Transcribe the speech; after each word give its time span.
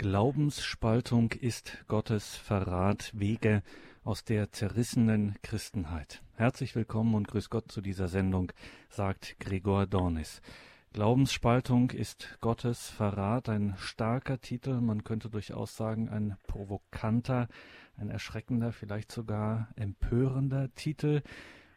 Glaubensspaltung 0.00 1.32
ist 1.32 1.84
Gottes 1.88 2.36
Verrat, 2.36 3.10
Wege 3.14 3.64
aus 4.04 4.22
der 4.22 4.52
zerrissenen 4.52 5.34
Christenheit. 5.42 6.22
Herzlich 6.36 6.76
willkommen 6.76 7.16
und 7.16 7.26
grüß 7.26 7.50
Gott 7.50 7.72
zu 7.72 7.80
dieser 7.80 8.06
Sendung, 8.06 8.52
sagt 8.90 9.40
Gregor 9.40 9.88
Dornis. 9.88 10.40
Glaubensspaltung 10.92 11.90
ist 11.90 12.38
Gottes 12.40 12.90
Verrat, 12.90 13.48
ein 13.48 13.74
starker 13.76 14.40
Titel, 14.40 14.80
man 14.80 15.02
könnte 15.02 15.30
durchaus 15.30 15.76
sagen 15.76 16.08
ein 16.08 16.36
provokanter, 16.46 17.48
ein 17.96 18.08
erschreckender, 18.08 18.70
vielleicht 18.70 19.10
sogar 19.10 19.66
empörender 19.74 20.72
Titel. 20.76 21.22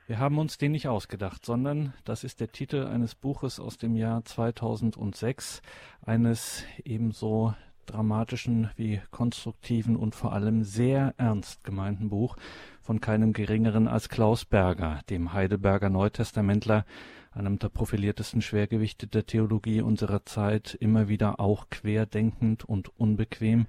Wir 0.05 0.19
haben 0.19 0.37
uns 0.37 0.59
den 0.59 0.73
nicht 0.73 0.87
ausgedacht, 0.87 1.43
sondern 1.43 1.95
das 2.05 2.23
ist 2.23 2.39
der 2.39 2.51
Titel 2.51 2.85
eines 2.85 3.15
Buches 3.15 3.59
aus 3.59 3.79
dem 3.79 3.95
Jahr 3.95 4.23
2006, 4.23 5.63
eines 6.05 6.65
ebenso 6.83 7.55
dramatischen 7.85 8.69
wie 8.75 9.01
konstruktiven 9.11 9.95
und 9.95 10.15
vor 10.15 10.33
allem 10.33 10.63
sehr 10.63 11.13
ernst 11.17 11.63
gemeinten 11.63 12.09
Buch 12.09 12.35
von 12.81 13.01
keinem 13.01 13.33
geringeren 13.33 13.87
als 13.87 14.09
Klaus 14.09 14.45
Berger, 14.45 15.01
dem 15.09 15.33
Heidelberger 15.33 15.89
Neutestamentler, 15.89 16.85
einem 17.31 17.59
der 17.59 17.69
profiliertesten 17.69 18.41
Schwergewichte 18.41 19.07
der 19.07 19.25
Theologie 19.25 19.81
unserer 19.81 20.25
Zeit, 20.25 20.75
immer 20.79 21.07
wieder 21.07 21.39
auch 21.39 21.69
querdenkend 21.69 22.65
und 22.65 22.89
unbequem. 22.99 23.67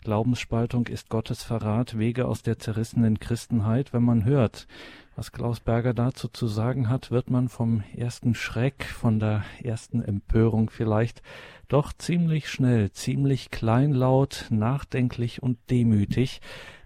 Glaubensspaltung 0.00 0.86
ist 0.86 1.10
Gottes 1.10 1.42
Verrat, 1.42 1.98
Wege 1.98 2.26
aus 2.26 2.42
der 2.42 2.58
zerrissenen 2.58 3.20
Christenheit. 3.20 3.92
Wenn 3.92 4.02
man 4.02 4.24
hört, 4.24 4.66
was 5.14 5.32
Klaus 5.32 5.60
Berger 5.60 5.94
dazu 5.94 6.28
zu 6.28 6.46
sagen 6.46 6.88
hat, 6.88 7.10
wird 7.10 7.30
man 7.30 7.48
vom 7.48 7.82
ersten 7.94 8.34
Schreck, 8.34 8.84
von 8.84 9.18
der 9.20 9.44
ersten 9.62 10.02
Empörung 10.02 10.70
vielleicht 10.70 11.22
doch 11.68 11.92
ziemlich 11.92 12.48
schnell, 12.48 12.92
ziemlich 12.92 13.50
kleinlaut, 13.50 14.46
nachdenklich 14.50 15.42
und 15.42 15.58
demütig. 15.70 16.40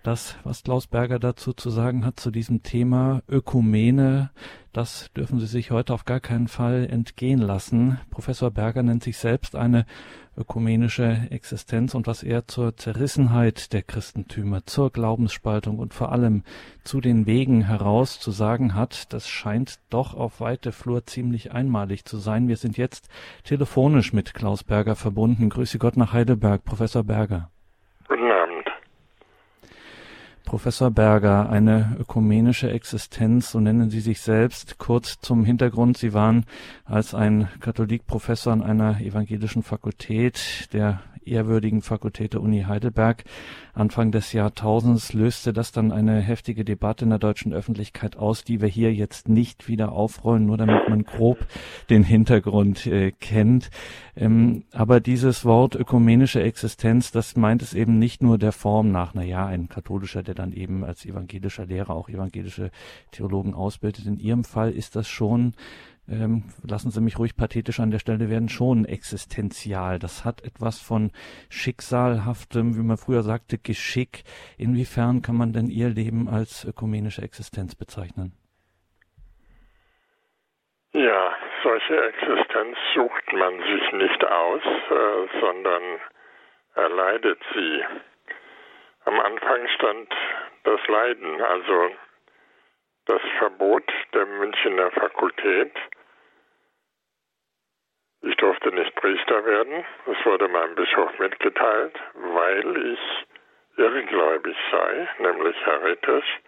Das, 0.06 0.36
was 0.44 0.62
Klaus 0.62 0.86
Berger 0.86 1.18
dazu 1.18 1.52
zu 1.52 1.68
sagen 1.68 2.04
hat 2.04 2.20
zu 2.20 2.30
diesem 2.30 2.62
Thema 2.62 3.24
Ökumene, 3.28 4.30
das 4.72 5.10
dürfen 5.16 5.40
Sie 5.40 5.48
sich 5.48 5.72
heute 5.72 5.92
auf 5.92 6.04
gar 6.04 6.20
keinen 6.20 6.46
Fall 6.46 6.86
entgehen 6.88 7.40
lassen. 7.40 7.98
Professor 8.10 8.52
Berger 8.52 8.84
nennt 8.84 9.02
sich 9.02 9.18
selbst 9.18 9.56
eine 9.56 9.84
ökumenische 10.36 11.26
Existenz 11.30 11.96
und 11.96 12.06
was 12.06 12.22
er 12.22 12.46
zur 12.46 12.76
Zerrissenheit 12.76 13.72
der 13.72 13.82
Christentümer, 13.82 14.64
zur 14.64 14.92
Glaubensspaltung 14.92 15.80
und 15.80 15.92
vor 15.92 16.12
allem 16.12 16.44
zu 16.84 17.00
den 17.00 17.26
Wegen 17.26 17.62
heraus 17.62 18.20
zu 18.20 18.30
sagen 18.30 18.76
hat, 18.76 19.12
das 19.12 19.26
scheint 19.26 19.80
doch 19.90 20.14
auf 20.14 20.38
weite 20.40 20.70
Flur 20.70 21.04
ziemlich 21.04 21.50
einmalig 21.50 22.04
zu 22.04 22.18
sein. 22.18 22.46
Wir 22.46 22.58
sind 22.58 22.76
jetzt 22.76 23.08
telefonisch 23.42 24.12
mit 24.12 24.34
Klaus 24.34 24.62
Berger 24.62 24.94
verbunden. 24.94 25.50
Grüße 25.50 25.80
Gott 25.80 25.96
nach 25.96 26.12
Heidelberg, 26.12 26.62
Professor 26.62 27.02
Berger. 27.02 27.50
Professor 30.46 30.92
Berger, 30.92 31.50
eine 31.50 31.96
ökumenische 31.98 32.70
Existenz, 32.70 33.50
so 33.50 33.58
nennen 33.58 33.90
Sie 33.90 34.00
sich 34.00 34.20
selbst. 34.20 34.78
Kurz 34.78 35.20
zum 35.20 35.44
Hintergrund, 35.44 35.98
Sie 35.98 36.14
waren 36.14 36.46
als 36.84 37.14
ein 37.14 37.48
Katholikprofessor 37.58 38.52
an 38.52 38.62
einer 38.62 39.00
evangelischen 39.00 39.64
Fakultät 39.64 40.72
der 40.72 41.02
ehrwürdigen 41.26 41.82
Fakultät 41.82 42.34
der 42.34 42.42
Uni 42.42 42.62
Heidelberg. 42.62 43.24
Anfang 43.74 44.10
des 44.10 44.32
Jahrtausends 44.32 45.12
löste 45.12 45.52
das 45.52 45.72
dann 45.72 45.92
eine 45.92 46.20
heftige 46.20 46.64
Debatte 46.64 47.04
in 47.04 47.10
der 47.10 47.18
deutschen 47.18 47.52
Öffentlichkeit 47.52 48.16
aus, 48.16 48.42
die 48.42 48.60
wir 48.60 48.68
hier 48.68 48.94
jetzt 48.94 49.28
nicht 49.28 49.68
wieder 49.68 49.92
aufrollen, 49.92 50.46
nur 50.46 50.56
damit 50.56 50.88
man 50.88 51.04
grob 51.04 51.46
den 51.90 52.02
Hintergrund 52.02 52.86
äh, 52.86 53.12
kennt. 53.12 53.70
Ähm, 54.16 54.64
aber 54.72 55.00
dieses 55.00 55.44
Wort 55.44 55.74
ökumenische 55.74 56.42
Existenz, 56.42 57.12
das 57.12 57.36
meint 57.36 57.60
es 57.60 57.74
eben 57.74 57.98
nicht 57.98 58.22
nur 58.22 58.38
der 58.38 58.52
Form 58.52 58.90
nach, 58.90 59.12
na 59.14 59.22
ja, 59.22 59.46
ein 59.46 59.68
katholischer, 59.68 60.22
der 60.22 60.34
dann 60.34 60.52
eben 60.52 60.84
als 60.84 61.04
evangelischer 61.04 61.66
Lehrer 61.66 61.90
auch 61.90 62.08
evangelische 62.08 62.70
Theologen 63.10 63.52
ausbildet. 63.52 64.06
In 64.06 64.18
Ihrem 64.18 64.44
Fall 64.44 64.72
ist 64.72 64.96
das 64.96 65.08
schon 65.08 65.52
ähm, 66.08 66.44
lassen 66.62 66.90
Sie 66.90 67.00
mich 67.00 67.18
ruhig 67.18 67.36
pathetisch 67.36 67.80
an 67.80 67.90
der 67.90 67.98
Stelle 67.98 68.30
werden, 68.30 68.48
schon 68.48 68.84
existenzial. 68.84 69.98
Das 69.98 70.24
hat 70.24 70.42
etwas 70.42 70.80
von 70.80 71.10
schicksalhaftem, 71.50 72.76
wie 72.76 72.82
man 72.82 72.96
früher 72.96 73.22
sagte, 73.22 73.58
Geschick. 73.58 74.24
Inwiefern 74.58 75.22
kann 75.22 75.36
man 75.36 75.52
denn 75.52 75.68
Ihr 75.68 75.88
Leben 75.88 76.28
als 76.28 76.64
ökumenische 76.64 77.22
Existenz 77.22 77.74
bezeichnen? 77.74 78.32
Ja, 80.92 81.34
solche 81.62 82.04
Existenz 82.08 82.76
sucht 82.94 83.32
man 83.32 83.58
sich 83.58 83.92
nicht 83.92 84.24
aus, 84.24 84.62
äh, 84.64 85.40
sondern 85.40 85.82
erleidet 86.74 87.38
sie. 87.54 87.84
Am 89.04 89.20
Anfang 89.20 89.68
stand 89.76 90.08
das 90.64 90.80
Leiden, 90.88 91.40
also 91.42 91.90
das 93.06 93.20
Verbot 93.38 93.84
der 94.14 94.26
Münchner 94.26 94.90
Fakultät, 94.90 95.72
durfte 98.66 98.80
nicht 98.80 98.94
Priester 98.96 99.44
werden. 99.44 99.84
Das 100.06 100.16
wurde 100.24 100.48
meinem 100.48 100.74
Bischof 100.74 101.18
mitgeteilt, 101.18 101.94
weil 102.14 102.94
ich 102.94 103.78
irrgläubig 103.78 104.56
sei, 104.70 105.08
nämlich 105.18 105.56
heretisch. 105.64 106.40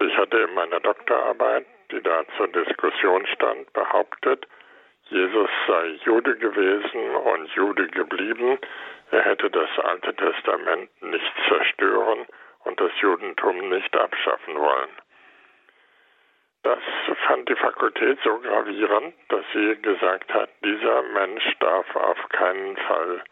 Ich 0.00 0.16
hatte 0.16 0.38
in 0.38 0.54
meiner 0.54 0.80
Doktorarbeit, 0.80 1.66
die 1.90 2.02
da 2.02 2.24
zur 2.36 2.48
Diskussion 2.48 3.26
stand, 3.26 3.72
behauptet, 3.72 4.46
Jesus 5.08 5.50
sei 5.66 5.98
Jude 6.04 6.36
gewesen 6.36 7.14
und 7.16 7.50
Jude 7.54 7.86
geblieben. 7.88 8.58
Er 9.10 9.22
hätte 9.22 9.50
das 9.50 9.68
Alte 9.78 10.14
Testament 10.14 10.90
nicht 11.02 11.32
zerstören 11.48 12.26
und 12.64 12.80
das 12.80 12.92
Judentum 13.00 13.68
nicht 13.68 13.94
abschaffen 13.96 14.56
wollen. 14.56 14.90
Das 16.62 16.78
fand 17.26 17.48
die 17.48 17.56
Fakultät 17.56 18.18
so 18.22 18.38
gravierend, 18.38 19.14
dass 19.28 19.44
sie 19.52 19.76
gesagt 19.82 20.32
hat, 20.32 20.48
dieser 20.64 21.02
Mensch 21.02 21.58
darf 21.58 21.96
auf 21.96 22.28
keinen 22.28 22.76
Fall 22.76 23.22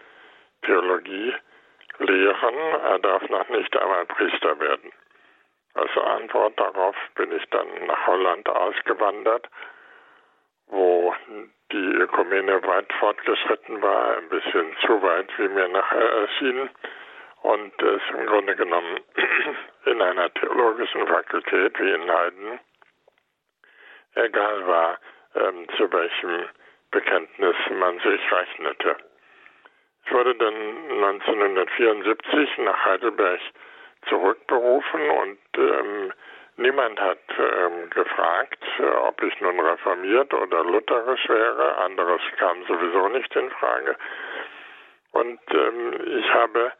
Theologie 0.62 1.34
lehren, 1.98 2.54
er 2.82 2.98
darf 2.98 3.28
noch 3.28 3.48
nicht 3.48 3.76
einmal 3.76 4.06
Priester 4.06 4.58
werden. 4.58 4.92
Als 5.74 5.96
Antwort 5.96 6.58
darauf 6.58 6.96
bin 7.14 7.30
ich 7.30 7.48
dann 7.50 7.68
nach 7.86 8.06
Holland 8.06 8.48
ausgewandert, 8.48 9.48
wo 10.66 11.14
die 11.70 11.76
Ökumene 11.76 12.62
weit 12.66 12.92
fortgeschritten 12.94 13.80
war, 13.80 14.16
ein 14.16 14.28
bisschen 14.28 14.76
zu 14.84 15.00
weit, 15.02 15.30
wie 15.38 15.48
mir 15.48 15.68
nachher 15.68 16.10
erschien, 16.22 16.68
und 17.42 17.82
es 17.82 18.02
im 18.10 18.26
Grunde 18.26 18.56
genommen 18.56 18.98
in 19.86 20.02
einer 20.02 20.34
theologischen 20.34 21.06
Fakultät 21.06 21.78
wie 21.78 21.90
in 21.90 22.06
Leiden 22.06 22.60
egal 24.14 24.66
war, 24.66 24.98
ähm, 25.34 25.66
zu 25.76 25.92
welchem 25.92 26.48
Bekenntnis 26.90 27.56
man 27.78 27.98
sich 28.00 28.32
rechnete. 28.32 28.96
Ich 30.04 30.12
wurde 30.12 30.34
dann 30.34 30.54
1974 30.54 32.58
nach 32.58 32.84
Heidelberg 32.84 33.40
zurückberufen 34.08 35.10
und 35.10 35.38
ähm, 35.56 36.12
niemand 36.56 37.00
hat 37.00 37.18
ähm, 37.38 37.90
gefragt, 37.90 38.64
äh, 38.78 38.82
ob 38.82 39.22
ich 39.22 39.40
nun 39.40 39.60
reformiert 39.60 40.34
oder 40.34 40.64
lutherisch 40.64 41.28
wäre. 41.28 41.76
Anderes 41.78 42.22
kam 42.38 42.64
sowieso 42.66 43.08
nicht 43.08 43.34
in 43.36 43.50
Frage. 43.50 43.96
Und 45.12 45.40
ähm, 45.52 46.18
ich 46.18 46.34
habe 46.34 46.72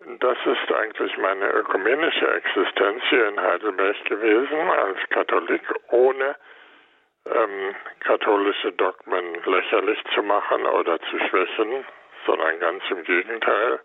das 0.00 0.38
ist 0.44 0.72
eigentlich 0.72 1.16
meine 1.18 1.50
ökumenische 1.52 2.34
Existenz 2.34 3.02
hier 3.08 3.28
in 3.28 3.40
Heidelberg 3.40 4.04
gewesen, 4.04 4.70
als 4.70 4.98
Katholik, 5.10 5.62
ohne 5.90 6.36
ähm, 7.26 7.74
katholische 8.00 8.72
Dogmen 8.72 9.42
lächerlich 9.44 10.02
zu 10.14 10.22
machen 10.22 10.66
oder 10.66 11.00
zu 11.00 11.18
schwächen, 11.28 11.84
sondern 12.26 12.60
ganz 12.60 12.82
im 12.90 13.02
Gegenteil. 13.04 13.80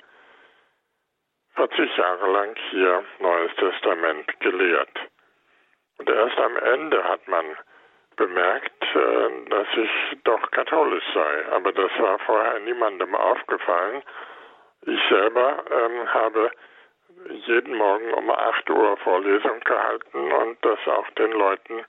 40 1.55 1.97
Jahre 1.97 2.31
lang 2.31 2.55
hier 2.69 3.03
Neues 3.19 3.55
Testament 3.55 4.39
gelehrt. 4.39 4.99
Und 5.97 6.09
erst 6.09 6.37
am 6.37 6.57
Ende 6.57 7.03
hat 7.03 7.27
man 7.27 7.45
bemerkt, 8.15 8.83
äh, 8.95 9.49
dass 9.49 9.67
ich 9.75 10.23
doch 10.23 10.51
katholisch 10.51 11.03
sei. 11.13 11.45
Aber 11.51 11.71
das 11.71 11.91
war 11.99 12.19
vorher 12.19 12.59
niemandem 12.59 13.15
aufgefallen. 13.15 14.03
Ich 14.85 14.99
selber 15.09 15.63
ähm, 15.69 16.13
habe 16.13 16.51
jeden 17.29 17.75
Morgen 17.75 18.13
um 18.13 18.29
8 18.31 18.69
Uhr 18.69 18.97
Vorlesung 18.97 19.59
gehalten 19.59 20.31
und 20.31 20.57
das 20.65 20.79
auch 20.87 21.09
den 21.11 21.31
Leuten 21.33 21.85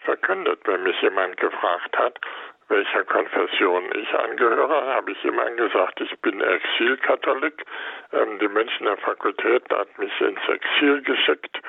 verkündet. 0.00 0.60
Wenn 0.64 0.84
mich 0.84 1.00
jemand 1.02 1.36
gefragt 1.36 1.98
hat, 1.98 2.20
welcher 2.68 3.04
Konfession 3.04 3.84
ich 3.96 4.14
angehöre, 4.14 4.94
habe 4.94 5.10
ich 5.10 5.24
immer 5.24 5.50
gesagt, 5.50 6.00
ich 6.00 6.16
bin 6.20 6.40
Exilkatholik. 6.40 7.64
Ähm, 8.12 8.38
die 8.38 8.48
Münchner 8.48 8.96
Fakultät 8.98 9.64
hat 9.70 9.98
mich 9.98 10.20
ins 10.20 10.40
Exil 10.48 11.02
geschickt, 11.02 11.60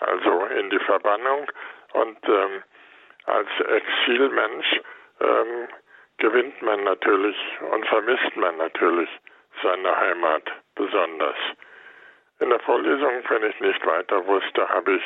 also 0.00 0.46
in 0.46 0.70
die 0.70 0.78
Verbannung. 0.80 1.50
Und 1.94 2.18
ähm, 2.28 2.62
als 3.24 3.48
Exilmensch 3.58 4.80
ähm, 5.20 5.68
gewinnt 6.18 6.62
man 6.62 6.84
natürlich 6.84 7.36
und 7.72 7.84
vermisst 7.86 8.36
man 8.36 8.56
natürlich 8.56 9.10
seine 9.62 9.96
Heimat 9.96 10.42
besonders. 10.74 11.36
In 12.40 12.50
der 12.50 12.60
Vorlesung, 12.60 13.22
wenn 13.28 13.44
ich 13.44 13.58
nicht 13.60 13.86
weiter 13.86 14.26
wusste, 14.26 14.68
habe 14.68 14.96
ich 14.96 15.02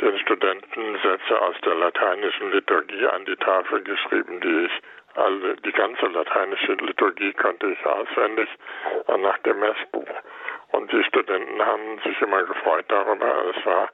den 0.00 0.18
Studenten 0.18 0.98
Sätze 1.02 1.40
aus 1.40 1.54
der 1.64 1.74
lateinischen 1.76 2.50
Liturgie 2.50 3.06
an 3.06 3.24
die 3.26 3.36
Tafel 3.36 3.82
geschrieben, 3.82 4.40
die 4.40 4.66
ich 4.66 4.72
alle, 5.14 5.54
die 5.56 5.72
ganze 5.72 6.06
lateinische 6.06 6.72
Liturgie 6.72 7.32
konnte 7.34 7.68
ich 7.68 7.86
auswendig 7.86 8.48
nach 9.18 9.38
dem 9.38 9.60
Messbuch. 9.60 10.08
Und 10.72 10.90
die 10.90 11.04
Studenten 11.04 11.64
haben 11.64 12.00
sich 12.00 12.20
immer 12.20 12.42
gefreut 12.42 12.86
darüber. 12.88 13.44
Es 13.56 13.64
war 13.64 13.88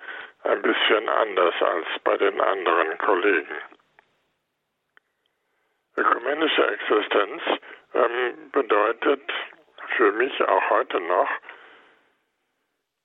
ein 0.44 0.62
bisschen 0.62 1.08
anders 1.10 1.54
als 1.60 1.86
bei 2.04 2.16
den 2.16 2.40
anderen 2.40 2.96
Kollegen. 2.96 3.54
Ökumenische 5.98 6.66
Existenz 6.66 7.42
ähm, 7.92 8.50
bedeutet 8.52 9.20
für 9.96 10.12
mich 10.12 10.40
auch 10.42 10.70
heute 10.70 11.00
noch, 11.00 11.28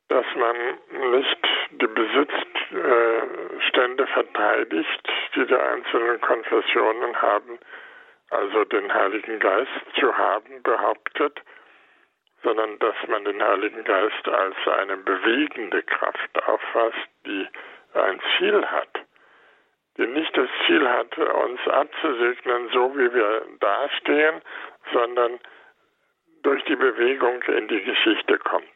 dass 0.10 0.26
man 0.36 0.56
nicht 1.12 1.48
die 1.72 1.88
Besitzstände 1.88 4.06
verteidigt, 4.08 5.10
die 5.36 5.46
die 5.46 5.56
einzelnen 5.56 6.20
Konfessionen 6.22 7.22
haben, 7.22 7.60
also 8.30 8.64
den 8.66 8.94
Heiligen 8.94 9.40
Geist 9.40 9.72
zu 10.00 10.16
haben, 10.18 10.62
behauptet, 10.64 11.42
sondern 12.44 12.78
dass 12.80 12.96
man 13.08 13.24
den 13.26 13.42
Heiligen 13.42 13.84
Geist 13.84 14.28
als 14.28 14.56
eine 14.80 14.98
bewegende 14.98 15.82
Kraft 15.84 16.48
auffasst, 16.48 17.10
die 17.26 17.48
ein 17.94 18.20
Ziel 18.38 18.64
hat, 18.66 18.90
die 19.98 20.06
nicht 20.06 20.38
das 20.38 20.50
Ziel 20.68 20.88
hat, 20.88 21.18
uns 21.18 21.68
abzusegnen, 21.68 22.70
so 22.70 22.96
wie 22.96 23.12
wir 23.14 23.42
dastehen, 23.60 24.42
sondern 24.94 25.40
durch 26.46 26.64
die 26.66 26.76
Bewegung 26.76 27.42
in 27.44 27.68
die 27.68 27.82
Geschichte 27.82 28.38
kommt. 28.38 28.70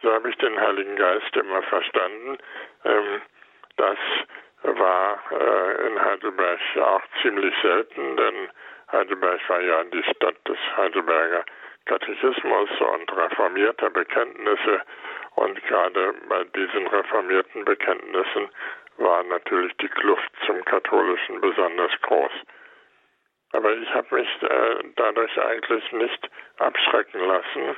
So 0.00 0.12
habe 0.12 0.30
ich 0.30 0.36
den 0.36 0.58
Heiligen 0.58 0.96
Geist 0.96 1.36
immer 1.36 1.62
verstanden. 1.62 2.38
Ähm, 2.84 3.22
das 3.76 3.98
war 4.62 5.22
äh, 5.30 5.86
in 5.86 6.02
Heidelberg 6.02 6.60
auch 6.80 7.02
ziemlich 7.20 7.54
selten, 7.62 8.16
denn 8.16 8.48
Heidelberg 8.90 9.40
war 9.48 9.60
ja 9.60 9.84
die 9.84 10.02
Stadt 10.04 10.36
des 10.48 10.58
Heidelberger 10.76 11.44
Katechismus 11.84 12.70
und 12.80 13.16
reformierter 13.16 13.90
Bekenntnisse. 13.90 14.80
Und 15.34 15.62
gerade 15.66 16.14
bei 16.28 16.44
diesen 16.44 16.86
reformierten 16.86 17.64
Bekenntnissen 17.64 18.48
war 18.96 19.22
natürlich 19.24 19.76
die 19.76 19.88
Kluft 19.88 20.30
zum 20.46 20.64
Katholischen 20.64 21.40
besonders 21.40 21.92
groß. 22.02 22.32
Aber 23.52 23.74
ich 23.74 23.94
habe 23.94 24.14
mich 24.14 24.28
äh, 24.42 24.84
dadurch 24.96 25.38
eigentlich 25.40 25.92
nicht 25.92 26.30
abschrecken 26.58 27.20
lassen. 27.20 27.76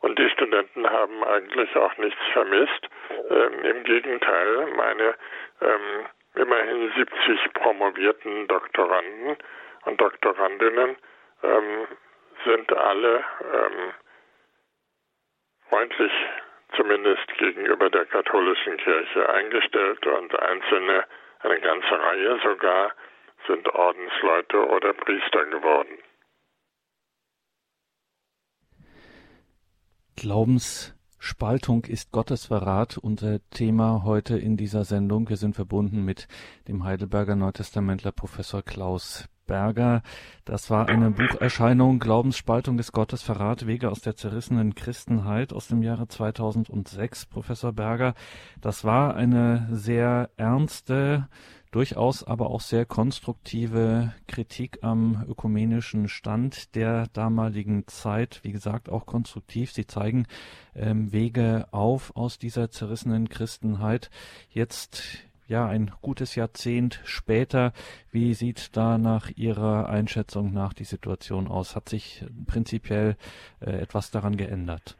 Und 0.00 0.18
die 0.18 0.28
Studenten 0.30 0.88
haben 0.88 1.24
eigentlich 1.24 1.74
auch 1.76 1.96
nichts 1.98 2.20
vermisst. 2.32 2.88
Ähm, 3.30 3.64
Im 3.64 3.84
Gegenteil, 3.84 4.66
meine 4.76 5.14
ähm, 5.60 6.06
immerhin 6.34 6.92
70 6.96 7.52
promovierten 7.54 8.48
Doktoranden 8.48 9.36
und 9.84 10.00
Doktorandinnen 10.00 10.96
ähm, 11.42 11.86
sind 12.44 12.72
alle 12.72 13.24
ähm, 13.40 13.92
freundlich 15.68 16.12
zumindest 16.76 17.26
gegenüber 17.38 17.90
der 17.90 18.06
katholischen 18.06 18.76
Kirche 18.78 19.28
eingestellt 19.28 20.06
und 20.06 20.38
einzelne, 20.38 21.04
eine 21.40 21.60
ganze 21.60 21.98
Reihe 21.98 22.38
sogar, 22.42 22.92
sind 23.46 23.68
Ordensleute 23.68 24.68
oder 24.68 24.92
Priester 24.94 25.44
geworden. 25.46 25.98
Glaubensspaltung 30.16 31.84
ist 31.84 32.12
Gottesverrat, 32.12 32.96
unser 32.96 33.40
Thema 33.50 34.04
heute 34.04 34.38
in 34.38 34.56
dieser 34.56 34.84
Sendung. 34.84 35.28
Wir 35.28 35.36
sind 35.36 35.54
verbunden 35.54 36.04
mit 36.04 36.28
dem 36.68 36.84
Heidelberger 36.84 37.36
Neutestamentler 37.36 38.12
Professor 38.12 38.62
Klaus 38.62 39.28
Berger. 39.46 40.02
Das 40.44 40.70
war 40.70 40.88
eine 40.88 41.10
Bucherscheinung 41.10 41.98
Glaubensspaltung 41.98 42.76
des 42.76 42.92
Gottesverrat, 42.92 43.66
Wege 43.66 43.90
aus 43.90 44.00
der 44.00 44.16
zerrissenen 44.16 44.74
Christenheit 44.74 45.52
aus 45.52 45.68
dem 45.68 45.82
Jahre 45.82 46.08
2006, 46.08 47.26
Professor 47.26 47.72
Berger. 47.72 48.14
Das 48.60 48.84
war 48.84 49.14
eine 49.14 49.68
sehr 49.70 50.30
ernste, 50.36 51.28
durchaus 51.74 52.24
aber 52.24 52.50
auch 52.50 52.60
sehr 52.60 52.86
konstruktive 52.86 54.14
Kritik 54.28 54.78
am 54.82 55.24
ökumenischen 55.28 56.06
Stand 56.06 56.76
der 56.76 57.08
damaligen 57.12 57.88
Zeit. 57.88 58.40
Wie 58.44 58.52
gesagt, 58.52 58.88
auch 58.88 59.06
konstruktiv. 59.06 59.72
Sie 59.72 59.86
zeigen 59.86 60.26
ähm, 60.76 61.12
Wege 61.12 61.66
auf 61.72 62.14
aus 62.14 62.38
dieser 62.38 62.70
zerrissenen 62.70 63.28
Christenheit. 63.28 64.10
Jetzt 64.50 65.26
ja, 65.48 65.66
ein 65.66 65.90
gutes 66.00 66.36
Jahrzehnt 66.36 67.00
später. 67.04 67.72
Wie 68.12 68.34
sieht 68.34 68.76
da 68.76 68.96
nach 68.96 69.30
Ihrer 69.34 69.88
Einschätzung 69.88 70.52
nach 70.52 70.74
die 70.74 70.84
Situation 70.84 71.48
aus? 71.48 71.74
Hat 71.74 71.88
sich 71.88 72.24
prinzipiell 72.46 73.16
äh, 73.60 73.70
etwas 73.82 74.12
daran 74.12 74.36
geändert? 74.36 74.96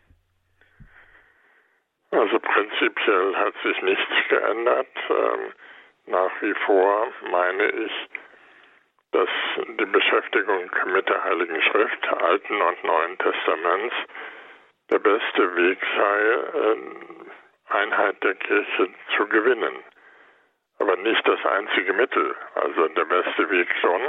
Also 2.11 2.39
prinzipiell 2.41 3.37
hat 3.37 3.55
sich 3.63 3.81
nichts 3.83 4.29
geändert. 4.29 4.89
Ähm, 5.09 5.53
nach 6.07 6.31
wie 6.41 6.55
vor 6.67 7.13
meine 7.31 7.71
ich, 7.71 7.93
dass 9.13 9.29
die 9.79 9.87
Beschäftigung 9.87 10.71
mit 10.87 11.09
der 11.09 11.23
Heiligen 11.25 11.63
Schrift, 11.63 12.09
Alten 12.09 12.61
und 12.61 12.85
Neuen 12.85 13.19
Testaments, 13.19 13.95
der 14.91 14.99
beste 14.99 15.57
Weg 15.57 15.79
sei, 15.97 16.21
äh, 16.61 16.77
Einheit 17.69 18.23
der 18.23 18.35
Kirche 18.35 18.89
zu 19.17 19.27
gewinnen 19.29 19.83
aber 20.79 20.97
nicht 20.97 21.27
das 21.27 21.45
einzige 21.47 21.93
Mittel, 21.93 22.35
also 22.55 22.89
der 22.89 23.05
beste 23.05 23.51
Weg 23.51 23.69
schon, 23.81 24.03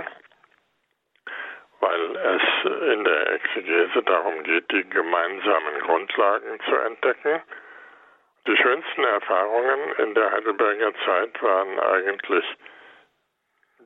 weil 1.79 2.15
es 2.15 2.91
in 2.93 3.03
der 3.03 3.33
Exegese 3.33 4.03
darum 4.03 4.43
geht, 4.43 4.71
die 4.71 4.89
gemeinsamen 4.89 5.79
Grundlagen 5.81 6.59
zu 6.67 6.75
entdecken. 6.75 7.41
Die 8.47 8.57
schönsten 8.57 9.03
Erfahrungen 9.03 9.93
in 9.97 10.13
der 10.13 10.31
Heidelberger 10.31 10.93
Zeit 11.03 11.41
waren 11.41 11.79
eigentlich 11.79 12.45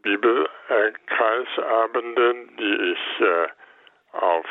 Bibelkreisabende, 0.02 2.34
die 2.58 2.92
ich 2.92 3.22
äh, 3.22 3.48
auf 4.12 4.46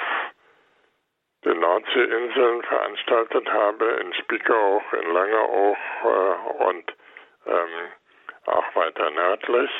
den 1.45 1.61
Nordseeinseln 1.61 2.63
veranstaltet 2.63 3.53
habe, 3.53 3.85
in 3.85 4.15
Spiekeroog, 4.15 4.83
in 4.93 5.13
Langeoog 5.13 5.77
äh, 6.03 6.35
und 6.65 6.97
ähm, 7.47 7.93
auch 8.47 8.75
weiter 8.75 9.11
nördlich. 9.11 9.71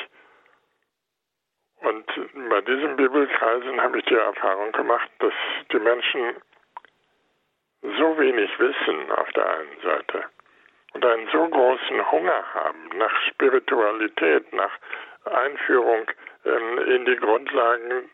Und 1.81 2.05
bei 2.49 2.61
diesen 2.61 2.95
Bibelkreisen 2.97 3.81
habe 3.81 3.97
ich 3.99 4.05
die 4.05 4.15
Erfahrung 4.15 4.71
gemacht, 4.73 5.09
dass 5.19 5.33
die 5.71 5.79
Menschen 5.79 6.35
so 7.81 8.17
wenig 8.17 8.57
wissen 8.59 9.11
auf 9.11 9.29
der 9.33 9.49
einen 9.49 9.81
Seite 9.81 10.25
und 10.93 11.05
einen 11.05 11.27
so 11.31 11.47
großen 11.47 12.11
Hunger 12.11 12.43
haben 12.53 12.89
nach 12.97 13.15
Spiritualität, 13.27 14.51
nach 14.53 14.71
Einführung 15.25 16.09
ähm, 16.45 16.79
in 16.79 17.05
die 17.05 17.15
Grundlagen 17.15 18.09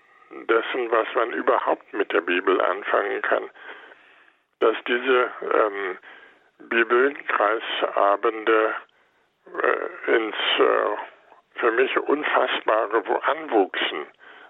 dessen, 0.47 0.91
was 0.91 1.07
man 1.15 1.31
überhaupt 1.33 1.91
mit 1.93 2.11
der 2.11 2.21
Bibel 2.21 2.61
anfangen 2.61 3.21
kann, 3.21 3.49
dass 4.59 4.75
diese 4.87 5.31
ähm, 5.41 5.97
Bibelkreisabende 6.59 8.75
äh, 9.61 10.15
ins 10.15 10.35
äh, 10.59 11.59
für 11.59 11.71
mich 11.71 11.97
Unfassbare 11.97 13.03
anwuchsen. 13.23 14.05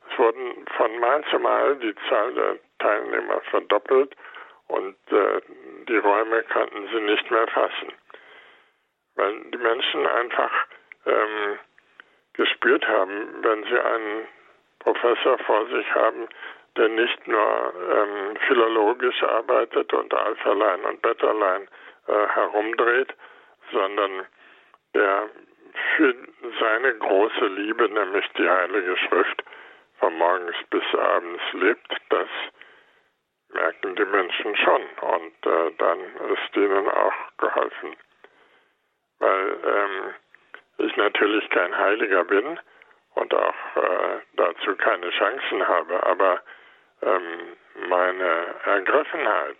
Es 0.09 0.17
wurden 0.17 0.65
von 0.77 0.99
Mal 0.99 1.23
zu 1.29 1.39
Mal 1.39 1.75
die 1.77 1.95
Zahl 2.09 2.33
der 2.33 2.57
Teilnehmer 2.79 3.39
verdoppelt 3.51 4.15
und 4.67 4.95
äh, 5.11 5.41
die 5.87 5.97
Räume 5.97 6.43
konnten 6.43 6.87
sie 6.91 7.01
nicht 7.01 7.29
mehr 7.29 7.47
fassen, 7.47 7.93
weil 9.15 9.43
die 9.51 9.57
Menschen 9.57 10.05
einfach 10.07 10.51
ähm, 11.05 11.59
gespürt 12.33 12.87
haben, 12.87 13.43
wenn 13.43 13.63
sie 13.63 13.79
einen 13.79 14.27
Professor 14.79 15.37
vor 15.39 15.67
sich 15.67 15.93
haben, 15.93 16.27
der 16.77 16.89
nicht 16.89 17.27
nur 17.27 17.73
ähm, 17.91 18.37
philologisch 18.47 19.23
arbeitet 19.23 19.93
und 19.93 20.13
Alpherlein 20.13 20.83
und 20.85 21.01
Betterlein 21.01 21.67
äh, 22.07 22.27
herumdreht, 22.27 23.13
sondern 23.71 24.25
der 24.93 25.29
für 25.95 26.15
seine 26.59 26.93
große 26.95 27.47
Liebe, 27.47 27.89
nämlich 27.89 28.25
die 28.37 28.49
Heilige 28.49 28.97
Schrift, 28.97 29.43
von 29.99 30.17
morgens 30.17 30.55
bis 30.69 30.83
abends 30.93 31.43
lebt, 31.53 31.95
das 32.09 32.27
merken 33.55 33.95
die 33.95 34.05
Menschen 34.05 34.55
schon. 34.57 34.81
Und 35.01 35.45
äh, 35.45 35.71
dann 35.77 35.99
ist 35.99 36.55
ihnen 36.55 36.87
auch 36.89 37.13
geholfen. 37.37 37.95
Weil 39.19 39.57
ähm, 39.65 40.13
ich 40.77 40.95
natürlich 40.97 41.49
kein 41.49 41.75
Heiliger 41.77 42.23
bin 42.25 42.59
und 43.15 43.33
auch 43.33 43.75
äh, 43.75 44.19
dazu 44.33 44.75
keine 44.75 45.09
Chancen 45.11 45.67
habe, 45.67 46.03
aber 46.03 46.41
ähm, 47.01 47.57
meine 47.87 48.55
Ergriffenheit 48.65 49.57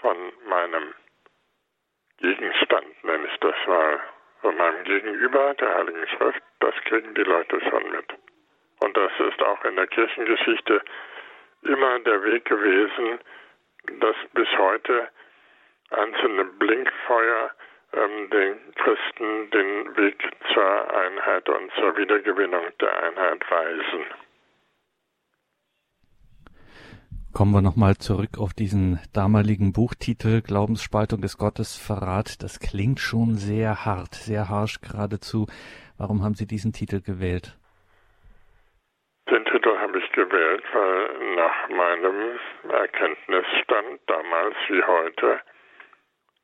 von 0.00 0.16
meinem 0.46 0.94
Gegenstand, 2.18 3.04
nenne 3.04 3.26
ich 3.26 3.40
das 3.40 3.54
mal, 3.66 4.00
von 4.40 4.56
meinem 4.56 4.84
Gegenüber, 4.84 5.54
der 5.54 5.74
Heiligen 5.74 6.06
Schrift, 6.08 6.42
das 6.60 6.74
kriegen 6.86 7.14
die 7.14 7.22
Leute 7.22 7.60
schon 7.68 7.90
mit. 7.90 8.06
Und 8.80 8.96
das 8.96 9.12
ist 9.18 9.42
auch 9.42 9.64
in 9.64 9.76
der 9.76 9.86
Kirchengeschichte 9.86 10.82
immer 11.64 11.98
der 12.00 12.22
Weg 12.24 12.44
gewesen, 12.44 13.18
dass 14.00 14.16
bis 14.32 14.48
heute 14.58 15.08
einzelne 15.90 16.44
Blinkfeuer 16.44 17.50
ähm, 17.92 18.30
den 18.30 18.74
Christen 18.74 19.50
den 19.50 19.96
Weg 19.96 20.16
zur 20.52 20.94
Einheit 20.94 21.48
und 21.48 21.70
zur 21.78 21.96
Wiedergewinnung 21.96 22.64
der 22.80 23.02
Einheit 23.04 23.50
weisen. 23.50 24.04
Kommen 27.32 27.52
wir 27.52 27.62
nochmal 27.62 27.96
zurück 27.96 28.38
auf 28.38 28.54
diesen 28.54 29.00
damaligen 29.12 29.72
Buchtitel 29.72 30.40
Glaubensspaltung 30.40 31.20
des 31.20 31.36
Gottes 31.36 31.76
Verrat. 31.76 32.42
Das 32.44 32.60
klingt 32.60 33.00
schon 33.00 33.34
sehr 33.34 33.84
hart, 33.84 34.14
sehr 34.14 34.48
harsch 34.48 34.80
geradezu. 34.80 35.46
Warum 35.98 36.22
haben 36.22 36.34
Sie 36.34 36.46
diesen 36.46 36.72
Titel 36.72 37.00
gewählt? 37.00 37.58
Den 39.28 39.44
Titel 39.46 39.73
habe 39.94 40.08
gewählt, 40.12 40.64
weil 40.72 41.34
nach 41.36 41.68
meinem 41.68 42.38
Erkenntnisstand 42.68 44.00
damals 44.06 44.56
wie 44.68 44.82
heute 44.82 45.40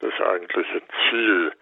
das 0.00 0.20
eigentliche 0.20 0.82
Ziel 1.08 1.52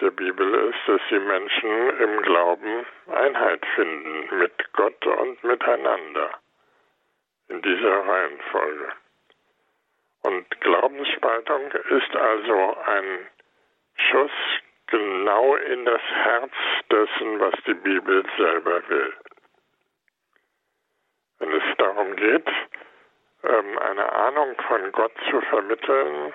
der 0.00 0.10
Bibel 0.12 0.54
ist, 0.70 0.78
dass 0.86 1.00
die 1.10 1.18
Menschen 1.18 1.90
im 1.98 2.22
Glauben 2.22 2.86
Einheit 3.08 3.64
finden 3.74 4.38
mit 4.38 4.72
Gott 4.74 5.06
und 5.06 5.42
miteinander 5.42 6.30
in 7.48 7.62
dieser 7.62 8.06
Reihenfolge. 8.06 8.92
Und 10.22 10.60
Glaubensspaltung 10.60 11.72
ist 11.72 12.16
also 12.16 12.76
ein 12.86 13.26
Schuss 13.96 14.30
genau 14.86 15.56
in 15.56 15.84
das 15.84 16.02
Herz 16.02 16.52
dessen, 16.90 17.40
was 17.40 17.54
die 17.66 17.74
Bibel 17.74 18.24
selber 18.36 18.88
will. 18.88 19.14
Wenn 21.38 21.52
es 21.52 21.76
darum 21.76 22.16
geht, 22.16 22.48
ähm, 23.44 23.78
eine 23.78 24.12
Ahnung 24.12 24.56
von 24.66 24.92
Gott 24.92 25.12
zu 25.30 25.40
vermitteln, 25.42 26.32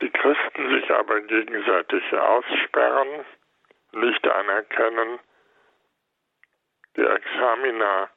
die 0.00 0.10
Christen 0.10 0.70
sich 0.70 0.90
aber 0.90 1.20
gegenseitig 1.20 2.12
aussperren, 2.12 3.24
nicht 3.92 4.26
anerkennen, 4.26 5.20
die 6.96 7.04
Examina 7.04 8.08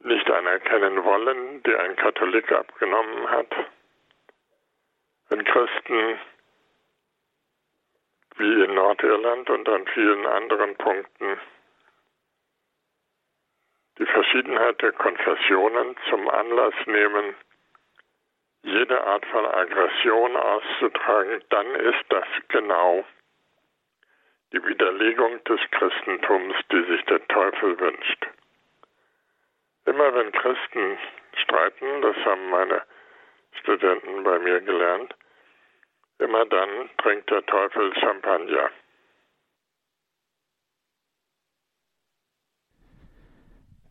nicht 0.00 0.30
anerkennen 0.30 1.04
wollen, 1.04 1.62
die 1.64 1.74
ein 1.74 1.96
Katholik 1.96 2.50
abgenommen 2.52 3.30
hat. 3.30 3.54
Wenn 5.28 5.44
Christen 5.44 6.18
wie 8.36 8.64
in 8.64 8.74
Nordirland 8.74 9.50
und 9.50 9.68
an 9.68 9.86
vielen 9.88 10.26
anderen 10.26 10.74
Punkten 10.76 11.38
die 14.00 14.06
Verschiedenheit 14.06 14.80
der 14.80 14.92
Konfessionen 14.92 15.94
zum 16.08 16.26
Anlass 16.30 16.74
nehmen, 16.86 17.36
jede 18.62 18.98
Art 19.04 19.24
von 19.26 19.44
Aggression 19.44 20.36
auszutragen, 20.36 21.42
dann 21.50 21.66
ist 21.74 22.04
das 22.08 22.24
genau 22.48 23.04
die 24.52 24.64
Widerlegung 24.64 25.44
des 25.44 25.60
Christentums, 25.70 26.56
die 26.72 26.82
sich 26.84 27.04
der 27.04 27.26
Teufel 27.28 27.78
wünscht. 27.78 28.26
Immer 29.84 30.14
wenn 30.14 30.32
Christen 30.32 30.98
streiten, 31.34 32.02
das 32.02 32.16
haben 32.24 32.50
meine 32.50 32.82
Studenten 33.60 34.24
bei 34.24 34.38
mir 34.38 34.60
gelernt, 34.60 35.14
immer 36.18 36.46
dann 36.46 36.88
trinkt 36.98 37.30
der 37.30 37.44
Teufel 37.44 37.94
Champagner. 37.98 38.70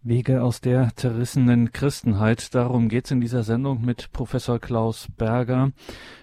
Wege 0.09 0.41
aus 0.41 0.59
der 0.59 0.89
zerrissenen 0.95 1.71
Christenheit. 1.71 2.55
Darum 2.55 2.89
geht's 2.89 3.11
in 3.11 3.21
dieser 3.21 3.43
Sendung 3.43 3.85
mit 3.85 4.11
Professor 4.11 4.57
Klaus 4.57 5.07
Berger. 5.15 5.71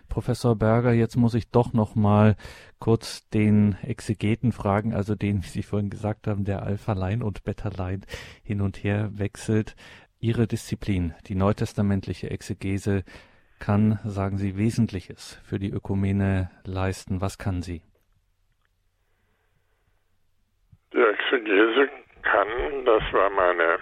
Professor 0.09 0.57
Berger, 0.57 0.93
jetzt 0.93 1.17
muss 1.17 1.35
ich 1.35 1.53
doch 1.53 1.73
noch 1.73 1.95
mal 1.95 2.35
kurz 2.81 3.29
den 3.31 3.77
Exegeten 3.83 4.51
fragen, 4.51 4.93
also 4.93 5.15
den, 5.15 5.45
wie 5.45 5.49
Sie 5.49 5.63
vorhin 5.63 5.89
gesagt 5.89 6.27
haben, 6.27 6.45
der 6.45 6.65
Alpha-Lein 6.65 7.23
und 7.23 7.45
Beta-Lein 7.45 8.05
hin 8.43 8.61
und 8.61 8.83
her 8.83 9.11
wechselt. 9.13 9.77
Ihre 10.19 10.49
Disziplin, 10.49 11.15
die 11.29 11.37
neutestamentliche 11.37 12.29
Exegese, 12.29 13.05
kann, 13.61 14.01
sagen 14.05 14.37
Sie, 14.37 14.57
Wesentliches 14.57 15.39
für 15.45 15.61
die 15.61 15.71
Ökumene 15.71 16.51
leisten. 16.65 17.21
Was 17.21 17.39
kann 17.39 17.63
sie? 17.63 17.83
Die 20.93 20.99
Exegese 20.99 21.89
kann, 22.27 22.85
das 22.85 23.03
war 23.13 23.31
meine 23.31 23.79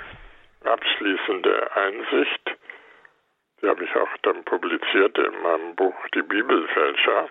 abschließende 0.64 1.76
Einsicht, 1.76 2.56
die 3.60 3.68
habe 3.68 3.84
ich 3.84 3.96
auch 3.96 4.16
dann 4.22 4.44
publiziert 4.44 5.16
in 5.18 5.42
meinem 5.42 5.74
Buch 5.74 5.94
Die 6.14 6.22
Bibelfälscher. 6.22 7.28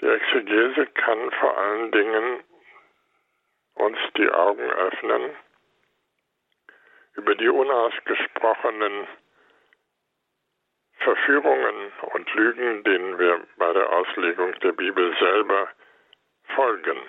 Die 0.00 0.06
Exegese 0.06 0.86
kann 0.86 1.30
vor 1.32 1.56
allen 1.56 1.92
Dingen 1.92 2.44
uns 3.74 3.98
die 4.16 4.30
Augen 4.30 4.70
öffnen 4.70 5.36
über 7.14 7.34
die 7.34 7.48
unausgesprochenen 7.48 9.06
Verführungen 10.98 11.92
und 12.14 12.34
Lügen, 12.34 12.84
denen 12.84 13.18
wir 13.18 13.40
bei 13.56 13.72
der 13.72 13.90
Auslegung 13.90 14.52
der 14.60 14.72
Bibel 14.72 15.16
selber 15.18 15.68
folgen. 16.54 17.00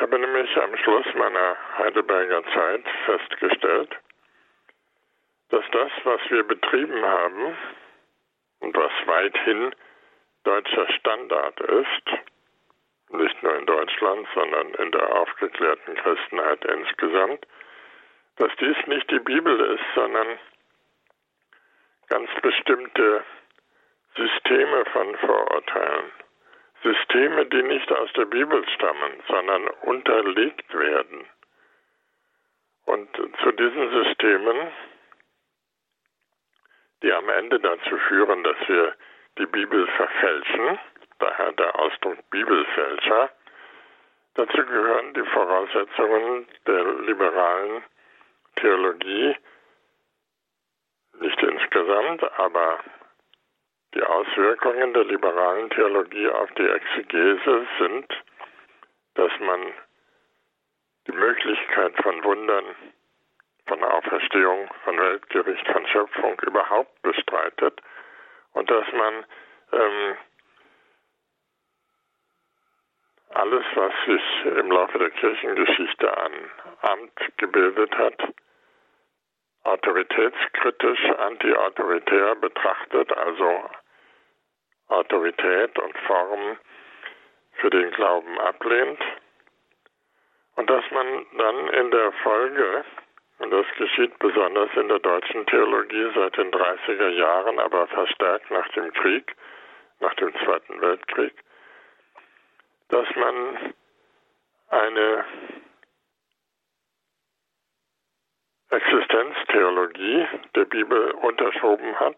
Habe 0.00 0.18
nämlich 0.18 0.56
am 0.56 0.74
Schluss 0.78 1.04
meiner 1.14 1.56
Heidelberger 1.76 2.42
Zeit 2.54 2.84
festgestellt, 3.04 3.94
dass 5.50 5.64
das, 5.72 5.90
was 6.04 6.20
wir 6.30 6.42
betrieben 6.42 7.04
haben 7.04 7.54
und 8.60 8.74
was 8.74 8.92
weithin 9.04 9.74
deutscher 10.44 10.90
Standard 10.94 11.60
ist, 11.60 12.06
nicht 13.10 13.42
nur 13.42 13.54
in 13.56 13.66
Deutschland, 13.66 14.26
sondern 14.34 14.72
in 14.74 14.90
der 14.90 15.16
aufgeklärten 15.16 15.94
Christenheit 15.96 16.64
insgesamt, 16.64 17.46
dass 18.36 18.50
dies 18.58 18.76
nicht 18.86 19.10
die 19.10 19.18
Bibel 19.18 19.60
ist, 19.74 19.84
sondern 19.94 20.38
ganz 22.08 22.30
bestimmte 22.40 23.22
Systeme 24.16 24.84
von 24.86 25.14
Vorurteilen. 25.18 26.10
Systeme, 26.82 27.46
die 27.46 27.62
nicht 27.62 27.92
aus 27.92 28.12
der 28.14 28.24
Bibel 28.24 28.66
stammen, 28.70 29.22
sondern 29.28 29.68
unterlegt 29.82 30.72
werden. 30.72 31.26
Und 32.86 33.08
zu 33.42 33.52
diesen 33.52 33.90
Systemen, 33.90 34.72
die 37.02 37.12
am 37.12 37.28
Ende 37.28 37.60
dazu 37.60 37.96
führen, 38.08 38.42
dass 38.44 38.56
wir 38.66 38.94
die 39.38 39.46
Bibel 39.46 39.86
verfälschen, 39.86 40.78
daher 41.18 41.52
der 41.52 41.78
Ausdruck 41.78 42.18
Bibelfälscher, 42.30 43.30
dazu 44.34 44.56
gehören 44.56 45.14
die 45.14 45.24
Voraussetzungen 45.24 46.48
der 46.66 46.84
liberalen 47.02 47.84
Theologie, 48.56 49.36
nicht 51.20 51.42
insgesamt, 51.42 52.22
aber 52.38 52.80
die 53.94 54.02
Auswirkungen 54.02 54.94
der 54.94 55.04
liberalen 55.04 55.70
Theologie 55.70 56.28
auf 56.28 56.50
die 56.52 56.68
Exegese 56.68 57.66
sind, 57.78 58.06
dass 59.14 59.32
man 59.40 59.72
die 61.06 61.12
Möglichkeit 61.12 61.96
von 62.02 62.22
Wundern, 62.22 62.64
von 63.66 63.82
Auferstehung, 63.82 64.68
von 64.84 64.98
Weltgericht, 64.98 65.66
von 65.68 65.86
Schöpfung 65.88 66.38
überhaupt 66.40 67.02
bestreitet 67.02 67.80
und 68.52 68.70
dass 68.70 68.86
man 68.92 69.24
ähm, 69.72 70.16
alles, 73.30 73.64
was 73.74 73.92
sich 74.06 74.22
im 74.44 74.70
Laufe 74.70 74.98
der 74.98 75.10
Kirchengeschichte 75.10 76.16
an 76.18 76.32
Amt 76.82 77.12
gebildet 77.36 77.96
hat, 77.96 78.18
autoritätskritisch, 79.64 81.04
anti-autoritär 81.18 82.34
betrachtet, 82.36 83.12
also 83.16 83.70
Autorität 84.90 85.78
und 85.78 85.96
Form 86.06 86.58
für 87.54 87.70
den 87.70 87.90
Glauben 87.92 88.38
ablehnt. 88.38 89.00
Und 90.56 90.68
dass 90.68 90.84
man 90.90 91.26
dann 91.38 91.68
in 91.68 91.90
der 91.90 92.12
Folge, 92.22 92.84
und 93.38 93.50
das 93.50 93.66
geschieht 93.78 94.18
besonders 94.18 94.70
in 94.74 94.88
der 94.88 94.98
deutschen 94.98 95.46
Theologie 95.46 96.10
seit 96.14 96.36
den 96.36 96.50
30er 96.50 97.08
Jahren, 97.08 97.58
aber 97.58 97.86
verstärkt 97.88 98.50
nach 98.50 98.68
dem 98.68 98.92
Krieg, 98.92 99.34
nach 100.00 100.14
dem 100.14 100.34
Zweiten 100.44 100.80
Weltkrieg, 100.80 101.34
dass 102.88 103.06
man 103.16 103.74
eine 104.68 105.24
Existenztheologie 108.70 110.28
der 110.54 110.64
Bibel 110.64 111.10
unterschoben 111.12 111.98
hat, 111.98 112.16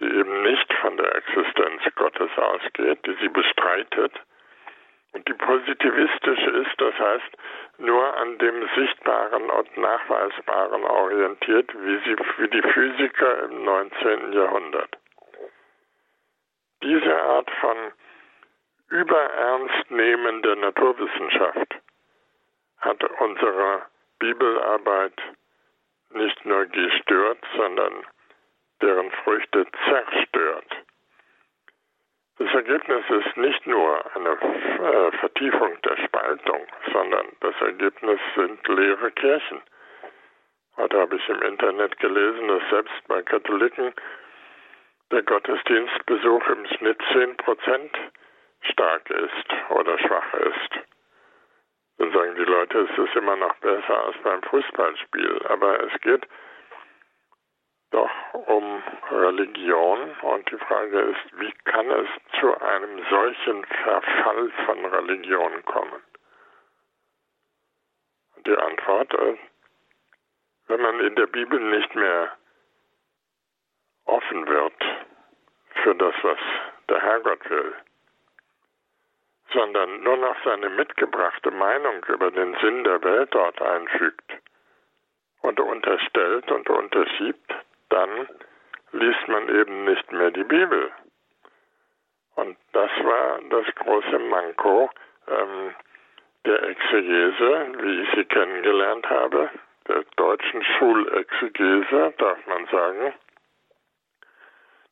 die 0.00 0.06
eben 0.06 0.42
nicht 0.42 0.72
von 0.74 0.96
der 0.96 1.14
Existenz 1.14 1.82
Gottes 1.94 2.30
ausgeht, 2.36 2.98
die 3.06 3.16
sie 3.20 3.28
bestreitet 3.28 4.12
und 5.12 5.26
die 5.28 5.34
positivistisch 5.34 6.40
ist, 6.40 6.80
das 6.80 6.98
heißt 6.98 7.36
nur 7.78 8.16
an 8.16 8.38
dem 8.38 8.68
Sichtbaren 8.74 9.50
und 9.50 9.76
Nachweisbaren 9.76 10.84
orientiert, 10.84 11.72
wie, 11.74 11.98
sie, 12.04 12.16
wie 12.38 12.48
die 12.48 12.62
Physiker 12.62 13.44
im 13.44 13.64
19. 13.64 14.32
Jahrhundert. 14.32 14.96
Diese 16.82 17.22
Art 17.22 17.50
von 17.60 17.76
überernst 18.88 19.90
nehmender 19.90 20.56
Naturwissenschaft 20.56 21.76
hat 22.78 23.02
unsere 23.20 23.82
Bibelarbeit 24.18 25.20
nicht 26.10 26.44
nur 26.44 26.66
gestört, 26.66 27.38
sondern 27.56 27.92
deren 28.82 29.10
Früchte 29.24 29.66
zerstört. 29.88 30.76
Das 32.38 32.54
Ergebnis 32.54 33.04
ist 33.10 33.36
nicht 33.36 33.66
nur 33.66 34.16
eine 34.16 34.30
äh, 34.30 35.12
Vertiefung 35.18 35.76
der 35.82 35.96
Spaltung, 36.04 36.66
sondern 36.92 37.26
das 37.40 37.54
Ergebnis 37.60 38.18
sind 38.34 38.66
leere 38.68 39.10
Kirchen. 39.12 39.60
Heute 40.76 40.98
habe 40.98 41.16
ich 41.16 41.28
im 41.28 41.42
Internet 41.42 41.98
gelesen, 41.98 42.48
dass 42.48 42.62
selbst 42.70 43.08
bei 43.08 43.20
Katholiken 43.22 43.92
der 45.10 45.22
Gottesdienstbesuch 45.22 46.46
im 46.48 46.66
Schnitt 46.66 47.02
10 47.12 47.36
Prozent 47.36 47.98
stark 48.62 49.10
ist 49.10 49.70
oder 49.70 49.98
schwach 49.98 50.34
ist. 50.34 50.86
Dann 51.98 52.12
sagen 52.12 52.34
die 52.36 52.44
Leute, 52.44 52.88
es 52.90 52.98
ist 52.98 53.16
immer 53.16 53.36
noch 53.36 53.54
besser 53.56 54.06
als 54.06 54.16
beim 54.22 54.42
Fußballspiel. 54.44 55.42
Aber 55.48 55.78
es 55.84 56.00
geht 56.00 56.26
doch 57.90 58.10
um 58.46 58.82
Religion 59.10 60.16
und 60.22 60.50
die 60.50 60.58
Frage 60.58 61.00
ist, 61.00 61.40
wie 61.40 61.52
kann 61.64 61.90
es 61.90 62.08
zu 62.38 62.60
einem 62.60 63.04
solchen 63.10 63.64
Verfall 63.64 64.50
von 64.66 64.84
Religion 64.86 65.64
kommen? 65.64 66.02
Die 68.46 68.56
Antwort 68.56 69.12
ist, 69.14 69.40
wenn 70.68 70.80
man 70.80 71.00
in 71.00 71.14
der 71.16 71.26
Bibel 71.26 71.60
nicht 71.60 71.94
mehr 71.94 72.32
offen 74.04 74.46
wird 74.46 74.84
für 75.82 75.94
das, 75.94 76.14
was 76.22 76.38
der 76.88 77.00
Herrgott 77.02 77.50
will, 77.50 77.74
sondern 79.52 80.02
nur 80.02 80.16
noch 80.16 80.36
seine 80.44 80.70
mitgebrachte 80.70 81.50
Meinung 81.50 82.04
über 82.04 82.30
den 82.30 82.56
Sinn 82.60 82.84
der 82.84 83.02
Welt 83.02 83.34
dort 83.34 83.60
einfügt 83.60 84.32
und 85.42 85.58
unterstellt 85.58 86.50
und 86.50 86.68
unterschiebt, 86.70 87.54
dann 87.90 88.28
liest 88.92 89.28
man 89.28 89.48
eben 89.48 89.84
nicht 89.84 90.10
mehr 90.12 90.30
die 90.30 90.44
Bibel. 90.44 90.90
Und 92.36 92.56
das 92.72 92.90
war 93.02 93.40
das 93.50 93.66
große 93.74 94.18
Manko 94.18 94.90
ähm, 95.28 95.74
der 96.46 96.62
Exegese, 96.62 97.66
wie 97.82 98.02
ich 98.02 98.08
sie 98.14 98.24
kennengelernt 98.24 99.08
habe, 99.10 99.50
der 99.86 100.04
deutschen 100.16 100.62
Schulexegese, 100.62 102.14
darf 102.16 102.46
man 102.46 102.66
sagen, 102.66 103.12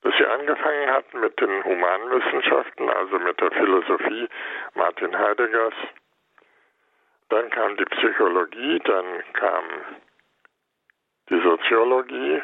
dass 0.02 0.14
sie 0.16 0.26
angefangen 0.26 0.90
hat 0.90 1.14
mit 1.14 1.40
den 1.40 1.64
Humanwissenschaften, 1.64 2.88
also 2.88 3.18
mit 3.18 3.40
der 3.40 3.50
Philosophie 3.50 4.28
Martin 4.74 5.18
Heideggers. 5.18 5.74
Dann 7.30 7.50
kam 7.50 7.76
die 7.76 7.84
Psychologie, 7.84 8.78
dann 8.84 9.22
kam 9.34 9.64
die 11.30 11.40
Soziologie, 11.40 12.42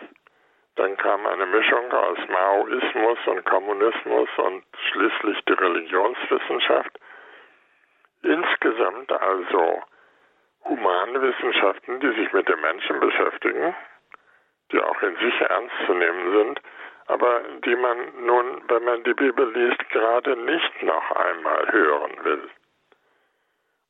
dann 0.76 0.97
kam 0.97 1.26
eine 1.26 1.47
Mischung 1.47 1.93
aus 1.93 2.19
Maoismus 2.28 3.19
und 3.26 3.45
Kommunismus 3.45 4.28
und 4.39 4.65
schließlich 4.91 5.45
die 5.45 5.52
Religionswissenschaft. 5.52 6.99
Insgesamt 8.23 9.13
also 9.13 9.82
Humanwissenschaften, 10.65 12.00
die 12.00 12.13
sich 12.15 12.32
mit 12.32 12.49
dem 12.49 12.60
Menschen 12.60 12.99
beschäftigen, 12.99 13.75
die 14.73 14.80
auch 14.80 15.00
in 15.02 15.17
sich 15.17 15.41
ernst 15.41 15.75
zu 15.87 15.95
nehmen 15.95 16.32
sind, 16.32 16.60
aber 17.06 17.43
die 17.65 17.76
man 17.76 17.99
nun, 18.25 18.63
wenn 18.69 18.84
man 18.84 19.04
die 19.04 19.15
Bibel 19.15 19.52
liest, 19.52 19.89
gerade 19.91 20.37
nicht 20.37 20.82
noch 20.82 21.10
einmal 21.13 21.71
hören 21.71 22.25
will. 22.25 22.50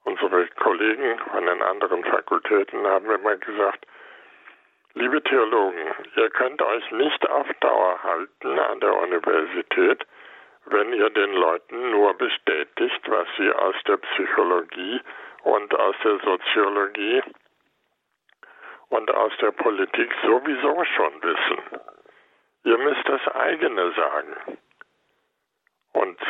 Unsere 0.03 0.47
Kollegen 0.49 1.19
von 1.31 1.47
den 1.47 1.63
anderen 1.63 2.05
Fakultäten 2.05 2.87
haben 2.87 3.09
immer 3.09 3.37
gesagt, 3.37 3.87
Liebe 4.97 5.21
Theologen, 5.25 5.93
ihr 6.15 6.31
könnt 6.31 6.63
euch 6.63 6.91
nicht 6.93 7.29
auf 7.29 7.49
Dauer 7.59 8.01
halten 8.05 8.59
an 8.61 8.79
der 8.79 8.95
Universität, 8.95 10.07
wenn 10.67 10.93
ihr 10.93 11.11
den 11.11 11.33
Leuten 11.33 11.91
nur 11.91 12.15
bestätigt, 12.15 13.01
was 13.09 13.27
sie 13.37 13.51
aus 13.51 13.75
der 13.89 13.97
Psychologie 13.97 15.01
und 15.43 15.75
aus 15.75 15.97
der 16.05 16.21
Soziologie 16.21 17.23
und 18.91 19.11
aus 19.11 19.33
der 19.41 19.51
Politik 19.51 20.15
sowieso 20.23 20.85
schon 20.85 21.23
wissen. 21.23 21.59
Ihr 22.63 22.79
müsst 22.79 23.09
das 23.09 23.27
eigene 23.35 23.93
sagen. 23.95 24.37
Und 25.93 26.21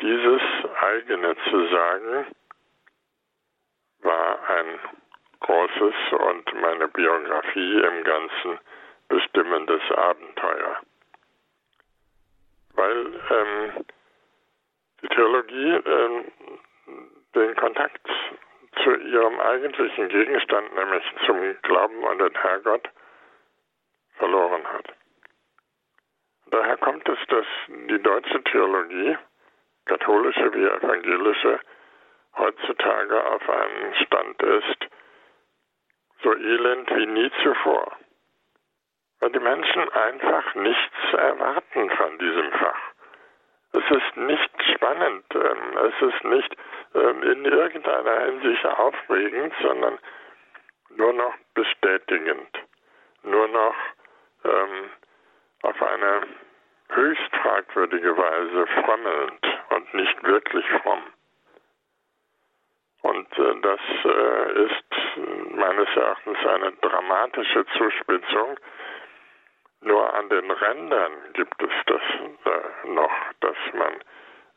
dieses 0.00 0.42
eigene 0.80 1.34
zu 1.50 1.66
sagen 1.66 2.26
war 4.02 4.38
ein 4.50 4.78
großes 5.44 5.94
und 6.12 6.54
meine 6.60 6.88
Biografie 6.88 7.80
im 7.80 8.04
Ganzen 8.04 8.58
bestimmendes 9.08 9.82
Abenteuer. 9.90 10.80
Weil 12.74 13.20
ähm, 13.30 13.84
die 15.02 15.08
Theologie 15.08 15.72
ähm, 15.84 16.24
den 17.34 17.54
Kontakt 17.56 18.08
zu 18.82 18.94
ihrem 18.94 19.38
eigentlichen 19.38 20.08
Gegenstand, 20.08 20.74
nämlich 20.74 21.04
zum 21.26 21.38
Glauben 21.62 22.04
an 22.06 22.18
den 22.18 22.34
Herrgott, 22.34 22.88
verloren 24.16 24.64
hat. 24.72 24.94
Daher 26.46 26.76
kommt 26.78 27.08
es, 27.08 27.18
dass 27.28 27.46
die 27.68 28.02
deutsche 28.02 28.42
Theologie, 28.44 29.18
katholische 29.84 30.54
wie 30.54 30.64
evangelische, 30.64 31.60
heutzutage 32.36 33.24
auf 33.26 33.48
einem 33.48 33.94
Stand 33.94 34.42
ist, 34.42 34.88
so 36.24 36.34
elend 36.34 36.90
wie 36.96 37.06
nie 37.06 37.30
zuvor. 37.42 37.92
Weil 39.20 39.30
die 39.30 39.38
Menschen 39.38 39.88
einfach 39.92 40.54
nichts 40.54 41.12
erwarten 41.12 41.90
von 41.90 42.18
diesem 42.18 42.50
Fach. 42.52 42.82
Es 43.72 43.90
ist 43.90 44.16
nicht 44.16 44.50
spannend, 44.74 45.24
ähm, 45.34 45.78
es 45.88 46.08
ist 46.08 46.24
nicht 46.24 46.56
ähm, 46.94 47.22
in 47.22 47.44
irgendeiner 47.44 48.20
Hinsicht 48.26 48.64
aufregend, 48.64 49.52
sondern 49.62 49.98
nur 50.96 51.12
noch 51.12 51.34
bestätigend, 51.54 52.48
nur 53.24 53.48
noch 53.48 53.74
ähm, 54.44 54.90
auf 55.62 55.82
eine 55.82 56.22
höchst 56.90 57.36
fragwürdige 57.42 58.16
Weise 58.16 58.66
frommelnd 58.66 59.46
und 59.70 59.94
nicht 59.94 60.22
wirklich 60.22 60.66
fromm. 60.82 61.02
Und 63.04 63.28
äh, 63.38 63.60
das 63.60 63.80
äh, 64.04 64.64
ist 64.64 65.56
meines 65.56 65.88
Erachtens 65.94 66.38
eine 66.46 66.72
dramatische 66.80 67.66
Zuspitzung. 67.76 68.58
Nur 69.82 70.14
an 70.14 70.30
den 70.30 70.50
Rändern 70.50 71.12
gibt 71.34 71.62
es 71.62 71.70
das 71.84 72.00
äh, 72.00 72.88
noch, 72.88 73.12
dass 73.40 73.56
man 73.74 73.92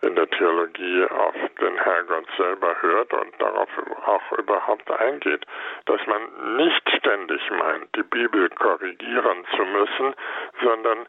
in 0.01 0.15
der 0.15 0.29
Theologie 0.29 1.03
auf 1.10 1.36
den 1.60 1.77
Herrgott 1.77 2.27
selber 2.38 2.81
hört 2.81 3.12
und 3.13 3.33
darauf 3.41 3.69
auch 4.05 4.31
überhaupt 4.38 4.89
eingeht, 4.91 5.45
dass 5.86 5.99
man 6.07 6.55
nicht 6.55 6.89
ständig 6.99 7.41
meint, 7.51 7.93
die 7.97 8.03
Bibel 8.03 8.49
korrigieren 8.51 9.45
zu 9.57 9.65
müssen, 9.65 10.15
sondern 10.63 11.05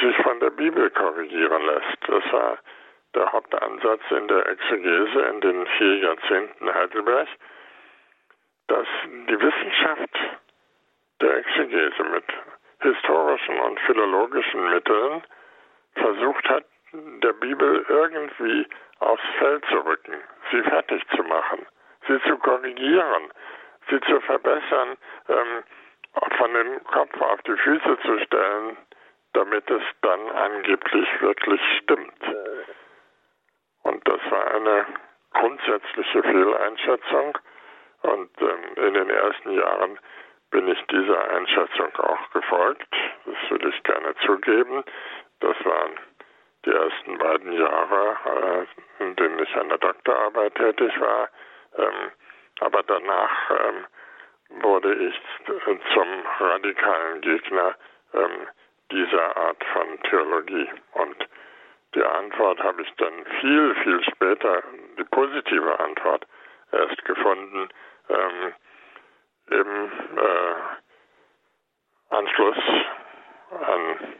sich 0.00 0.16
von 0.18 0.38
der 0.38 0.50
Bibel 0.50 0.88
korrigieren 0.90 1.66
lässt. 1.66 1.98
Das 2.06 2.32
war 2.32 2.58
der 3.14 3.32
Hauptansatz 3.32 4.02
in 4.10 4.28
der 4.28 4.46
Exegese 4.46 5.20
in 5.20 5.40
den 5.40 5.66
vier 5.78 5.96
Jahrzehnten 5.98 6.74
Heidelberg, 6.74 7.28
dass 8.68 8.86
die 9.28 9.40
Wissenschaft 9.40 10.18
der 11.20 11.36
Exegese 11.38 12.04
mit 12.04 12.24
historischen 12.80 13.58
und 13.60 13.80
philologischen 13.80 14.70
Mitteln 14.70 15.22
versucht 15.94 16.48
hat, 16.48 16.64
der 16.92 17.32
Bibel 17.34 17.84
irgendwie 17.88 18.66
aufs 19.00 19.22
Feld 19.38 19.64
zu 19.66 19.78
rücken, 19.78 20.14
sie 20.50 20.62
fertig 20.62 21.02
zu 21.14 21.22
machen, 21.22 21.66
sie 22.06 22.20
zu 22.22 22.36
korrigieren, 22.38 23.32
sie 23.88 24.00
zu 24.00 24.20
verbessern, 24.20 24.96
ähm, 25.28 25.64
von 26.36 26.54
dem 26.54 26.84
Kopf 26.84 27.20
auf 27.20 27.40
die 27.42 27.56
Füße 27.56 27.98
zu 28.04 28.18
stellen, 28.24 28.76
damit 29.32 29.70
es 29.70 29.82
dann 30.02 30.28
angeblich 30.30 31.08
wirklich 31.20 31.60
stimmt. 31.78 32.22
Und 33.82 34.06
das 34.06 34.20
war 34.30 34.54
eine 34.54 34.86
grundsätzliche 35.32 36.22
Fehleinschätzung. 36.22 37.38
Und 38.02 38.30
ähm, 38.40 38.84
in 38.86 38.94
den 38.94 39.10
ersten 39.10 39.52
Jahren 39.52 39.98
bin 40.50 40.68
ich 40.68 40.82
dieser 40.86 41.30
Einschätzung 41.30 41.96
auch 41.98 42.30
gefolgt. 42.30 42.94
Das 43.24 43.50
will 43.50 43.68
ich 43.68 43.82
gerne 43.82 44.14
zugeben. 44.26 44.84
Das 45.40 45.56
waren 45.64 45.98
die 46.64 46.70
ersten 46.70 47.18
beiden 47.18 47.52
Jahre, 47.52 48.66
äh, 48.98 49.02
in 49.04 49.16
denen 49.16 49.38
ich 49.38 49.56
an 49.56 49.68
der 49.68 49.78
Doktorarbeit 49.78 50.54
tätig 50.54 50.92
war. 51.00 51.28
Ähm, 51.78 52.10
aber 52.60 52.82
danach 52.82 53.50
ähm, 53.50 53.86
wurde 54.62 54.94
ich 54.94 55.14
zum 55.94 56.08
radikalen 56.38 57.20
Gegner 57.20 57.74
ähm, 58.12 58.48
dieser 58.90 59.36
Art 59.36 59.64
von 59.72 60.02
Theologie. 60.02 60.68
Und 60.92 61.16
die 61.94 62.04
Antwort 62.04 62.62
habe 62.62 62.82
ich 62.82 62.92
dann 62.96 63.24
viel, 63.40 63.74
viel 63.82 64.02
später, 64.04 64.62
die 64.98 65.04
positive 65.04 65.80
Antwort, 65.80 66.26
erst 66.72 67.04
gefunden, 67.04 67.68
ähm, 68.08 68.54
im 69.50 69.92
äh, 70.16 70.54
Anschluss 72.10 72.58
an 73.50 74.16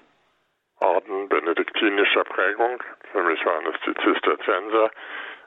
Orden 0.81 1.29
benediktinischer 1.29 2.25
Prägung, 2.25 2.83
für 3.13 3.23
mich 3.23 3.45
waren 3.45 3.67
es 3.67 3.81
die 3.87 3.95
Zisterzienser, 3.95 4.91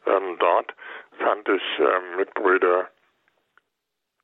ähm, 0.05 0.37
dort 0.39 0.73
fand 1.19 1.47
ich 1.49 1.79
äh, 1.79 1.99
Mitbrüder, 2.17 2.89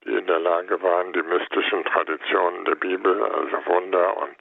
die 0.06 0.16
in 0.16 0.28
der 0.28 0.40
Lage 0.40 0.82
waren, 0.82 1.12
die 1.14 1.24
mystischen 1.24 1.84
Traditionen 1.86 2.66
der 2.66 2.76
Bibel, 2.76 3.24
also 3.24 3.66
Wunder 3.66 4.18
und 4.18 4.38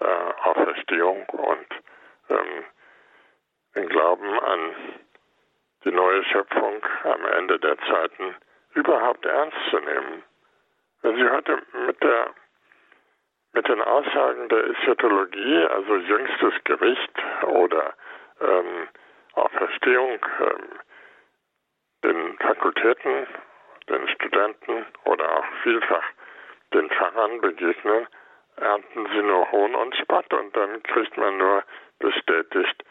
äh, 0.00 0.48
Auferstehung 0.48 1.28
und 1.28 1.66
ähm, 2.30 2.64
den 3.74 3.88
Glauben 3.88 4.40
an 4.40 4.74
die 5.86 5.92
neue 5.92 6.24
Schöpfung 6.24 6.82
am 7.04 7.24
Ende 7.24 7.58
der 7.60 7.78
Zeiten 7.78 8.34
überhaupt 8.74 9.24
ernst 9.24 9.56
zu 9.70 9.78
nehmen. 9.78 10.24
Wenn 11.02 11.16
Sie 11.16 11.30
heute 11.30 11.62
mit 11.86 12.02
der 12.02 12.34
mit 13.52 13.68
den 13.68 13.80
Aussagen 13.80 14.50
der 14.50 14.66
Eschatologie, 14.66 15.64
also 15.64 15.96
jüngstes 15.96 16.52
Gericht 16.64 17.12
oder 17.44 17.94
ähm, 18.40 18.88
Auferstehung, 19.32 20.18
ähm, 20.40 20.68
den 22.04 22.36
Fakultäten, 22.36 23.26
den 23.88 24.08
Studenten 24.08 24.84
oder 25.04 25.38
auch 25.38 25.46
vielfach 25.62 26.04
den 26.74 26.90
Pfarrern 26.90 27.40
begegnen, 27.40 28.06
ernten 28.56 29.06
sie 29.14 29.22
nur 29.22 29.50
Hohn 29.52 29.74
und 29.74 29.96
Spott 29.96 30.30
und 30.34 30.54
dann 30.54 30.82
kriegt 30.82 31.16
man 31.16 31.38
nur 31.38 31.62
bestätigt, 31.98 32.84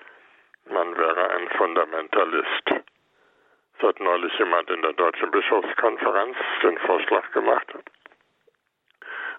man 0.69 0.97
wäre 0.97 1.30
ein 1.32 1.49
Fundamentalist. 1.49 2.71
Es 3.78 3.88
hat 3.88 3.99
neulich 3.99 4.38
jemand 4.39 4.69
in 4.69 4.82
der 4.82 4.93
Deutschen 4.93 5.32
Bischofskonferenz 5.32 6.38
den 6.63 6.78
Vorschlag 6.80 7.32
gemacht, 7.32 7.73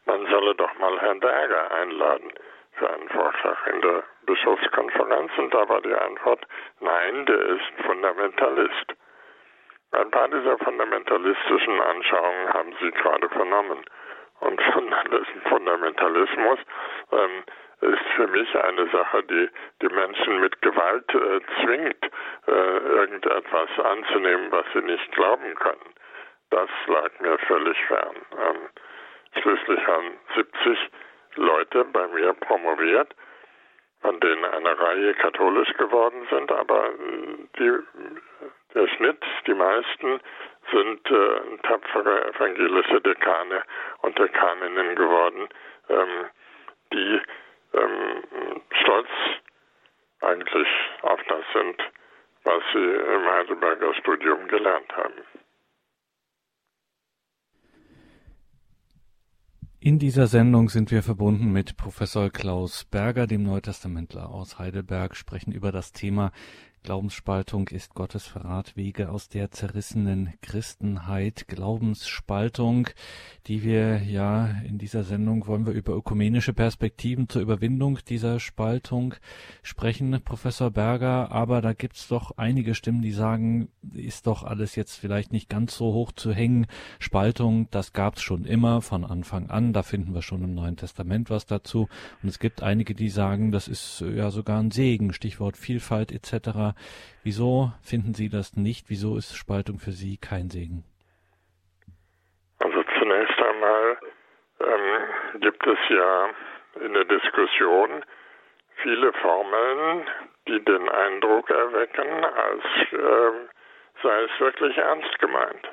man 0.07 0.25
solle 0.29 0.55
doch 0.55 0.73
mal 0.79 1.01
Herrn 1.01 1.19
Berger 1.19 1.71
einladen 1.73 2.33
für 2.75 2.89
einen 2.89 3.09
Vorschlag 3.09 3.67
in 3.67 3.81
der 3.81 4.05
Bischofskonferenz. 4.25 5.33
Und 5.37 5.53
da 5.53 5.69
war 5.69 5.81
die 5.81 5.95
Antwort, 5.95 6.47
nein, 6.79 7.27
der 7.27 7.41
ist 7.41 7.85
Fundamentalist. 7.85 8.95
Ein 9.91 10.11
paar 10.11 10.29
dieser 10.29 10.59
fundamentalistischen 10.59 11.81
Anschauungen 11.81 12.53
haben 12.53 12.77
Sie 12.81 12.91
gerade 12.93 13.29
vernommen. 13.31 13.85
Und 14.41 14.63
Fundamentalismus 15.49 16.59
ähm, 17.11 17.43
ist 17.81 18.03
für 18.15 18.27
mich 18.29 18.55
eine 18.57 18.89
Sache, 18.89 19.23
die 19.25 19.49
die 19.83 19.95
Menschen 19.95 20.41
mit 20.41 20.61
Gewalt 20.63 21.15
äh, 21.15 21.41
zwingt, 21.63 22.11
äh, 22.47 22.51
irgendetwas 22.51 23.69
anzunehmen, 23.79 24.51
was 24.51 24.65
sie 24.73 24.81
nicht 24.81 25.13
glauben 25.13 25.55
können. 25.57 25.95
Das 26.51 26.71
lag 26.87 27.11
mir 27.21 27.39
völlig 27.39 27.77
fern. 27.87 28.17
Ähm, 28.33 29.41
schließlich 29.43 29.87
haben 29.87 30.13
70 30.35 30.79
Leute 31.37 31.85
bei 31.85 32.07
mir 32.09 32.33
promoviert, 32.35 33.15
von 34.01 34.19
denen 34.21 34.45
eine 34.45 34.79
Reihe 34.79 35.15
katholisch 35.15 35.73
geworden 35.75 36.27
sind, 36.31 36.51
aber 36.53 36.87
äh, 36.87 36.93
die, 37.59 37.73
der 38.75 38.89
Schnitt, 38.89 39.23
die 39.47 39.55
meisten 39.55 40.21
sind 40.73 41.11
äh, 41.11 41.57
tapfere 41.63 42.29
evangelische 42.29 43.01
Dekane 43.01 43.63
und 44.03 44.19
Dekaninnen 44.19 44.97
geworden, 44.97 45.49
ähm, 45.89 46.27
die 46.93 47.21
ähm, 47.77 48.63
stolz 48.83 49.09
eigentlich 50.21 50.69
auf 51.03 51.21
das 51.29 51.45
sind, 51.53 51.77
was 52.45 52.63
sie 52.73 52.79
im 52.79 53.25
Heidelberger 53.31 53.95
Studium 53.95 54.49
gelernt 54.49 54.93
haben. 54.97 55.15
In 59.79 60.01
dieser 60.01 60.27
Sendung 60.27 60.69
sind 60.69 60.91
wir 60.91 61.03
verbunden 61.03 61.53
mit 61.53 61.77
Professor 61.77 62.31
Klaus 62.31 62.85
Berger, 62.85 63.29
dem 63.29 63.45
Neutestamentler 63.45 64.31
aus 64.31 64.59
Heidelberg, 64.59 65.15
sprechen 65.15 65.53
über 65.53 65.71
das 65.71 65.93
Thema 65.93 66.33
Glaubensspaltung 66.87 67.67
ist 67.67 67.95
Gottes 67.95 68.27
Verrat, 68.27 68.77
Wege 68.77 69.11
aus 69.11 69.29
der 69.29 69.51
zerrissenen 69.51 70.35
Christenheit, 70.41 71.49
Glaubensspaltung, 71.49 72.89
die 73.49 73.65
wir 73.65 74.05
ja 74.05 74.47
in 74.65 74.79
dieser 74.79 75.03
Sendung 75.03 75.49
wollen 75.49 75.67
wir 75.67 75.73
über 75.73 75.95
ökumenische 75.95 76.53
Perspektiven 76.53 77.29
zur 77.29 77.43
Überwindung 77.43 77.99
dieser 78.09 78.39
Spaltung 78.39 79.17
sprechen, 79.65 80.21
Professor 80.25 80.71
Berger, 80.71 81.33
aber 81.33 81.61
da 81.61 81.73
gibt's 81.73 82.07
doch 82.07 82.39
einige 82.39 82.77
Stimmen, 82.77 83.03
die 83.03 83.11
sagen, 83.11 83.69
ist 83.93 84.29
doch 84.29 84.45
alles 84.45 84.77
jetzt 84.77 84.95
vielleicht 84.95 85.33
nicht 85.33 85.49
ganz 85.49 85.77
so 85.77 85.93
hoch 85.93 86.13
zu 86.13 86.33
hängen. 86.33 86.69
Spaltung, 87.01 87.69
das 87.73 87.95
gab's 87.95 88.23
schon 88.23 88.45
immer 88.45 88.81
von 88.81 89.05
Anfang 89.05 89.51
an, 89.51 89.73
da 89.73 89.83
finden 89.83 90.15
wir 90.15 90.23
schon 90.23 90.45
im 90.45 90.55
Neuen 90.55 90.77
Testament 90.77 91.31
was 91.31 91.47
dazu. 91.47 91.89
Und 92.23 92.29
es 92.29 92.39
gibt 92.39 92.63
einige, 92.63 92.95
die 92.95 93.09
sagen, 93.09 93.51
das 93.51 93.67
ist 93.67 94.05
ja 94.09 94.31
sogar 94.31 94.61
ein 94.61 94.71
Segen, 94.71 95.13
Stichwort 95.13 95.57
Vielfalt 95.57 96.13
etc. 96.13 96.76
Wieso 97.25 97.73
finden 97.83 98.15
Sie 98.15 98.29
das 98.29 98.57
nicht? 98.57 98.87
Wieso 98.89 99.17
ist 99.17 99.37
Spaltung 99.37 99.79
für 99.79 99.93
Sie 99.93 100.17
kein 100.17 100.51
Segen? 100.51 100.85
Also 102.59 102.83
zunächst 102.99 103.39
einmal 103.39 103.99
ähm, 104.61 105.41
gibt 105.41 105.67
es 105.67 105.79
ja 105.89 106.31
in 106.85 106.93
der 106.93 107.05
Diskussion 107.05 108.05
viele 108.83 109.13
Formeln, 109.15 110.07
die 110.47 110.65
den 110.65 110.89
Eindruck 110.89 111.51
erwecken, 111.51 112.25
als 112.25 112.65
äh, 112.93 113.57
sei 114.03 114.23
es 114.23 114.41
wirklich 114.41 114.77
ernst 114.77 115.19
gemeint. 115.19 115.69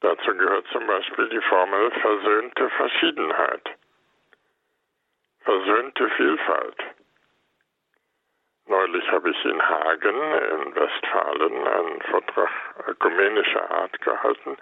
Dazu 0.00 0.34
gehört 0.36 0.66
zum 0.68 0.86
Beispiel 0.86 1.28
die 1.28 1.40
Formel 1.48 1.90
versöhnte 2.00 2.70
Verschiedenheit, 2.70 3.70
versöhnte 5.40 6.08
Vielfalt. 6.10 6.76
Neulich 8.68 9.10
habe 9.10 9.30
ich 9.30 9.44
in 9.46 9.62
Hagen 9.62 10.14
in 10.14 10.74
Westfalen 10.74 11.66
einen 11.66 12.02
Vortrag 12.02 12.50
ökumenischer 12.86 13.70
Art 13.70 13.98
gehalten 14.02 14.58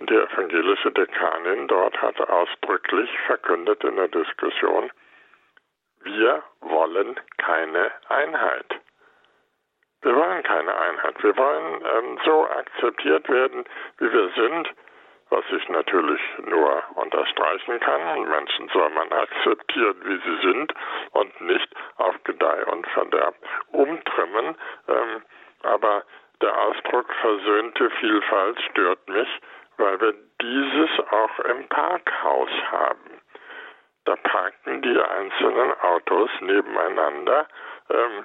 und 0.00 0.08
die 0.08 0.16
evangelische 0.16 0.90
Dekanin 0.92 1.68
dort 1.68 2.00
hat 2.00 2.18
ausdrücklich 2.18 3.10
verkündet 3.26 3.84
in 3.84 3.96
der 3.96 4.08
Diskussion, 4.08 4.90
wir 6.02 6.42
wollen 6.60 7.20
keine 7.36 7.90
Einheit. 8.08 8.80
Wir 10.00 10.14
wollen 10.14 10.42
keine 10.42 10.74
Einheit. 10.74 11.22
Wir 11.22 11.36
wollen 11.36 11.84
ähm, 11.84 12.18
so 12.24 12.46
akzeptiert 12.48 13.28
werden, 13.28 13.64
wie 13.98 14.12
wir 14.12 14.30
sind 14.34 14.70
was 15.30 15.44
ich 15.50 15.68
natürlich 15.68 16.20
nur 16.44 16.82
unterstreichen 16.94 17.80
kann. 17.80 18.28
Menschen 18.28 18.68
soll 18.68 18.90
man 18.90 19.10
akzeptieren, 19.12 19.96
wie 20.04 20.18
sie 20.18 20.46
sind 20.46 20.72
und 21.12 21.40
nicht 21.40 21.68
auf 21.96 22.14
Gedeih 22.24 22.64
und 22.66 22.86
Verderb 22.88 23.34
umtrimmen. 23.72 24.56
Ähm, 24.88 25.22
aber 25.62 26.04
der 26.40 26.56
Ausdruck 26.56 27.12
versöhnte 27.20 27.90
Vielfalt 27.90 28.60
stört 28.70 29.08
mich, 29.08 29.28
weil 29.78 30.00
wir 30.00 30.14
dieses 30.40 30.90
auch 31.10 31.38
im 31.40 31.68
Parkhaus 31.68 32.50
haben. 32.70 33.20
Da 34.04 34.14
parken 34.16 34.82
die 34.82 35.00
einzelnen 35.00 35.72
Autos 35.80 36.30
nebeneinander, 36.40 37.48
ähm, 37.90 38.24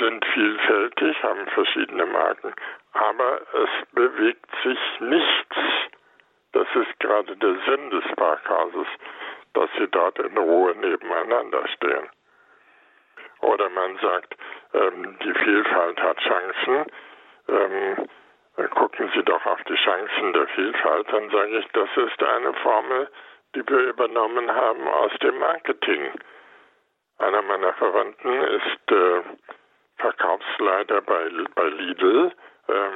sind 0.00 0.24
vielfältig, 0.34 1.22
haben 1.22 1.46
verschiedene 1.48 2.06
Marken, 2.06 2.54
aber 2.94 3.40
es 3.52 3.88
bewegt 3.92 4.50
sich 4.64 4.78
nichts 5.00 5.56
das 6.52 6.68
ist 6.74 7.00
gerade 7.00 7.36
der 7.36 7.56
Sinn 7.66 7.90
des 7.90 8.04
Parkhauses, 8.16 8.86
dass 9.54 9.70
sie 9.78 9.88
dort 9.88 10.18
in 10.18 10.36
Ruhe 10.36 10.74
nebeneinander 10.76 11.66
stehen. 11.68 12.08
Oder 13.40 13.68
man 13.70 13.98
sagt, 13.98 14.36
ähm, 14.74 15.18
die 15.22 15.34
Vielfalt 15.34 16.00
hat 16.00 16.18
Chancen. 16.18 16.86
Ähm, 17.48 18.08
gucken 18.74 19.10
Sie 19.14 19.22
doch 19.24 19.44
auf 19.46 19.62
die 19.64 19.74
Chancen 19.74 20.32
der 20.32 20.46
Vielfalt. 20.48 21.12
Dann 21.12 21.30
sage 21.30 21.58
ich, 21.58 21.66
das 21.72 21.88
ist 21.96 22.22
eine 22.22 22.52
Formel, 22.54 23.08
die 23.54 23.66
wir 23.68 23.88
übernommen 23.88 24.54
haben 24.54 24.86
aus 24.88 25.12
dem 25.22 25.38
Marketing. 25.38 26.12
Einer 27.18 27.42
meiner 27.42 27.72
Verwandten 27.74 28.42
ist 28.42 28.92
äh, 28.92 29.22
Verkaufsleiter 29.96 31.02
bei, 31.02 31.30
bei 31.54 31.64
Lidl. 31.64 32.32
Ähm, 32.68 32.92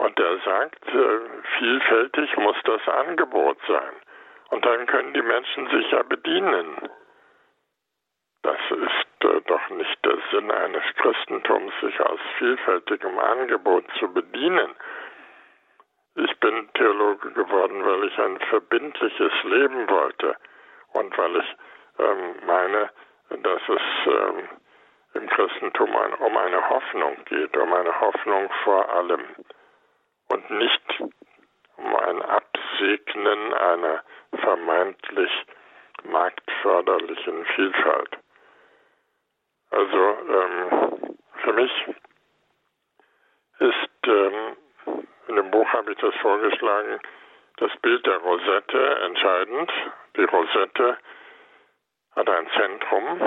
und 0.00 0.18
er 0.18 0.38
sagt, 0.38 0.86
äh, 0.88 1.18
vielfältig 1.58 2.34
muss 2.38 2.56
das 2.64 2.88
Angebot 2.88 3.58
sein. 3.68 3.92
Und 4.48 4.64
dann 4.64 4.86
können 4.86 5.12
die 5.12 5.20
Menschen 5.20 5.68
sich 5.68 5.90
ja 5.90 6.02
bedienen. 6.02 6.88
Das 8.42 8.58
ist 8.70 9.24
äh, 9.24 9.40
doch 9.42 9.68
nicht 9.68 10.04
der 10.06 10.16
Sinn 10.30 10.50
eines 10.50 10.84
Christentums, 10.96 11.74
sich 11.82 12.00
aus 12.00 12.18
vielfältigem 12.38 13.18
Angebot 13.18 13.84
zu 13.98 14.10
bedienen. 14.10 14.74
Ich 16.14 16.34
bin 16.40 16.72
Theologe 16.72 17.32
geworden, 17.32 17.84
weil 17.84 18.04
ich 18.04 18.18
ein 18.18 18.40
verbindliches 18.48 19.32
Leben 19.44 19.88
wollte 19.90 20.34
und 20.94 21.16
weil 21.18 21.36
ich 21.36 21.56
ähm, 21.98 22.36
meine, 22.46 22.90
dass 23.28 23.60
es 23.68 23.82
ähm, 24.06 24.48
im 25.12 25.28
Christentum 25.28 25.94
ein, 25.94 26.14
um 26.14 26.36
eine 26.38 26.70
Hoffnung 26.70 27.16
geht, 27.26 27.54
um 27.54 27.70
eine 27.74 28.00
Hoffnung 28.00 28.48
vor 28.64 28.88
allem 28.94 29.26
und 30.30 30.50
nicht 30.50 31.00
um 31.76 31.96
ein 31.96 32.22
Absegnen 32.22 33.52
einer 33.54 34.02
vermeintlich 34.40 35.30
marktförderlichen 36.04 37.44
Vielfalt. 37.54 38.18
Also 39.70 40.16
ähm, 40.28 41.16
für 41.42 41.52
mich 41.52 41.72
ist, 43.58 44.06
ähm, 44.06 44.56
in 45.28 45.36
dem 45.36 45.50
Buch 45.50 45.68
habe 45.72 45.92
ich 45.92 45.98
das 45.98 46.14
vorgeschlagen, 46.16 47.00
das 47.58 47.70
Bild 47.82 48.04
der 48.06 48.18
Rosette 48.18 48.98
entscheidend. 49.00 49.70
Die 50.16 50.24
Rosette 50.24 50.98
hat 52.16 52.28
ein 52.28 52.48
Zentrum 52.56 53.20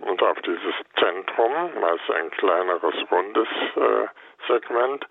und 0.00 0.22
auf 0.22 0.40
dieses 0.42 0.74
Zentrum, 0.98 1.80
meist 1.80 2.10
ein 2.10 2.30
kleineres 2.30 2.94
rundes 3.10 3.48
äh, 3.76 4.06
Segment, 4.48 5.06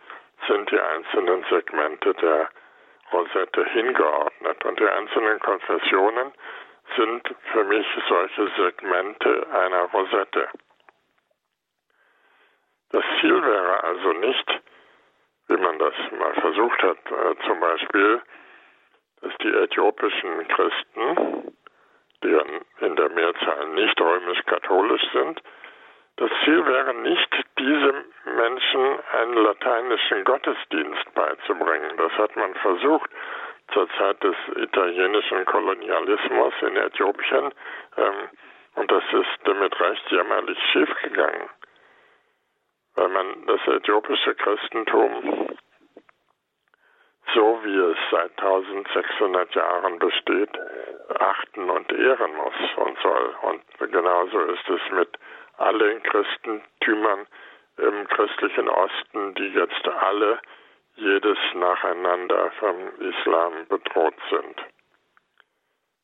sind 0.47 0.71
die 0.71 0.79
einzelnen 0.79 1.45
Segmente 1.49 2.13
der 2.15 2.49
Rosette 3.11 3.65
hingeordnet. 3.65 4.63
Und 4.65 4.79
die 4.79 4.87
einzelnen 4.87 5.39
Konfessionen 5.39 6.31
sind 6.95 7.35
für 7.51 7.63
mich 7.63 7.85
solche 8.07 8.49
Segmente 8.57 9.47
einer 9.51 9.83
Rosette. 9.85 10.49
Das 12.91 13.03
Ziel 13.19 13.41
wäre 13.41 13.83
also 13.83 14.13
nicht, 14.13 14.61
wie 15.47 15.57
man 15.57 15.79
das 15.79 15.93
mal 16.17 16.33
versucht 16.35 16.83
hat, 16.83 16.97
äh, 17.11 17.35
zum 17.45 17.59
Beispiel, 17.59 18.21
dass 19.21 19.33
die 19.37 19.53
äthiopischen 19.53 20.47
Christen, 20.49 21.55
die 22.23 22.39
in 22.85 22.95
der 22.95 23.09
Mehrzahl 23.09 23.67
nicht 23.69 23.99
römisch-katholisch 23.99 25.03
sind, 25.13 25.41
das 26.21 26.29
Ziel 26.43 26.63
wäre 26.65 26.93
nicht, 26.93 27.29
diesem 27.57 28.05
Menschen 28.25 28.99
einen 29.19 29.33
lateinischen 29.33 30.23
Gottesdienst 30.23 31.13
beizubringen. 31.15 31.97
Das 31.97 32.11
hat 32.13 32.35
man 32.35 32.53
versucht 32.55 33.09
zur 33.73 33.89
Zeit 33.97 34.23
des 34.23 34.35
italienischen 34.55 35.45
Kolonialismus 35.45 36.53
in 36.61 36.77
Äthiopien. 36.77 37.51
Ähm, 37.97 38.29
und 38.75 38.91
das 38.91 39.03
ist 39.11 39.47
mit 39.47 39.79
Recht 39.79 40.11
jämmerlich 40.11 40.59
schiefgegangen 40.71 41.49
weil 42.95 43.07
man 43.07 43.45
das 43.47 43.65
äthiopische 43.67 44.35
Christentum 44.35 45.47
so 47.33 47.59
wie 47.63 47.77
es 47.77 47.97
seit 48.09 48.31
1600 48.31 49.55
Jahren 49.55 49.99
besteht, 49.99 50.49
achten 51.19 51.69
und 51.69 51.91
ehren 51.91 52.35
muss 52.35 52.53
und 52.75 52.97
soll. 52.99 53.35
Und 53.43 53.91
genauso 53.91 54.39
ist 54.41 54.69
es 54.69 54.81
mit 54.91 55.17
allen 55.61 56.01
Christentümern 56.03 57.27
im 57.77 58.07
christlichen 58.07 58.67
Osten, 58.69 59.35
die 59.35 59.47
jetzt 59.47 59.87
alle 59.87 60.39
jedes 60.95 61.37
nacheinander 61.53 62.51
vom 62.59 62.77
Islam 62.99 63.67
bedroht 63.69 64.15
sind. 64.29 64.55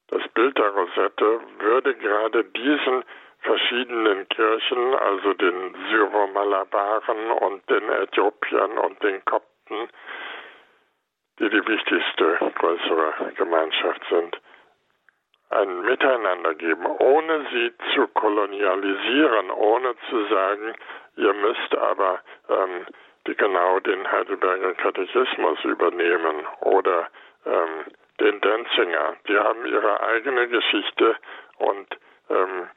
Das 0.10 0.28
Bild 0.30 0.58
der 0.58 0.70
Rosette 0.70 1.41
würde 1.60 1.96
gerade 1.96 2.46
diesen 2.46 3.04
verschiedenen 3.39 4.28
Kirchen, 4.30 4.96
also 4.96 5.34
den 5.34 5.76
Syro-Malabaren 5.89 7.32
und 7.32 7.70
den 7.70 7.89
Äthiopiern 7.89 8.78
und 8.78 9.04
den 9.04 9.24
Kopten, 9.26 9.89
die 11.39 11.50
die 11.50 11.67
wichtigste 11.67 12.39
größere 12.56 13.34
Gemeinschaft 13.36 14.02
sind, 14.10 14.39
ein 15.50 15.82
Miteinander 15.82 16.56
geben, 16.56 16.86
ohne 16.86 17.46
sie 17.52 17.74
zu 17.94 18.08
kolonialisieren, 18.10 19.50
ohne 19.52 19.96
zu 20.10 20.26
sagen, 20.26 20.74
ihr 21.16 21.34
müsst 21.34 21.76
aber 21.76 22.20
ähm, 22.50 22.86
die 23.26 23.36
genau 23.36 23.80
den 23.80 24.10
Heidelberger 24.12 24.74
Katechismus 24.76 25.64
übernehmen 25.64 26.46
oder 26.62 27.08
ähm, 27.46 27.86
den 28.20 28.42
Denzinger. 28.42 29.16
Die 29.28 29.38
haben 29.38 29.66
ihre 29.66 30.02
eigene 30.02 30.48
Geschichte 30.48 31.16
und 31.58 31.88
ähm, 32.30 32.70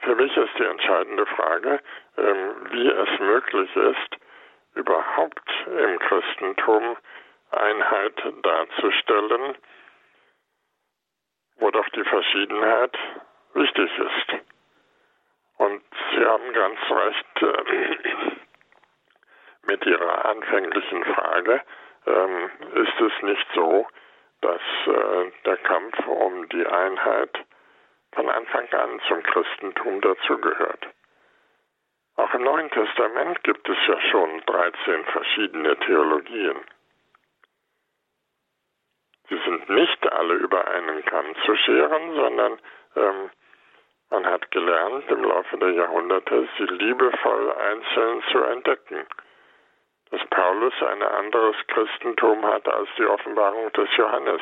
für 0.00 0.14
mich 0.14 0.36
ist 0.36 0.58
die 0.58 0.64
entscheidende 0.64 1.26
Frage, 1.26 1.80
ähm, 2.16 2.54
wie 2.70 2.88
es 2.88 3.20
möglich 3.20 3.76
ist, 3.76 4.16
überhaupt 4.74 5.50
im 5.66 5.98
Christentum 5.98 6.96
Einheit 7.50 8.22
darzustellen, 8.42 9.56
wo 11.58 11.70
doch 11.70 11.88
die 11.90 12.04
Verschiedenheit 12.04 12.96
wichtig 13.54 13.90
ist. 13.98 14.42
Und 15.58 15.82
Sie 16.12 16.24
haben 16.24 16.52
ganz 16.52 16.78
recht 16.90 17.42
äh, 17.42 18.16
mit 19.66 19.84
Ihrer 19.84 20.24
anfänglichen 20.24 21.04
Frage, 21.04 21.60
ähm, 22.06 22.50
ist 22.74 23.00
es 23.00 23.22
nicht 23.22 23.46
so, 23.54 23.86
dass 24.40 24.60
äh, 24.86 25.32
der 25.44 25.56
Kampf 25.58 26.06
um 26.06 26.48
die 26.48 26.66
Einheit 26.66 27.44
von 28.12 28.28
Anfang 28.30 28.68
an 28.72 29.00
zum 29.08 29.22
Christentum 29.22 30.00
dazugehört. 30.00 30.86
Auch 32.16 32.34
im 32.34 32.42
Neuen 32.42 32.70
Testament 32.70 33.42
gibt 33.44 33.68
es 33.68 33.76
ja 33.86 34.00
schon 34.10 34.42
13 34.46 35.04
verschiedene 35.06 35.76
Theologien. 35.80 36.56
Sie 39.28 39.38
sind 39.44 39.68
nicht 39.68 40.12
alle 40.12 40.34
über 40.34 40.66
einen 40.68 41.04
Kamm 41.04 41.26
zu 41.44 41.54
scheren, 41.56 42.14
sondern 42.14 42.58
ähm, 42.96 43.30
man 44.10 44.26
hat 44.26 44.50
gelernt, 44.50 45.04
im 45.10 45.24
Laufe 45.24 45.58
der 45.58 45.70
Jahrhunderte 45.70 46.48
sie 46.56 46.64
liebevoll 46.64 47.52
einzeln 47.52 48.22
zu 48.32 48.38
entdecken. 48.38 49.06
Dass 50.10 50.24
Paulus 50.30 50.72
ein 50.82 51.02
anderes 51.02 51.56
Christentum 51.66 52.46
hat 52.46 52.66
als 52.66 52.88
die 52.96 53.04
Offenbarung 53.04 53.70
des 53.72 53.94
Johannes 53.96 54.40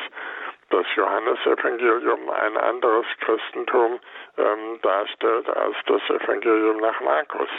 das 0.69 0.85
Johannesevangelium 0.95 2.29
ein 2.29 2.57
anderes 2.57 3.05
Christentum 3.21 3.99
ähm, 4.37 4.79
darstellt 4.81 5.49
als 5.49 5.75
das 5.85 6.01
Evangelium 6.09 6.77
nach 6.77 6.99
Markus. 7.01 7.49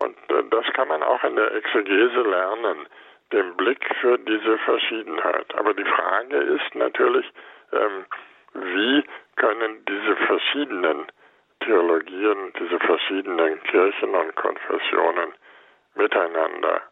Und 0.00 0.16
äh, 0.30 0.44
das 0.50 0.66
kann 0.74 0.88
man 0.88 1.02
auch 1.02 1.24
in 1.24 1.36
der 1.36 1.54
Exegese 1.54 2.20
lernen, 2.22 2.86
den 3.34 3.56
Blick 3.56 3.84
für 4.00 4.16
diese 4.18 4.58
Verschiedenheit. 4.58 5.54
Aber 5.56 5.74
die 5.74 5.84
Frage 5.84 6.36
ist 6.36 6.74
natürlich, 6.74 7.26
ähm, 7.72 8.06
wie 8.54 9.04
können 9.36 9.84
diese 9.86 10.16
verschiedenen 10.16 11.06
Theologien, 11.60 12.52
diese 12.58 12.78
verschiedenen 12.78 13.60
Kirchen 13.64 14.14
und 14.14 14.36
Konfessionen 14.36 15.34
miteinander 15.96 16.82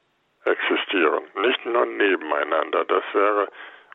existieren, 0.45 1.25
nicht 1.37 1.65
nur 1.65 1.87
nebeneinander. 1.87 2.85
Das 2.87 3.05
wäre 3.13 3.49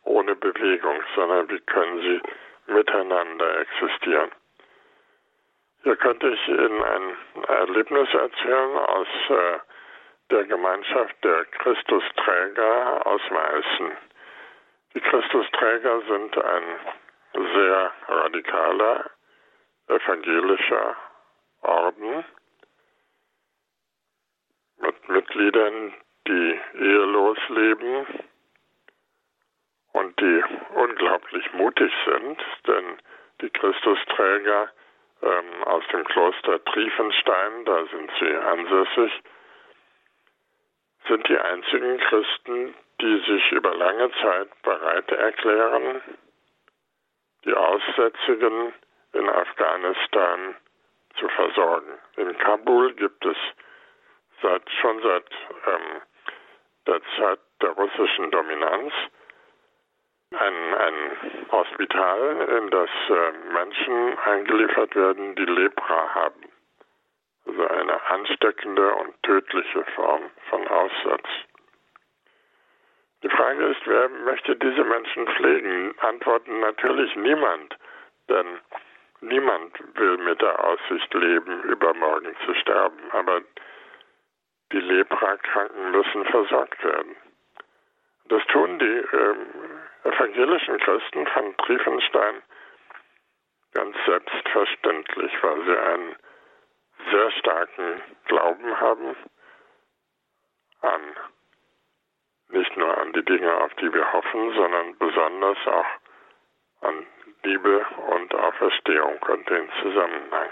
ohne 0.03 0.35
Bewegung, 0.35 1.01
sondern 1.15 1.49
wie 1.49 1.59
können 1.61 2.01
sie 2.01 2.73
miteinander 2.73 3.59
existieren. 3.59 4.31
Hier 5.83 5.95
könnte 5.97 6.29
ich 6.29 6.47
Ihnen 6.47 6.83
ein 6.83 7.43
Erlebnis 7.47 8.13
erzählen 8.13 8.77
aus 8.77 9.07
äh, 9.29 9.59
der 10.29 10.43
Gemeinschaft 10.45 11.15
der 11.23 11.45
Christusträger 11.45 13.05
aus 13.05 13.21
Meißen. 13.29 13.91
Die 14.93 15.01
Christusträger 15.01 16.01
sind 16.01 16.37
ein 16.37 16.63
sehr 17.33 17.91
radikaler 18.07 19.09
evangelischer 19.87 20.95
Orden 21.61 22.25
mit 24.79 25.09
Mitgliedern, 25.09 25.93
die 26.27 26.59
ehelos 26.75 27.37
leben, 27.49 28.05
und 29.93 30.19
die 30.19 30.43
unglaublich 30.75 31.51
mutig 31.53 31.91
sind, 32.05 32.39
denn 32.67 32.97
die 33.41 33.49
Christusträger 33.49 34.69
ähm, 35.23 35.63
aus 35.65 35.83
dem 35.91 36.03
Kloster 36.05 36.63
Triefenstein, 36.65 37.65
da 37.65 37.85
sind 37.87 38.11
sie 38.19 38.35
ansässig, 38.35 39.11
sind 41.07 41.27
die 41.27 41.37
einzigen 41.37 41.97
Christen, 41.99 42.75
die 43.01 43.19
sich 43.27 43.51
über 43.51 43.73
lange 43.75 44.11
Zeit 44.21 44.49
bereit 44.63 45.11
erklären, 45.11 46.01
die 47.45 47.53
Aussätzigen 47.53 48.73
in 49.13 49.29
Afghanistan 49.29 50.55
zu 51.19 51.29
versorgen. 51.29 51.97
In 52.17 52.37
Kabul 52.37 52.93
gibt 52.93 53.25
es 53.25 53.37
seit, 54.41 54.69
schon 54.81 55.01
seit 55.01 55.25
ähm, 55.65 56.01
der 56.87 57.01
Zeit 57.17 57.39
der 57.61 57.71
russischen 57.71 58.31
Dominanz 58.31 58.93
ein, 60.31 60.73
ein 60.73 61.17
Spital, 61.73 62.47
in 62.57 62.69
das 62.71 62.89
äh, 63.09 63.53
Menschen 63.53 64.17
eingeliefert 64.19 64.95
werden, 64.95 65.35
die 65.35 65.45
Lepra 65.45 66.15
haben. 66.15 66.41
Also 67.47 67.67
eine 67.67 68.05
ansteckende 68.09 68.93
und 68.95 69.23
tödliche 69.23 69.83
Form 69.95 70.29
von 70.49 70.67
Aussatz. 70.67 71.27
Die 73.23 73.29
Frage 73.29 73.65
ist, 73.67 73.81
wer 73.85 74.09
möchte 74.09 74.55
diese 74.55 74.83
Menschen 74.83 75.27
pflegen? 75.27 75.95
Antworten 75.99 76.59
natürlich 76.59 77.15
niemand, 77.15 77.77
denn 78.29 78.59
niemand 79.21 79.73
will 79.97 80.17
mit 80.17 80.41
der 80.41 80.63
Aussicht 80.63 81.13
leben, 81.13 81.63
übermorgen 81.63 82.35
zu 82.45 82.53
sterben. 82.55 82.99
Aber 83.11 83.41
die 84.71 84.79
Leprakranken 84.79 85.91
müssen 85.91 86.25
versorgt 86.25 86.83
werden. 86.83 87.15
Das 88.25 88.45
tun 88.47 88.77
die 88.77 88.85
ähm, 88.85 89.47
evangelischen 90.03 90.77
Christen 90.79 91.25
von 91.27 91.55
Triefenstein 91.57 92.41
ganz 93.73 93.95
selbstverständlich, 94.05 95.31
weil 95.41 95.65
sie 95.65 95.77
einen 95.77 96.15
sehr 97.11 97.31
starken 97.31 98.01
Glauben 98.25 98.79
haben 98.79 99.15
an 100.81 101.01
nicht 102.49 102.77
nur 102.77 102.97
an 102.97 103.11
die 103.13 103.25
Dinge, 103.25 103.53
auf 103.61 103.73
die 103.75 103.93
wir 103.93 104.13
hoffen, 104.13 104.53
sondern 104.53 104.97
besonders 104.97 105.57
auch 105.67 105.85
an 106.81 107.05
Liebe 107.43 107.85
und 108.07 108.33
Auferstehung 108.33 109.17
und 109.27 109.49
den 109.49 109.69
Zusammenhang. 109.81 110.51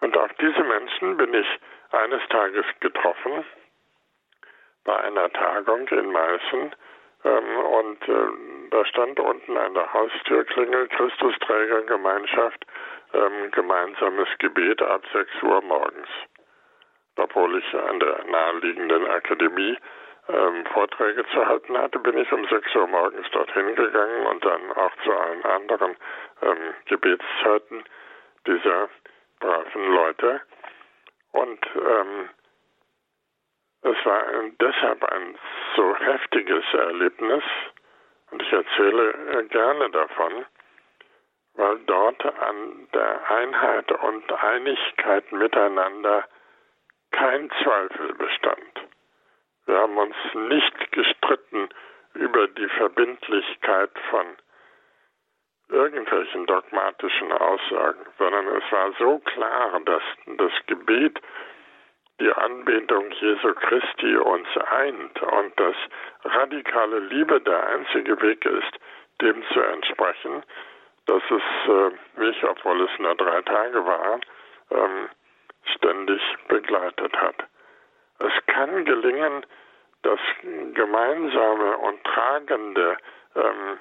Und 0.00 0.16
auf 0.16 0.32
diese 0.34 0.62
Menschen 0.62 1.16
bin 1.16 1.34
ich 1.34 1.46
eines 1.92 2.26
Tages 2.28 2.66
getroffen 2.80 3.44
bei 4.84 4.96
einer 4.96 5.30
Tagung 5.32 5.88
in 5.88 6.12
Meißen 6.12 6.74
ähm, 7.24 7.56
und 7.58 8.08
äh, 8.08 8.70
da 8.70 8.84
stand 8.86 9.18
unten 9.18 9.56
an 9.56 9.74
der 9.74 9.92
Haustürklingel 9.92 10.88
Christusträgergemeinschaft 10.88 12.66
ähm, 13.14 13.50
gemeinsames 13.52 14.28
Gebet 14.38 14.82
ab 14.82 15.02
6 15.12 15.42
Uhr 15.42 15.62
morgens. 15.62 16.08
Obwohl 17.16 17.58
ich 17.58 17.74
an 17.74 18.00
der 18.00 18.24
naheliegenden 18.24 19.06
Akademie 19.06 19.78
ähm, 20.28 20.66
Vorträge 20.72 21.24
zu 21.32 21.46
halten 21.46 21.76
hatte, 21.78 21.98
bin 21.98 22.18
ich 22.18 22.32
um 22.32 22.46
6 22.46 22.74
Uhr 22.74 22.86
morgens 22.86 23.30
dorthin 23.30 23.74
gegangen 23.74 24.26
und 24.26 24.44
dann 24.44 24.72
auch 24.72 24.92
zu 25.04 25.12
allen 25.12 25.44
anderen 25.44 25.96
ähm, 26.42 26.74
Gebetszeiten 26.86 27.84
dieser 28.46 28.88
braven 29.38 29.94
Leute. 29.94 30.40
Und 31.32 31.60
ähm, 31.76 32.28
es 33.82 34.06
war 34.06 34.24
deshalb 34.60 35.04
ein 35.12 35.38
so 35.76 35.96
heftiges 35.96 36.64
Erlebnis 36.72 37.44
und 38.30 38.42
ich 38.42 38.52
erzähle 38.52 39.10
äh, 39.10 39.44
gerne 39.44 39.90
davon, 39.90 40.46
weil 41.54 41.78
dort 41.86 42.24
an 42.24 42.88
der 42.92 43.30
Einheit 43.30 43.92
und 43.92 44.32
Einigkeit 44.32 45.30
miteinander 45.32 46.24
kein 47.12 47.50
Zweifel 47.62 48.14
bestand. 48.14 48.88
Wir 49.66 49.78
haben 49.78 49.96
uns 49.96 50.16
nicht 50.34 50.92
gestritten 50.92 51.68
über 52.14 52.48
die 52.48 52.68
Verbindlichkeit 52.68 53.90
von 54.10 54.26
irgendwelchen 55.68 56.46
dogmatischen 56.46 57.32
Aussagen, 57.32 58.04
sondern 58.18 58.46
es 58.48 58.72
war 58.72 58.92
so 58.98 59.18
klar, 59.20 59.80
dass 59.84 60.02
das 60.36 60.52
Gebet 60.66 61.20
die 62.20 62.32
Anbetung 62.32 63.10
Jesu 63.12 63.54
Christi 63.54 64.16
uns 64.16 64.48
eint 64.56 65.22
und 65.22 65.58
dass 65.58 65.76
radikale 66.24 67.00
Liebe 67.00 67.40
der 67.40 67.66
einzige 67.68 68.20
Weg 68.20 68.44
ist, 68.44 68.78
dem 69.20 69.42
zu 69.52 69.60
entsprechen, 69.60 70.44
dass 71.06 71.22
es 71.30 71.68
äh, 71.68 72.20
mich, 72.20 72.42
obwohl 72.44 72.82
es 72.82 72.98
nur 72.98 73.14
drei 73.14 73.42
Tage 73.42 73.84
waren, 73.84 74.20
ähm, 74.70 75.08
ständig 75.74 76.20
begleitet 76.48 77.14
hat. 77.16 77.36
Es 78.18 78.32
kann 78.46 78.84
gelingen, 78.84 79.44
das 80.02 80.20
Gemeinsame 80.74 81.78
und 81.78 82.04
Tragende 82.04 82.96
ähm, 83.34 83.80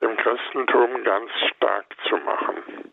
im 0.00 0.16
Christentum 0.16 1.04
ganz 1.04 1.30
stark 1.54 1.86
zu 2.08 2.16
machen. 2.18 2.92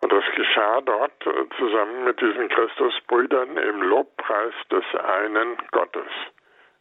Und 0.00 0.12
das 0.12 0.24
geschah 0.34 0.80
dort 0.82 1.26
äh, 1.26 1.48
zusammen 1.56 2.04
mit 2.04 2.20
diesen 2.20 2.48
Christusbrüdern 2.48 3.56
im 3.56 3.82
Lobpreis 3.82 4.54
des 4.70 4.84
einen 4.94 5.56
Gottes, 5.70 6.10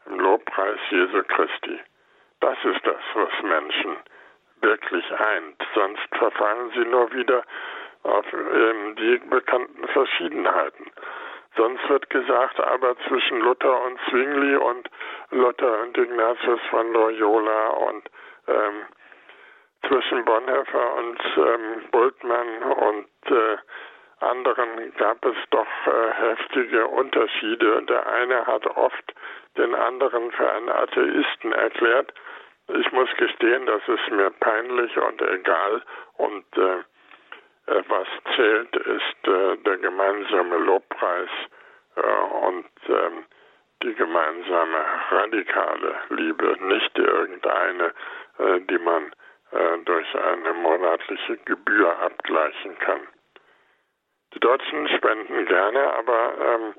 im 0.08 0.20
Lobpreis 0.20 0.80
Jesu 0.90 1.24
Christi. 1.24 1.80
Das 2.40 2.58
ist 2.66 2.86
das, 2.86 3.02
was 3.14 3.44
Menschen 3.44 3.98
wirklich 4.64 5.06
eint. 5.12 5.62
Sonst 5.76 6.08
verfallen 6.18 6.72
sie 6.74 6.86
nur 6.86 7.12
wieder 7.14 7.44
auf 8.04 8.26
ähm, 8.34 8.96
die 8.96 9.18
bekannten 9.30 9.88
Verschiedenheiten. 9.90 10.92
Sonst 11.56 11.88
wird 11.88 12.10
gesagt, 12.10 12.60
aber 12.60 12.96
zwischen 13.08 13.40
Luther 13.42 13.84
und 13.86 14.00
Zwingli 14.10 14.56
und 14.56 14.90
Luther 15.30 15.82
und 15.84 15.98
Ignatius 15.98 16.60
von 16.72 16.92
Loyola 16.92 17.68
und 17.68 18.10
ähm, 18.48 18.86
zwischen 19.88 20.26
Bonhoeffer 20.26 20.94
und 20.96 21.20
ähm, 21.38 21.84
Bultmann 21.92 22.64
und 22.64 23.32
äh, 23.32 23.58
anderen 24.20 24.94
gab 24.98 25.24
es 25.26 25.36
doch 25.50 25.68
äh, 25.86 26.14
heftige 26.14 26.88
Unterschiede. 26.88 27.84
Der 27.84 28.08
eine 28.08 28.48
hat 28.48 28.66
oft 28.66 29.14
den 29.58 29.76
anderen 29.76 30.32
für 30.32 30.50
einen 30.50 30.70
Atheisten 30.70 31.52
erklärt. 31.52 32.14
Ich 32.80 32.92
muss 32.92 33.10
gestehen, 33.18 33.66
das 33.66 33.82
ist 33.88 34.10
mir 34.12 34.32
peinlich 34.32 34.98
und 34.98 35.22
egal. 35.22 35.82
Und 36.18 36.46
äh, 36.58 36.80
äh, 37.66 37.84
was 37.88 38.08
zählt, 38.36 38.76
ist 38.76 39.28
äh, 39.28 39.58
der 39.58 39.78
gemeinsame 39.78 40.58
Lobpreis 40.58 41.30
äh, 41.96 42.46
und 42.48 42.70
ähm, 42.88 43.26
die 43.84 43.94
gemeinsame 43.94 44.78
radikale 45.12 45.96
Liebe, 46.10 46.58
nicht 46.62 46.98
irgendeine, 46.98 47.94
die 48.70 48.78
man 48.78 49.12
durch 49.84 50.16
eine 50.16 50.54
monatliche 50.54 51.36
Gebühr 51.40 52.00
abgleichen 52.00 52.80
kann. 52.80 53.02
Die 54.34 54.40
Deutschen 54.40 54.88
spenden 54.88 55.46
gerne, 55.48 55.94
aber 55.96 56.34
ähm, 56.40 56.74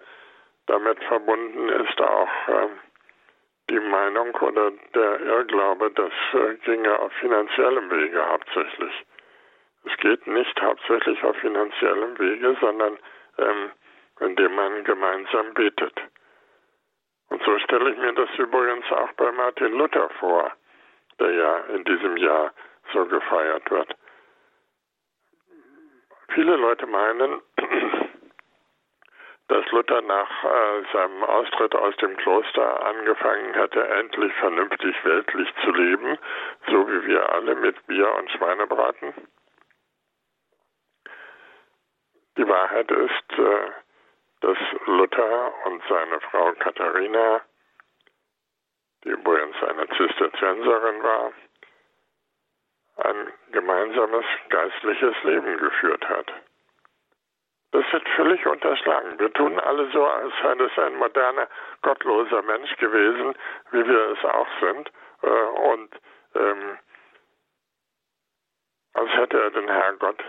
damit 0.64 1.04
verbunden 1.04 1.68
ist 1.68 2.00
auch 2.00 2.30
ähm, 2.48 2.70
die 3.70 3.80
Meinung 3.80 4.34
oder 4.36 4.70
der 4.94 5.20
Irrglaube, 5.20 5.90
das 5.92 6.12
äh, 6.32 6.54
ginge 6.64 6.98
auf 6.98 7.12
finanziellem 7.14 7.90
Wege 7.90 8.26
hauptsächlich. 8.26 9.06
Es 9.84 9.96
geht 9.98 10.26
nicht 10.26 10.60
hauptsächlich 10.60 11.22
auf 11.24 11.36
finanziellem 11.36 12.18
Wege, 12.18 12.56
sondern 12.60 12.98
ähm, 13.38 13.70
indem 14.20 14.54
man 14.54 14.84
gemeinsam 14.84 15.54
betet. 15.54 15.94
Und 17.30 17.42
so 17.42 17.58
stelle 17.58 17.90
ich 17.90 17.98
mir 17.98 18.12
das 18.12 18.30
übrigens 18.38 18.90
auch 18.92 19.12
bei 19.12 19.32
Martin 19.32 19.72
Luther 19.72 20.08
vor, 20.20 20.52
der 21.18 21.30
ja 21.32 21.56
in 21.74 21.84
diesem 21.84 22.16
Jahr 22.16 22.52
so 22.92 23.04
gefeiert 23.06 23.70
wird. 23.70 23.94
Viele 26.28 26.56
Leute 26.56 26.86
meinen, 26.86 27.40
dass 29.54 29.70
Luther 29.70 30.02
nach 30.02 30.44
äh, 30.44 30.82
seinem 30.92 31.22
Austritt 31.22 31.76
aus 31.76 31.96
dem 31.98 32.16
Kloster 32.16 32.86
angefangen 32.86 33.54
hätte, 33.54 33.86
endlich 33.86 34.34
vernünftig 34.34 34.96
weltlich 35.04 35.48
zu 35.62 35.70
leben, 35.70 36.18
so 36.66 36.88
wie 36.88 37.06
wir 37.06 37.32
alle 37.32 37.54
mit 37.54 37.86
Bier 37.86 38.12
und 38.16 38.28
Schweinebraten. 38.32 39.14
Die 42.36 42.48
Wahrheit 42.48 42.90
ist, 42.90 43.38
äh, 43.38 43.70
dass 44.40 44.58
Luther 44.86 45.54
und 45.66 45.82
seine 45.88 46.20
Frau 46.32 46.52
Katharina, 46.54 47.40
die 49.04 49.10
übrigens 49.10 49.62
eine 49.62 49.86
Zisterzienserin 49.90 51.00
war, 51.00 51.32
ein 52.96 53.32
gemeinsames 53.52 54.24
geistliches 54.48 55.14
Leben 55.22 55.58
geführt 55.58 56.08
hat. 56.08 56.32
Das 57.74 57.92
wird 57.92 58.08
völlig 58.10 58.46
unterschlagen. 58.46 59.18
Wir 59.18 59.32
tun 59.32 59.58
alle 59.58 59.90
so, 59.90 60.06
als 60.06 60.32
sei 60.40 60.52
es 60.64 60.78
ein 60.78 60.94
moderner, 60.94 61.48
gottloser 61.82 62.40
Mensch 62.42 62.76
gewesen, 62.76 63.34
wie 63.72 63.84
wir 63.84 64.10
es 64.10 64.24
auch 64.24 64.46
sind. 64.60 64.92
Äh, 65.22 65.26
und 65.26 65.90
ähm, 66.36 66.78
als 68.92 69.10
hätte 69.16 69.42
er 69.42 69.50
den 69.50 69.68
Herrgott 69.68 70.22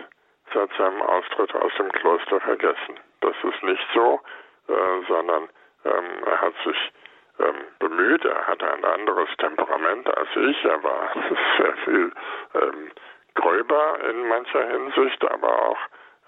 seit 0.52 0.72
seinem 0.72 1.00
Austritt 1.02 1.54
aus 1.54 1.72
dem 1.78 1.92
Kloster 1.92 2.40
vergessen. 2.40 2.98
Das 3.20 3.36
ist 3.44 3.62
nicht 3.62 3.86
so, 3.94 4.20
äh, 4.66 5.06
sondern 5.06 5.48
ähm, 5.84 6.24
er 6.26 6.40
hat 6.40 6.54
sich 6.64 6.92
ähm, 7.38 7.64
bemüht, 7.78 8.24
er 8.24 8.44
hatte 8.48 8.72
ein 8.72 8.84
anderes 8.84 9.28
Temperament 9.38 10.18
als 10.18 10.30
ich, 10.34 10.64
er 10.64 10.82
war 10.82 11.12
sehr 11.58 11.76
viel 11.84 12.12
ähm, 12.54 12.90
gröber 13.36 14.00
in 14.10 14.26
mancher 14.26 14.66
Hinsicht, 14.68 15.24
aber 15.30 15.68
auch 15.68 15.78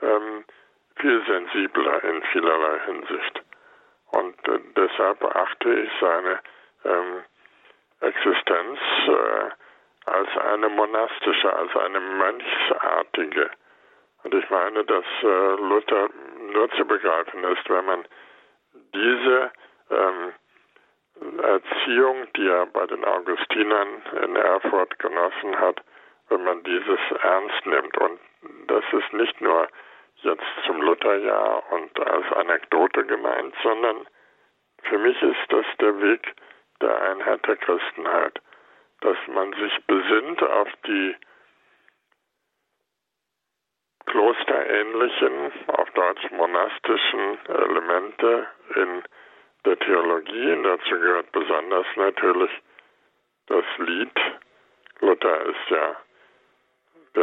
ähm, 0.01 0.45
viel 1.01 1.25
sensibler 1.27 2.05
in 2.05 2.23
vielerlei 2.33 2.81
Hinsicht. 2.87 3.43
Und 4.11 4.49
äh, 4.49 4.61
deshalb 4.77 5.25
achte 5.25 5.73
ich 5.75 5.91
seine 6.01 6.41
ähm, 6.85 7.23
Existenz 8.01 8.79
äh, 9.07 9.51
als 10.07 10.37
eine 10.37 10.69
monastische, 10.69 11.53
als 11.53 11.75
eine 11.77 12.01
mönchsartige. 12.01 13.51
Und 14.25 14.35
ich 14.35 14.49
meine, 14.51 14.85
dass 14.85 15.05
äh, 15.23 15.55
Luther 15.57 16.09
nur 16.53 16.71
zu 16.71 16.85
begreifen 16.85 17.45
ist, 17.45 17.69
wenn 17.69 17.85
man 17.85 18.05
diese 18.95 19.51
ähm, 19.91 20.33
Erziehung, 21.43 22.27
die 22.37 22.49
er 22.49 22.67
bei 22.67 22.87
den 22.87 23.05
Augustinern 23.05 24.03
in 24.23 24.37
Erfurt 24.37 24.99
genossen 24.99 25.59
hat, 25.59 25.81
wenn 26.29 26.45
man 26.45 26.63
dieses 26.63 27.01
ernst 27.23 27.67
nimmt. 27.67 27.97
Und 27.99 28.21
das 28.67 28.85
ist 28.93 29.13
nicht 29.13 29.41
nur 29.41 29.69
jetzt 30.23 30.45
zum 30.67 30.81
Lutherjahr 30.83 31.63
und 31.73 31.99
als 32.01 32.33
Anekdote 32.33 33.05
gemeint, 33.05 33.55
sondern 33.63 34.07
für 34.83 34.99
mich 34.99 35.21
ist 35.23 35.53
das 35.53 35.67
der 35.81 36.01
Weg 36.01 36.35
der 36.81 37.01
Einheit 37.03 37.47
der 37.47 37.57
Christenheit, 37.57 38.41
dass 39.01 39.17
man 39.29 39.53
sich 39.53 39.87
besinnt 39.87 40.43
auf 40.43 40.69
die 40.87 41.17
klosterähnlichen, 44.07 45.53
auf 45.69 45.91
Deutsch 45.91 46.31
monastischen 46.31 47.39
Elemente 47.47 48.47
in 48.75 49.03
der 49.65 49.79
Theologie. 49.79 50.53
Und 50.53 50.63
dazu 50.65 50.91
gehört 50.91 51.31
besonders 51.33 51.87
natürlich 51.97 52.51
das 53.47 53.65
Lied. 53.79 54.21
Luther 55.01 55.43
ist 55.43 55.71
ja 55.71 55.97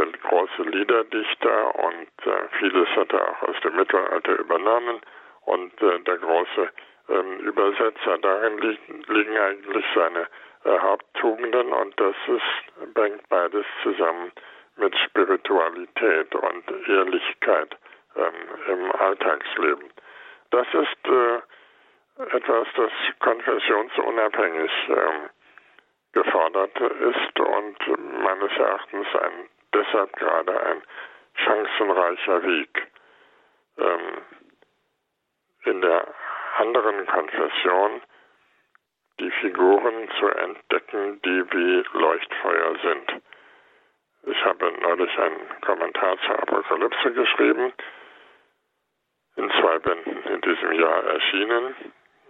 große 0.03 0.63
Liederdichter 0.63 1.75
und 1.75 2.09
äh, 2.25 2.47
vieles 2.59 2.89
hat 2.95 3.13
er 3.13 3.29
auch 3.29 3.49
aus 3.49 3.55
dem 3.63 3.75
Mittelalter 3.75 4.39
übernommen 4.39 5.01
und 5.45 5.81
äh, 5.81 5.99
der 5.99 6.17
große 6.17 6.69
ähm, 7.09 7.39
Übersetzer. 7.39 8.17
Darin 8.19 8.77
liegen, 9.07 9.37
eigentlich 9.37 9.85
seine 9.93 10.27
äh, 10.63 10.79
Haupttugenden 10.79 11.71
und 11.71 11.99
das 11.99 12.15
ist, 12.27 12.93
bringt 12.93 13.27
beides 13.29 13.65
zusammen 13.83 14.31
mit 14.77 14.95
Spiritualität 14.97 16.35
und 16.35 16.87
Ehrlichkeit 16.87 17.77
ähm, 18.15 18.33
im 18.67 18.91
Alltagsleben. 18.91 19.89
Das 20.51 20.67
ist 20.73 21.09
etwas, 22.31 22.67
das 22.75 22.91
konfessionsunabhängig 23.19 24.71
ähm, 24.89 25.29
gefordert 26.13 26.79
ist 26.79 27.39
und 27.39 27.77
meines 28.23 28.51
Erachtens 28.57 29.07
ein, 29.15 29.49
deshalb 29.75 30.15
gerade 30.15 30.59
ein 30.67 30.81
chancenreicher 31.35 32.43
Weg. 32.43 32.87
Ähm, 33.77 34.21
in 35.65 35.81
der 35.81 36.07
anderen 36.57 37.05
Konfession 37.07 38.01
die 39.19 39.31
Figuren 39.31 40.09
zu 40.19 40.27
entdecken, 40.27 41.21
die 41.23 41.51
wie 41.51 41.83
Leuchtfeuer 41.97 42.75
sind. 42.83 43.21
Ich 44.23 44.45
habe 44.45 44.71
neulich 44.81 45.19
einen 45.19 45.61
Kommentar 45.61 46.17
zur 46.25 46.39
Apokalypse 46.41 47.11
geschrieben, 47.11 47.73
in 49.35 49.51
zwei 49.51 49.79
Bänden 49.79 50.23
in 50.23 50.41
diesem 50.41 50.71
Jahr 50.73 51.03
erschienen. 51.03 51.75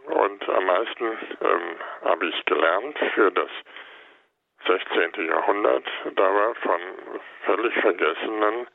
Und 0.06 0.50
am 0.50 0.66
meisten 0.66 1.06
ähm, 1.42 1.76
habe 2.04 2.28
ich 2.28 2.46
gelernt 2.46 2.98
für 3.16 3.32
das 3.32 3.50
16. 4.68 5.28
Jahrhundert, 5.28 5.84
da 6.16 6.34
war 6.34 6.56
von 6.56 6.82
völlig 7.46 7.74
vergessenen 7.76 8.68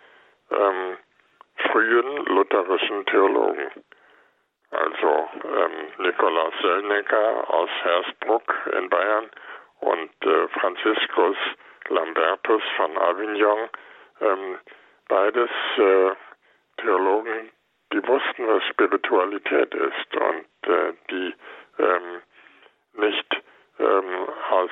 ähm, 0.50 0.96
frühen 1.70 2.24
lutherischen 2.26 3.06
Theologen. 3.06 3.70
Also 4.70 5.28
ähm, 5.44 6.04
Nikolaus 6.04 6.54
Sellnecker 6.62 7.50
aus 7.52 7.70
Hersbruck 7.82 8.54
in 8.78 8.88
Bayern 8.88 9.30
und 9.80 10.10
äh, 10.24 10.48
Franziskus 10.48 11.36
Lambertus 11.88 12.62
von 12.76 12.96
Avignon, 12.96 13.68
ähm, 14.20 14.58
beides 15.08 15.50
äh, 15.76 16.12
Theologen, 16.76 17.50
die 17.92 18.06
wussten, 18.06 18.46
was 18.46 18.62
Spiritualität 18.66 19.74
ist 19.74 20.16
und 20.16 20.72
äh, 20.72 20.92
die 21.10 21.34
ähm, 21.78 22.22
nicht 22.94 23.42
ähm, 23.80 24.28
aus 24.50 24.70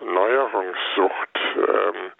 Neuerungssucht 0.00 1.38
ähm, 1.56 2.12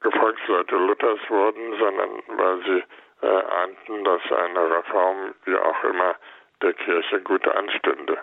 Gefolgsleute 0.00 0.76
Luthers 0.76 1.20
wurden, 1.28 1.78
sondern 1.78 2.22
weil 2.28 2.62
sie 2.64 2.84
äh, 3.26 3.42
ahnten, 3.42 4.04
dass 4.04 4.22
eine 4.32 4.70
Reform, 4.76 5.34
wie 5.44 5.56
auch 5.56 5.84
immer, 5.84 6.16
der 6.62 6.72
Kirche 6.74 7.20
gut 7.20 7.46
anstünde. 7.46 8.18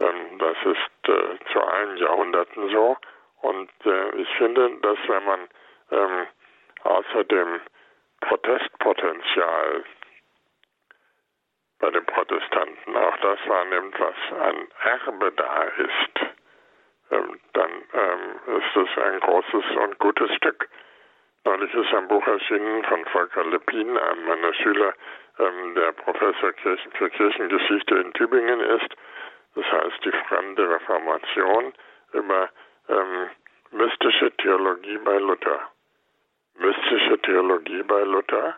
Ähm, 0.00 0.38
das 0.38 0.56
ist 0.64 1.08
äh, 1.08 1.38
zu 1.52 1.60
allen 1.60 1.96
Jahrhunderten 1.96 2.70
so. 2.70 2.96
Und 3.42 3.70
äh, 3.84 4.10
ich 4.16 4.28
finde, 4.36 4.70
dass 4.80 4.98
wenn 5.06 5.24
man 5.24 5.48
ähm, 5.90 6.26
außer 6.82 7.24
dem 7.24 7.60
Protestpotenzial 8.20 9.84
bei 11.78 11.90
den 11.90 12.06
Protestanten 12.06 12.96
auch 12.96 13.16
das 13.18 13.38
wahrnimmt, 13.46 13.94
was 14.00 14.40
ein 14.40 14.68
Erbe 14.82 15.32
da 15.32 15.62
ist, 15.64 16.33
dann 17.52 17.70
ähm, 17.92 18.56
ist 18.58 18.76
es 18.76 19.02
ein 19.02 19.20
großes 19.20 19.76
und 19.76 19.98
gutes 19.98 20.34
Stück. 20.36 20.68
Neulich 21.44 21.72
ist 21.74 21.92
ein 21.92 22.08
Buch 22.08 22.26
erschienen 22.26 22.84
von 22.84 23.04
Volker 23.06 23.44
Lepin, 23.44 23.98
einem 23.98 24.26
meiner 24.26 24.54
Schüler, 24.54 24.94
ähm, 25.38 25.74
der 25.74 25.92
Professor 25.92 26.52
für 26.96 27.10
Kirchengeschichte 27.10 27.96
in 27.96 28.12
Tübingen 28.14 28.60
ist. 28.60 28.94
Das 29.54 29.64
heißt, 29.64 30.04
die 30.04 30.12
fremde 30.26 30.68
Reformation 30.68 31.72
über 32.12 32.48
ähm, 32.88 33.30
mystische 33.72 34.30
Theologie 34.38 34.98
bei 34.98 35.18
Luther. 35.18 35.60
Mystische 36.58 37.18
Theologie 37.22 37.82
bei 37.82 38.02
Luther, 38.04 38.56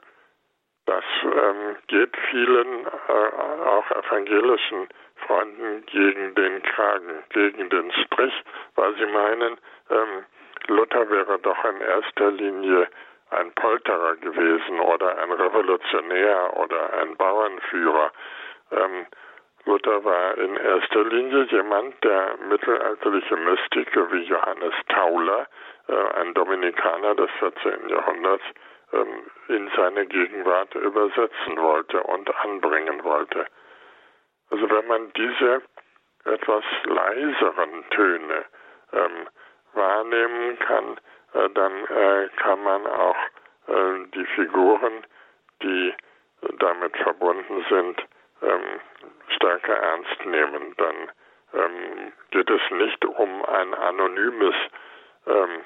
das 0.87 1.05
ähm, 1.25 1.77
geht 1.89 2.17
vielen, 2.31 2.87
äh, 2.87 3.67
auch 3.67 3.91
evangelischen 3.91 4.89
Freunden 5.27 5.85
gegen 5.87 6.35
den 6.35 6.63
Kragen, 6.63 7.23
gegen 7.31 7.69
den 7.69 7.93
Strich, 7.93 8.35
weil 8.77 8.95
sie 8.97 9.07
meinen, 9.07 9.59
ähm, 9.91 10.25
Luther 10.69 11.09
wäre 11.11 11.39
doch 11.41 11.65
in 11.65 11.81
erster 11.81 12.31
Linie 12.31 12.89
ein 13.31 13.53
Polterer 13.53 14.17
gewesen 14.17 14.81
oder 14.81 15.19
ein 15.19 15.33
Revolutionär 15.33 16.57
oder 16.57 16.93
ein 17.01 17.17
Bauernführer. 17.17 18.13
Ähm, 18.71 19.07
Luther 19.65 20.05
war 20.05 20.39
in 20.39 20.57
erster 20.57 21.03
Linie 21.05 21.45
jemand, 21.51 22.03
der 22.05 22.37
mittelalterliche 22.49 23.37
Mystiker 23.37 24.13
wie 24.13 24.23
Johannes 24.23 24.75
Tauler, 24.89 25.49
äh, 25.89 26.21
ein 26.21 26.35
Dominikaner 26.35 27.17
des 27.17 27.31
14. 27.41 27.89
Jahrhunderts, 27.89 28.45
in 29.49 29.71
seine 29.77 30.07
Gegenwart 30.07 30.75
übersetzen 30.75 31.57
wollte 31.57 32.03
und 32.03 32.35
anbringen 32.37 33.03
wollte. 33.05 33.47
Also 34.51 34.69
wenn 34.71 34.87
man 34.87 35.13
diese 35.15 35.63
etwas 36.25 36.65
leiseren 36.85 37.89
Töne 37.91 38.45
ähm, 38.93 39.29
wahrnehmen 39.75 40.59
kann, 40.61 40.97
äh, 41.35 41.51
dann 41.51 41.85
äh, 41.87 42.29
kann 42.37 42.63
man 42.63 42.87
auch 42.87 43.17
äh, 43.69 44.07
die 44.15 44.27
Figuren, 44.35 45.05
die 45.63 45.95
damit 46.59 46.97
verbunden 46.99 47.65
sind, 47.69 48.03
ähm, 48.43 48.81
stärker 49.29 49.77
ernst 49.77 50.25
nehmen. 50.25 50.75
Dann 50.77 51.11
ähm, 51.55 52.13
geht 52.31 52.51
es 52.51 52.61
nicht 52.71 53.05
um 53.05 53.45
ein 53.45 53.75
anonymes 53.75 54.55
ähm, 55.27 55.65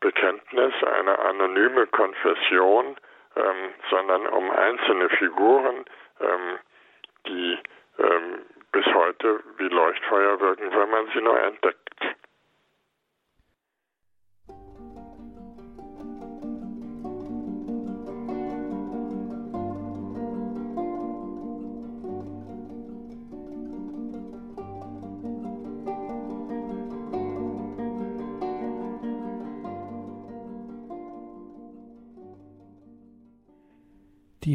Bekenntnis, 0.00 0.72
eine 0.82 1.18
anonyme 1.18 1.86
Konfession, 1.88 2.96
ähm, 3.36 3.74
sondern 3.90 4.26
um 4.28 4.50
einzelne 4.50 5.08
Figuren, 5.10 5.84
ähm, 6.20 6.58
die 7.26 7.58
ähm, 7.98 8.40
bis 8.72 8.86
heute 8.86 9.40
wie 9.58 9.68
Leuchtfeuer 9.68 10.40
wirken, 10.40 10.70
wenn 10.72 10.90
man 10.90 11.08
sie 11.12 11.20
nur 11.20 11.40
entdeckt. 11.40 12.09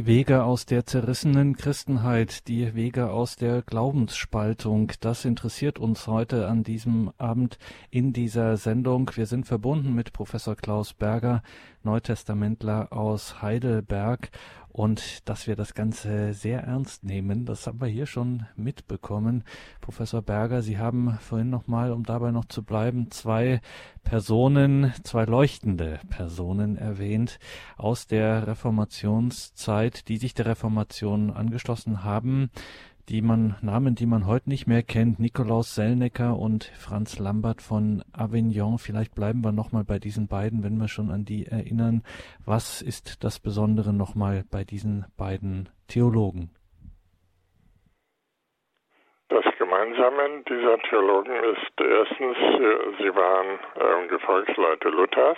Wege 0.06 0.44
aus 0.44 0.68
der 0.68 0.86
zerrissenen 0.86 1.58
Christenheit, 1.58 2.48
die 2.48 2.76
Wege 2.76 3.10
aus 3.10 3.38
der 3.38 3.64
Glaubensspaltung, 3.64 4.92
das 5.00 5.26
interessiert 5.26 5.80
uns 5.80 6.06
heute 6.06 6.48
an 6.48 6.62
diesem 6.62 7.12
Abend 7.18 7.58
in 7.90 8.14
dieser 8.14 8.56
Sendung. 8.58 9.10
Wir 9.16 9.26
sind 9.26 9.48
verbunden 9.48 9.96
mit 9.96 10.14
Professor 10.14 10.56
Klaus 10.56 10.94
Berger, 10.94 11.42
Neutestamentler 11.82 12.94
aus 12.94 13.42
Heidelberg 13.42 14.30
und 14.76 15.30
dass 15.30 15.48
wir 15.48 15.56
das 15.56 15.74
Ganze 15.74 16.34
sehr 16.34 16.64
ernst 16.64 17.06
nehmen, 17.06 17.46
das 17.46 17.66
haben 17.66 17.80
wir 17.80 17.88
hier 17.88 18.06
schon 18.06 18.46
mitbekommen. 18.58 19.46
Professor 19.80 20.22
Berger, 20.22 20.62
Sie 20.62 20.78
haben 20.78 21.18
vorhin 21.22 21.50
nochmal, 21.50 21.94
um 21.94 22.04
dabei 22.04 22.32
noch 22.32 22.44
zu 22.44 22.62
bleiben, 22.62 23.10
zwei 23.10 23.62
Personen, 24.04 24.92
zwei 25.04 25.24
leuchtende 25.24 26.02
Personen 26.10 26.78
erwähnt 26.78 27.40
aus 27.78 28.06
der 28.06 28.48
Reformationszeit, 28.48 30.10
die 30.10 30.18
sich 30.18 30.34
der 30.34 30.48
Reformation 30.48 31.32
angeschlossen 31.32 32.04
haben 32.04 32.50
die 33.10 33.22
man, 33.22 33.56
Namen, 33.62 33.96
die 33.96 34.06
man 34.06 34.26
heute 34.26 34.50
nicht 34.50 34.68
mehr 34.68 34.82
kennt, 34.82 35.20
Nikolaus 35.20 35.76
Sellnecker 35.76 36.38
und 36.38 36.66
Franz 36.78 37.20
Lambert 37.20 37.62
von 37.62 38.04
Avignon. 38.14 38.78
Vielleicht 38.78 39.14
bleiben 39.16 39.44
wir 39.44 39.52
nochmal 39.52 39.84
bei 39.84 40.00
diesen 40.00 40.28
beiden, 40.28 40.64
wenn 40.64 40.78
wir 40.78 40.88
schon 40.88 41.12
an 41.12 41.26
die 41.26 41.46
erinnern. 41.46 42.04
Was 42.46 42.82
ist 42.82 43.24
das 43.24 43.40
Besondere 43.40 43.94
nochmal 43.94 44.44
bei 44.52 44.64
diesen 44.64 45.06
beiden 45.18 45.70
Theologen? 45.88 46.50
Das 49.30 49.46
Gemeinsame 49.58 50.44
dieser 50.48 50.78
Theologen 50.90 51.34
ist 51.34 51.74
erstens, 51.80 52.38
sie 53.00 53.16
waren 53.16 53.60
äh, 53.76 54.08
Gefolgsleute 54.08 54.90
Luthers 54.90 55.38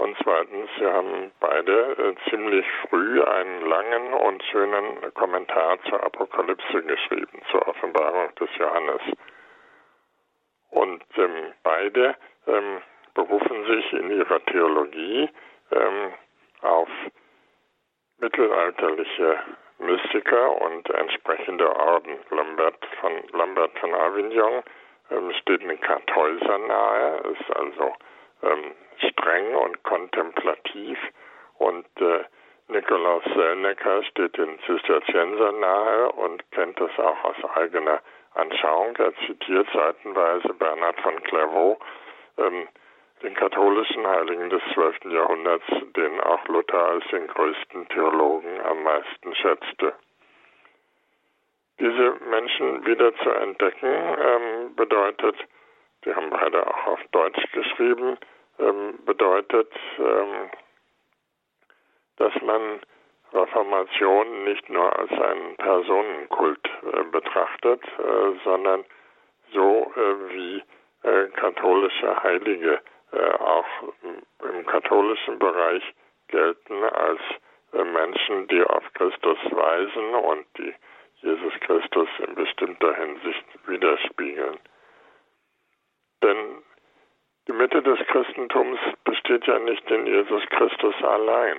und 0.00 0.16
zweitens, 0.22 0.70
sie 0.78 0.86
haben 0.86 1.30
beide 1.40 1.92
äh, 1.92 2.30
ziemlich 2.30 2.64
früh 2.88 3.22
einen 3.22 3.66
langen 3.66 4.14
und 4.14 4.42
schönen 4.44 5.12
Kommentar 5.12 5.78
zur 5.90 6.02
Apokalypse 6.02 6.82
geschrieben, 6.82 7.42
zur 7.50 7.68
Offenbarung 7.68 8.34
des 8.36 8.48
Johannes. 8.56 9.02
Und 10.70 11.04
ähm, 11.18 11.52
beide 11.62 12.16
ähm, 12.46 12.80
berufen 13.12 13.66
sich 13.66 13.92
in 13.92 14.10
ihrer 14.10 14.42
Theologie 14.46 15.28
ähm, 15.70 16.12
auf 16.62 16.88
mittelalterliche 18.20 19.38
Mystiker 19.80 20.62
und 20.62 20.88
entsprechende 20.88 21.76
Orden. 21.76 22.16
Lambert 22.30 22.86
von, 23.02 23.12
Lambert 23.32 23.78
von 23.78 23.94
Avignon 23.94 24.62
ähm, 25.10 25.30
steht 25.42 25.60
den 25.60 25.78
Kartäusern 25.78 26.66
nahe, 26.68 27.16
ist 27.32 27.54
also 27.54 27.92
ähm, 28.42 28.72
streng 29.08 29.54
und 29.54 29.82
kontemplativ 29.82 30.98
und 31.58 31.86
äh, 32.00 32.24
Nikolaus 32.68 33.24
Selnecker 33.34 34.04
steht 34.04 34.36
den 34.36 34.58
Zisterziensern 34.60 35.58
nahe 35.58 36.12
und 36.12 36.48
kennt 36.52 36.80
das 36.80 36.96
auch 36.98 37.24
aus 37.24 37.56
eigener 37.56 38.00
Anschauung. 38.34 38.94
Er 38.96 39.12
zitiert 39.26 39.66
seitenweise 39.72 40.54
Bernhard 40.54 41.00
von 41.00 41.20
Clairvaux, 41.24 41.80
ähm, 42.38 42.68
den 43.22 43.34
katholischen 43.34 44.06
Heiligen 44.06 44.50
des 44.50 44.62
12. 44.72 45.04
Jahrhunderts, 45.06 45.66
den 45.96 46.20
auch 46.20 46.46
Luther 46.46 46.86
als 46.90 47.04
den 47.08 47.26
größten 47.26 47.88
Theologen 47.88 48.60
am 48.62 48.82
meisten 48.84 49.34
schätzte. 49.34 49.92
Diese 51.80 52.14
Menschen 52.30 52.86
wieder 52.86 53.14
zu 53.16 53.30
entdecken 53.30 53.88
ähm, 53.88 54.76
bedeutet, 54.76 55.36
die 56.04 56.14
haben 56.14 56.30
beide 56.30 56.66
auch 56.66 56.86
auf 56.86 57.00
Deutsch 57.12 57.42
geschrieben, 57.52 58.18
ähm, 58.58 58.98
bedeutet, 59.04 59.72
ähm, 59.98 60.50
dass 62.16 62.32
man 62.42 62.80
Reformation 63.32 64.44
nicht 64.44 64.68
nur 64.68 64.98
als 64.98 65.10
einen 65.10 65.56
Personenkult 65.56 66.68
äh, 66.92 67.04
betrachtet, 67.04 67.82
äh, 67.84 68.44
sondern 68.44 68.84
so 69.52 69.92
äh, 69.96 70.34
wie 70.34 70.62
äh, 71.02 71.26
katholische 71.36 72.22
Heilige 72.22 72.80
äh, 73.12 73.30
auch 73.38 73.66
im 74.42 74.66
katholischen 74.66 75.38
Bereich 75.38 75.82
gelten 76.28 76.84
als 76.84 77.20
äh, 77.72 77.84
Menschen, 77.84 78.48
die 78.48 78.62
auf 78.64 78.84
Christus 78.94 79.38
weisen 79.50 80.14
und 80.14 80.46
die 80.58 80.74
Jesus 81.22 81.52
Christus 81.60 82.08
in 82.26 82.34
bestimmter 82.34 82.94
Hinsicht 82.94 83.44
widerspiegeln. 83.66 84.58
Denn 86.22 86.62
die 87.48 87.52
Mitte 87.52 87.82
des 87.82 87.98
Christentums 88.06 88.78
besteht 89.04 89.46
ja 89.46 89.58
nicht 89.58 89.90
in 89.90 90.06
Jesus 90.06 90.42
Christus 90.50 90.94
allein. 91.02 91.58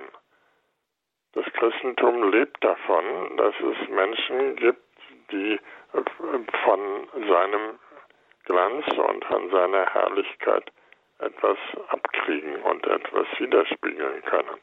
Das 1.33 1.45
Christentum 1.53 2.31
lebt 2.31 2.63
davon, 2.63 3.37
dass 3.37 3.55
es 3.59 3.89
Menschen 3.89 4.55
gibt, 4.57 4.83
die 5.31 5.59
von 6.63 7.07
seinem 7.27 7.79
Glanz 8.45 8.85
und 8.97 9.25
von 9.25 9.49
seiner 9.49 9.85
Herrlichkeit 9.85 10.71
etwas 11.19 11.57
abkriegen 11.89 12.61
und 12.63 12.85
etwas 12.87 13.27
widerspiegeln 13.37 14.21
können. 14.23 14.57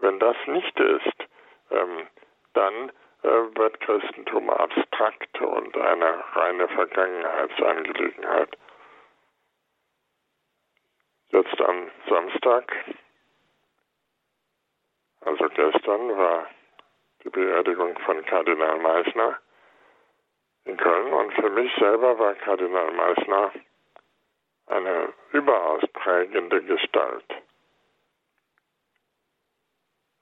Wenn 0.00 0.18
das 0.18 0.36
nicht 0.46 0.78
ist, 0.78 1.28
ähm, 1.70 2.06
dann 2.54 2.92
äh, 3.22 3.28
wird 3.56 3.80
Christentum 3.80 4.50
abstrakt 4.50 5.40
und 5.40 5.76
eine 5.76 6.24
reine 6.34 6.68
Vergangenheitsangelegenheit. 6.68 8.56
Jetzt 11.30 11.60
am 11.60 11.90
Samstag, 12.08 12.72
also 15.20 15.48
gestern, 15.48 16.16
war 16.16 16.46
die 17.24 17.30
Beerdigung 17.30 17.98
von 18.00 18.24
Kardinal 18.26 18.78
Meissner 18.78 19.38
in 20.64 20.76
Köln. 20.76 21.12
Und 21.12 21.32
für 21.34 21.50
mich 21.50 21.72
selber 21.76 22.18
war 22.18 22.34
Kardinal 22.34 22.92
Meissner 22.92 23.52
eine 24.66 25.12
überaus 25.32 25.82
prägende 25.92 26.62
Gestalt. 26.62 27.24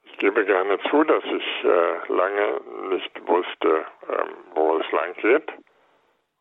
Ich 0.03 0.17
gebe 0.17 0.45
gerne 0.45 0.79
zu, 0.89 1.03
dass 1.03 1.23
ich 1.25 1.63
äh, 1.63 2.11
lange 2.13 2.61
nicht 2.89 3.27
wusste, 3.27 3.85
ähm, 4.09 4.29
wo 4.53 4.77
es 4.77 4.91
lang 4.91 5.13
geht. 5.15 5.51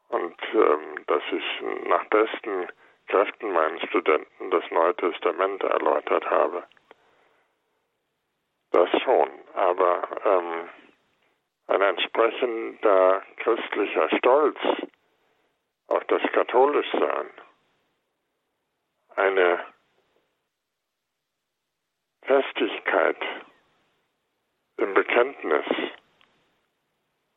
Und 0.09 0.37
ähm, 0.55 1.05
dass 1.07 1.23
ich 1.33 1.89
nach 1.89 2.05
besten 2.05 2.69
Kräften 3.07 3.53
meinen 3.53 3.81
Studenten 3.89 4.51
das 4.51 4.65
Neue 4.71 4.95
Testament 4.97 5.63
erläutert 5.63 6.29
habe. 6.31 6.65
Das 8.73 8.89
schon, 9.03 9.31
aber 9.55 10.03
ähm, 10.25 10.69
ein 11.69 11.81
entsprechender 11.81 13.23
christlicher 13.37 14.09
Stolz 14.19 14.59
auf 15.89 16.05
das 16.07 16.23
Katholischsein, 16.33 17.31
eine 19.17 19.65
Festigkeit 22.23 23.17
im 24.77 24.95
Bekenntnis 24.95 25.65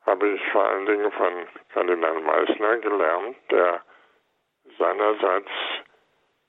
habe 0.06 0.28
ich 0.30 0.42
vor 0.50 0.64
allen 0.64 0.86
Dingen 0.86 1.12
von 1.12 1.46
Kardinal 1.68 2.20
Meissner 2.20 2.78
gelernt, 2.78 3.36
der 3.50 3.82
seinerseits 4.78 5.50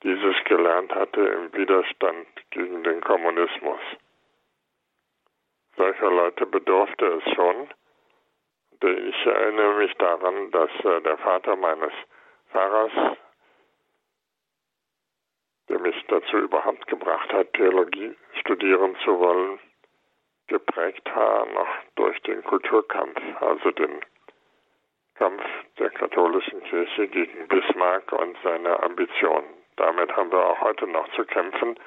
dieses 0.02 0.36
gelernt 0.44 0.94
hatte 0.94 1.20
im 1.20 1.52
Widerstand 1.52 2.26
gegen 2.50 2.82
den 2.84 3.00
Kommunismus. 3.02 3.80
Solcher 5.76 6.10
Leute 6.10 6.46
bedurfte 6.46 7.06
es 7.06 7.34
schon. 7.34 7.68
Ich 8.82 9.26
erinnere 9.26 9.74
mich 9.74 9.94
daran, 9.98 10.50
dass 10.52 10.70
äh, 10.84 11.02
der 11.02 11.18
Vater 11.18 11.54
meines 11.56 11.92
Pfarrers, 12.50 13.16
der 15.68 15.78
mich 15.80 15.96
dazu 16.08 16.38
überhaupt 16.38 16.86
gebracht 16.86 17.30
hat, 17.32 17.52
Theologie 17.52 18.16
studieren 18.40 18.96
zu 19.04 19.18
wollen, 19.18 19.58
geprägt 20.46 21.08
war 21.14 21.46
noch 21.46 21.68
durch 21.96 22.20
den 22.22 22.42
Kulturkampf, 22.42 23.20
also 23.40 23.70
den 23.70 24.00
Kampf 25.20 25.42
der 25.78 25.90
katholischen 25.90 26.62
Kirche 26.62 27.06
gegen 27.08 27.46
Bismarck 27.48 28.10
und 28.10 28.38
seine 28.42 28.82
Ambitionen. 28.82 29.50
Damit 29.76 30.16
haben 30.16 30.32
wir 30.32 30.42
auch 30.42 30.62
heute 30.62 30.86
noch 30.86 31.06
zu 31.12 31.26
kämpfen, 31.26 31.78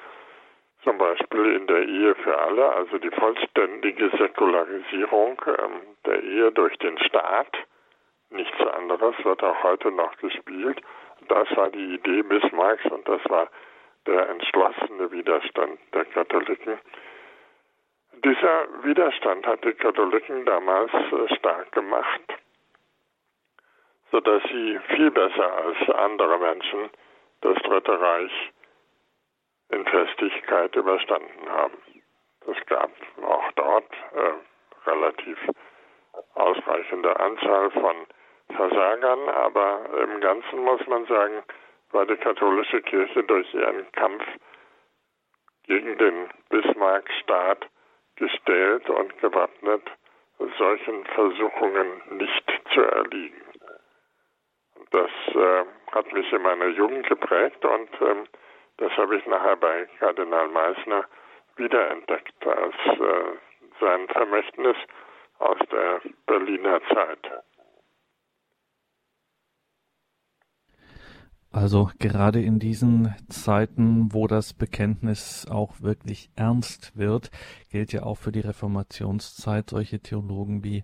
zum 0.84 0.98
Beispiel 0.98 1.56
in 1.56 1.66
der 1.66 1.82
Ehe 1.82 2.14
für 2.14 2.38
alle, 2.38 2.72
also 2.74 2.96
die 2.98 3.10
vollständige 3.10 4.08
Säkularisierung 4.10 5.42
ähm, 5.48 5.80
der 6.06 6.22
Ehe 6.22 6.52
durch 6.52 6.76
den 6.78 6.96
Staat. 6.98 7.56
Nichts 8.30 8.60
anderes 8.60 9.16
wird 9.24 9.42
auch 9.42 9.60
heute 9.64 9.90
noch 9.90 10.16
gespielt. 10.18 10.80
Das 11.26 11.48
war 11.56 11.70
die 11.70 11.94
Idee 11.94 12.22
Bismarcks 12.22 12.84
und 12.86 13.08
das 13.08 13.20
war 13.28 13.48
der 14.06 14.28
entschlossene 14.28 15.10
Widerstand 15.10 15.80
der 15.92 16.04
Katholiken. 16.04 16.78
Dieser 18.24 18.84
Widerstand 18.84 19.44
hat 19.44 19.64
die 19.64 19.72
Katholiken 19.72 20.44
damals 20.44 20.92
äh, 20.92 21.34
stark 21.34 21.72
gemacht 21.72 22.22
sodass 24.14 24.44
sie 24.44 24.78
viel 24.94 25.10
besser 25.10 25.52
als 25.56 25.90
andere 25.90 26.38
Menschen 26.38 26.88
das 27.40 27.60
Dritte 27.62 28.00
Reich 28.00 28.52
in 29.70 29.84
Festigkeit 29.86 30.76
überstanden 30.76 31.50
haben. 31.50 31.76
Es 32.46 32.66
gab 32.66 32.92
auch 33.22 33.52
dort 33.56 33.92
äh, 34.14 34.88
relativ 34.88 35.36
ausreichende 36.34 37.18
Anzahl 37.18 37.72
von 37.72 37.96
Versagern, 38.54 39.28
aber 39.30 39.80
im 40.04 40.20
Ganzen 40.20 40.60
muss 40.60 40.86
man 40.86 41.06
sagen, 41.06 41.42
war 41.90 42.06
die 42.06 42.16
katholische 42.16 42.82
Kirche 42.82 43.24
durch 43.24 43.52
ihren 43.52 43.90
Kampf 43.92 44.22
gegen 45.64 45.98
den 45.98 46.28
Bismarck-Staat 46.50 47.66
gestellt 48.14 48.88
und 48.90 49.18
gewappnet, 49.18 49.82
solchen 50.56 51.04
Versuchungen 51.06 52.16
nicht 52.18 52.62
zu 52.72 52.80
erliegen. 52.80 53.43
Das 54.94 55.10
äh, 55.34 55.64
hat 55.90 56.12
mich 56.12 56.32
in 56.32 56.42
meiner 56.42 56.68
Jugend 56.68 57.04
geprägt 57.08 57.64
und 57.64 57.90
ähm, 58.00 58.28
das 58.76 58.92
habe 58.92 59.16
ich 59.16 59.26
nachher 59.26 59.56
bei 59.56 59.88
Kardinal 59.98 60.46
Meissner 60.46 61.04
wiederentdeckt 61.56 62.46
als 62.46 62.76
äh, 62.86 63.80
sein 63.80 64.06
Vermächtnis 64.10 64.76
aus 65.40 65.58
der 65.72 66.00
Berliner 66.26 66.80
Zeit. 66.92 67.44
Also 71.50 71.90
gerade 72.00 72.40
in 72.40 72.58
diesen 72.58 73.14
Zeiten, 73.28 74.12
wo 74.12 74.26
das 74.26 74.54
Bekenntnis 74.54 75.46
auch 75.48 75.80
wirklich 75.80 76.30
ernst 76.36 76.96
wird, 76.96 77.30
gilt 77.70 77.92
ja 77.92 78.02
auch 78.02 78.16
für 78.16 78.32
die 78.32 78.40
Reformationszeit 78.40 79.70
solche 79.70 80.00
Theologen 80.00 80.64
wie 80.64 80.82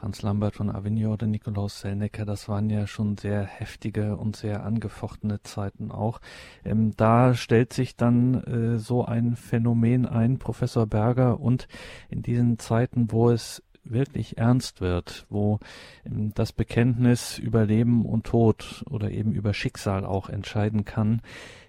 Franz 0.00 0.22
Lambert 0.22 0.54
von 0.54 0.70
Avignon 0.70 1.12
oder 1.12 1.26
Nikolaus 1.26 1.80
Sellnecker, 1.80 2.24
das 2.24 2.48
waren 2.48 2.70
ja 2.70 2.86
schon 2.86 3.16
sehr 3.16 3.42
heftige 3.42 4.16
und 4.16 4.36
sehr 4.36 4.62
angefochtene 4.62 5.42
Zeiten 5.42 5.90
auch. 5.90 6.20
Ähm, 6.64 6.92
da 6.96 7.34
stellt 7.34 7.72
sich 7.72 7.96
dann 7.96 8.34
äh, 8.44 8.78
so 8.78 9.04
ein 9.04 9.34
Phänomen 9.34 10.06
ein, 10.06 10.38
Professor 10.38 10.86
Berger, 10.86 11.40
und 11.40 11.66
in 12.10 12.22
diesen 12.22 12.60
Zeiten, 12.60 13.10
wo 13.10 13.30
es 13.30 13.64
wirklich 13.82 14.38
ernst 14.38 14.80
wird, 14.80 15.26
wo 15.30 15.58
ähm, 16.06 16.32
das 16.32 16.52
Bekenntnis 16.52 17.36
über 17.36 17.66
Leben 17.66 18.06
und 18.06 18.24
Tod 18.24 18.84
oder 18.88 19.10
eben 19.10 19.32
über 19.32 19.52
Schicksal 19.52 20.04
auch 20.04 20.28
entscheiden 20.28 20.84
kann, 20.84 21.22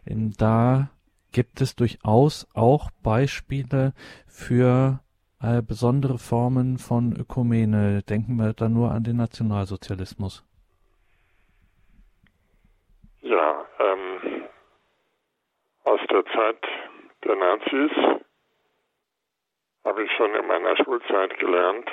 ähm, 0.06 0.34
da 0.38 0.92
gibt 1.32 1.62
es 1.62 1.76
durchaus 1.76 2.48
auch 2.54 2.92
Beispiele 3.02 3.94
für 4.28 5.00
äh, 5.42 5.62
besondere 5.62 6.18
Formen 6.18 6.78
von 6.78 7.16
Ökumene. 7.16 8.02
Denken 8.04 8.36
wir 8.36 8.54
da 8.54 8.70
nur 8.70 8.92
an 8.92 9.04
den 9.04 9.18
Nationalsozialismus. 9.18 10.44
Ja, 13.22 13.66
ähm, 13.80 14.44
aus 15.84 16.00
der 16.10 16.26
Zeit 16.26 16.66
der 17.24 17.36
Nazis 17.36 17.92
habe 19.84 20.04
ich 20.04 20.12
schon 20.14 20.34
in 20.36 20.48
meiner 20.48 20.76
Schulzeit 20.78 21.38
gelernt, 21.40 21.90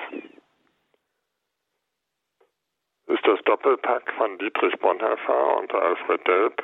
ist 3.06 3.26
das 3.26 3.40
Doppelpack 3.44 4.12
von 4.18 4.38
Dietrich 4.38 4.78
Bonhoeffer 4.80 5.58
und 5.58 5.72
Alfred 5.72 6.26
Delp 6.26 6.62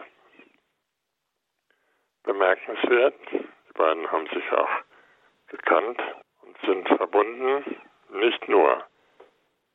bemerkenswert. 2.25 3.15
Die 3.33 3.73
beiden 3.75 4.11
haben 4.11 4.27
sich 4.27 4.53
auch 4.53 4.71
gekannt 5.49 6.01
sind 6.63 6.89
verbunden, 6.89 7.81
nicht 8.11 8.49
nur 8.49 8.85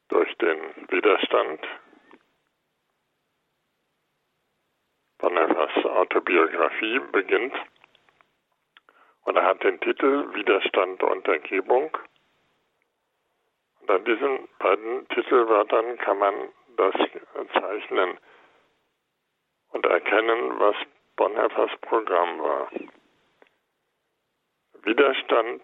durch 0.10 0.36
den 0.38 0.60
Widerstand. 0.90 1.60
Bonhoeffers 5.20 5.86
Autobiografie 5.86 7.00
beginnt 7.12 7.54
und 9.24 9.36
er 9.36 9.44
hat 9.44 9.64
den 9.64 9.80
Titel 9.82 10.34
Widerstand 10.34 11.02
und 11.04 11.28
Ergebung. 11.28 11.96
Und 13.82 13.92
an 13.92 14.06
diesen 14.06 14.48
beiden 14.60 15.08
Titelwörtern 15.10 15.98
kann 15.98 16.20
man 16.20 16.50
das 16.78 16.96
zeichnen 17.54 18.18
und 19.72 19.86
erkennen, 19.86 20.60
was 20.60 20.76
Bonhoeffers 21.16 21.72
Programm 21.82 22.40
war. 22.40 22.70
Widerstand 24.84 25.62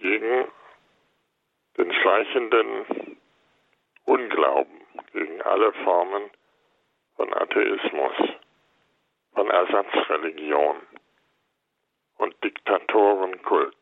gegen 0.00 0.48
den 1.76 1.92
schleichenden 1.92 3.18
Unglauben, 4.04 4.80
gegen 5.12 5.42
alle 5.42 5.72
Formen 5.84 6.30
von 7.16 7.32
Atheismus, 7.34 8.12
von 9.34 9.50
Ersatzreligion 9.50 10.76
und 12.16 12.44
Diktatorenkult. 12.44 13.76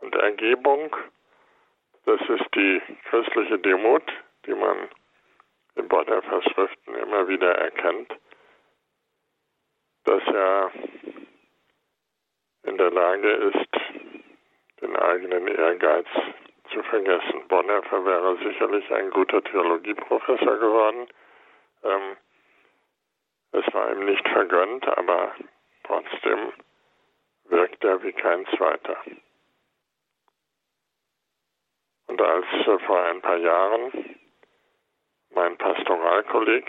Und 0.00 0.14
Ergebung, 0.14 0.94
das 2.04 2.20
ist 2.28 2.54
die 2.54 2.80
christliche 3.08 3.58
Demut, 3.58 4.04
die 4.46 4.54
man 4.54 4.88
in 5.74 5.88
Bonhoeffers 5.88 6.44
Schriften 6.52 6.94
immer 6.94 7.28
wieder 7.28 7.54
erkennt, 7.56 8.12
dass 10.04 10.22
er 10.26 10.70
in 12.62 12.78
der 12.78 12.90
Lage 12.90 13.30
ist, 13.30 13.75
den 14.80 14.96
eigenen 14.96 15.48
Ehrgeiz 15.48 16.06
zu 16.72 16.82
vergessen. 16.84 17.46
Bonhoeffer 17.48 18.04
wäre 18.04 18.36
sicherlich 18.38 18.90
ein 18.92 19.10
guter 19.10 19.42
Theologieprofessor 19.42 20.58
geworden. 20.58 21.06
Ähm, 21.84 22.16
es 23.52 23.72
war 23.72 23.92
ihm 23.92 24.04
nicht 24.04 24.28
vergönnt, 24.28 24.86
aber 24.98 25.32
Trotzdem 25.86 26.52
wirkt 27.44 27.84
er 27.84 28.02
wie 28.02 28.12
kein 28.12 28.44
zweiter. 28.56 28.96
Und 32.08 32.20
als 32.20 32.46
vor 32.84 33.04
ein 33.04 33.20
paar 33.20 33.36
Jahren 33.36 34.16
mein 35.30 35.56
Pastoralkolleg 35.56 36.66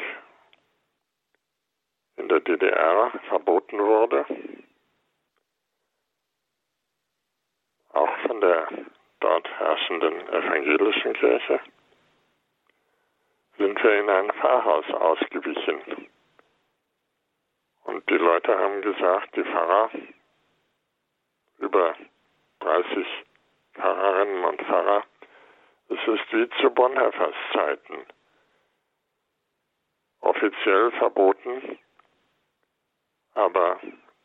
in 2.17 2.29
der 2.29 2.41
DDR 2.41 3.11
verboten 3.27 3.79
wurde, 3.79 4.25
auch 7.97 8.17
von 8.27 8.39
der 8.41 8.67
dort 9.19 9.49
herrschenden 9.59 10.27
evangelischen 10.29 11.13
Kirche, 11.13 11.59
sind 13.57 13.83
wir 13.83 13.99
in 13.99 14.09
ein 14.09 14.31
Pfarrhaus 14.33 14.85
ausgewichen 14.91 16.07
und 17.85 18.07
die 18.09 18.17
Leute 18.17 18.55
haben 18.55 18.81
gesagt, 18.81 19.35
die 19.35 19.43
Pfarrer, 19.43 19.89
über 21.57 21.95
30 22.59 23.07
Pfarrerinnen 23.73 24.43
und 24.43 24.61
Pfarrer, 24.61 25.03
es 25.89 25.99
ist 26.07 26.33
wie 26.33 26.49
zu 26.61 26.69
Bonhoeffers 26.69 27.35
Zeiten. 27.53 28.05
Offiziell 30.21 30.91
verboten, 30.91 31.79
aber 33.33 33.79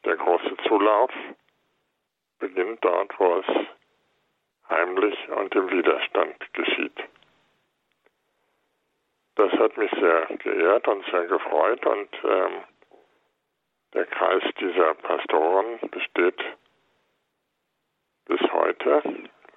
der 0.05 0.16
große 0.16 0.57
Zulauf 0.68 1.11
beginnt 2.43 2.84
dort, 2.84 3.18
wo 3.20 3.36
es 3.36 3.47
heimlich 4.68 5.16
und 5.28 5.55
im 5.55 5.70
Widerstand 5.70 6.53
geschieht. 6.53 6.99
Das 9.36 9.53
hat 9.53 9.76
mich 9.76 9.90
sehr 9.93 10.26
geehrt 10.38 10.88
und 10.88 11.05
sehr 11.07 11.26
gefreut 11.26 11.86
und 11.86 12.09
ähm, 12.24 12.64
der 13.95 14.07
Kreis 14.07 14.43
dieser 14.59 14.95
Pastoren 14.95 15.78
besteht 15.90 16.40
bis 18.26 18.40
heute. 18.53 19.03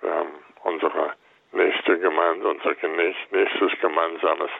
Wir 0.02 0.14
haben 0.14 0.36
unsere 0.64 1.16
nächste 1.54 1.98
Gemeinde, 2.00 2.48
unser 2.48 2.76
nächstes 3.32 3.80
gemeinsames 3.82 4.52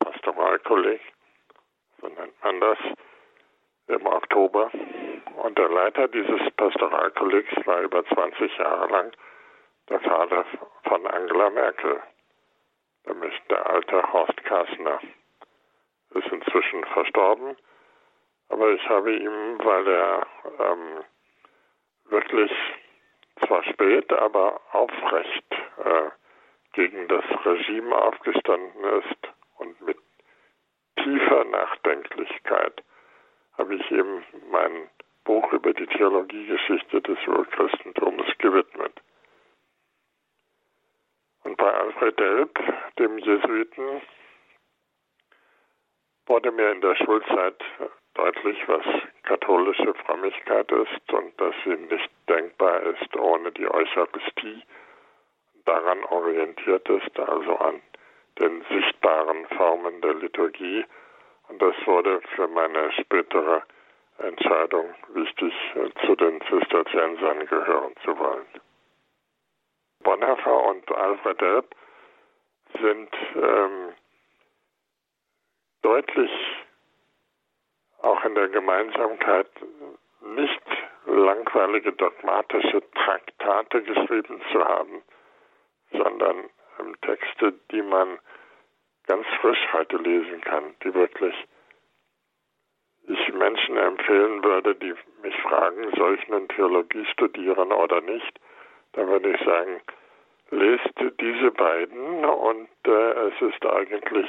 Pastoralkolleg, 0.00 1.00
so 2.00 2.08
nennt 2.08 2.42
man 2.42 2.60
das, 2.60 2.78
im 3.88 4.06
Oktober. 4.06 4.70
Und 5.42 5.58
der 5.58 5.68
Leiter 5.68 6.08
dieses 6.08 6.50
Pastoralkollegs 6.56 7.54
war 7.66 7.80
über 7.80 8.04
20 8.06 8.56
Jahre 8.58 8.90
lang 8.90 9.12
der 9.88 10.00
Vater 10.00 10.44
von 10.84 11.06
Angela 11.06 11.50
Merkel, 11.50 12.00
nämlich 13.06 13.34
der 13.50 13.66
alte 13.68 14.12
Horst 14.12 14.42
Kassner. 14.44 15.00
Ist 16.14 16.28
inzwischen 16.28 16.84
verstorben 16.84 17.56
aber 18.48 18.70
ich 18.72 18.88
habe 18.88 19.16
ihm, 19.16 19.58
weil 19.64 19.88
er 19.88 20.26
ähm, 20.60 21.04
wirklich 22.04 22.52
zwar 23.44 23.64
spät, 23.64 24.12
aber 24.12 24.60
aufrecht 24.72 25.52
äh, 25.84 26.10
gegen 26.72 27.08
das 27.08 27.24
Regime 27.44 27.96
aufgestanden 27.96 28.84
ist 29.00 29.32
und 29.58 29.80
mit 29.80 29.98
tiefer 31.02 31.44
Nachdenklichkeit 31.44 32.82
habe 33.58 33.74
ich 33.74 33.90
ihm 33.90 34.22
mein 34.50 34.88
Buch 35.24 35.52
über 35.52 35.72
die 35.72 35.86
Theologiegeschichte 35.86 37.00
des 37.00 37.18
Urchristentums 37.26 38.26
gewidmet. 38.38 39.00
Und 41.44 41.56
bei 41.56 41.72
Alfred 41.72 42.18
Delp, 42.18 42.58
dem 42.98 43.18
Jesuiten, 43.18 44.02
wurde 46.26 46.50
mir 46.52 46.72
in 46.72 46.80
der 46.80 46.96
Schulzeit 46.96 47.62
deutlich, 48.14 48.58
was 48.66 48.84
katholische 49.24 49.94
Frömmigkeit 50.06 50.70
ist 50.72 51.12
und 51.12 51.38
dass 51.40 51.54
sie 51.64 51.76
nicht 51.76 52.10
denkbar 52.28 52.82
ist 52.82 53.16
ohne 53.16 53.52
die 53.52 53.68
Eucharistie 53.68 54.62
daran 55.64 56.04
orientiert 56.04 56.88
ist, 56.88 57.18
also 57.18 57.56
an 57.56 57.80
den 58.38 58.64
sichtbaren 58.70 59.46
Formen 59.56 60.00
der 60.00 60.14
Liturgie. 60.14 60.84
Und 61.48 61.60
das 61.60 61.74
wurde 61.86 62.20
für 62.34 62.48
meine 62.48 62.92
spätere 62.92 63.62
Entscheidung 64.18 64.94
wichtig, 65.12 65.52
zu 66.06 66.14
den 66.16 66.40
Zisterziensern 66.42 67.46
gehören 67.46 67.94
zu 68.04 68.18
wollen. 68.18 68.46
Bonhoeffer 70.00 70.64
und 70.64 70.90
Alfred 70.92 71.40
Delp 71.40 71.74
sind 72.80 73.10
ähm, 73.34 73.92
deutlich 75.82 76.30
auch 78.02 78.24
in 78.24 78.34
der 78.34 78.48
Gemeinsamkeit 78.48 79.48
nicht 80.20 80.62
langweilige 81.06 81.92
dogmatische 81.92 82.82
Traktate 82.92 83.82
geschrieben 83.82 84.40
zu 84.52 84.64
haben, 84.64 85.02
sondern 85.92 86.50
ähm, 86.80 87.00
Texte, 87.02 87.52
die 87.70 87.82
man 87.82 88.18
ganz 89.06 89.26
frisch 89.40 89.68
heute 89.72 89.96
lesen 89.96 90.40
kann, 90.42 90.74
die 90.82 90.94
wirklich 90.94 91.34
ich 93.06 93.34
Menschen 93.34 93.76
empfehlen 93.76 94.42
würde, 94.42 94.74
die 94.76 94.94
mich 95.22 95.36
fragen, 95.42 95.90
soll 95.96 96.14
ich 96.14 96.28
nun 96.28 96.48
Theologie 96.48 97.04
studieren 97.06 97.70
oder 97.72 98.00
nicht, 98.00 98.40
dann 98.92 99.08
würde 99.08 99.30
ich 99.30 99.44
sagen, 99.44 99.80
lest 100.50 100.90
diese 101.20 101.50
beiden 101.50 102.24
und 102.24 102.68
äh, 102.86 103.12
es 103.28 103.40
ist 103.40 103.66
eigentlich 103.66 104.28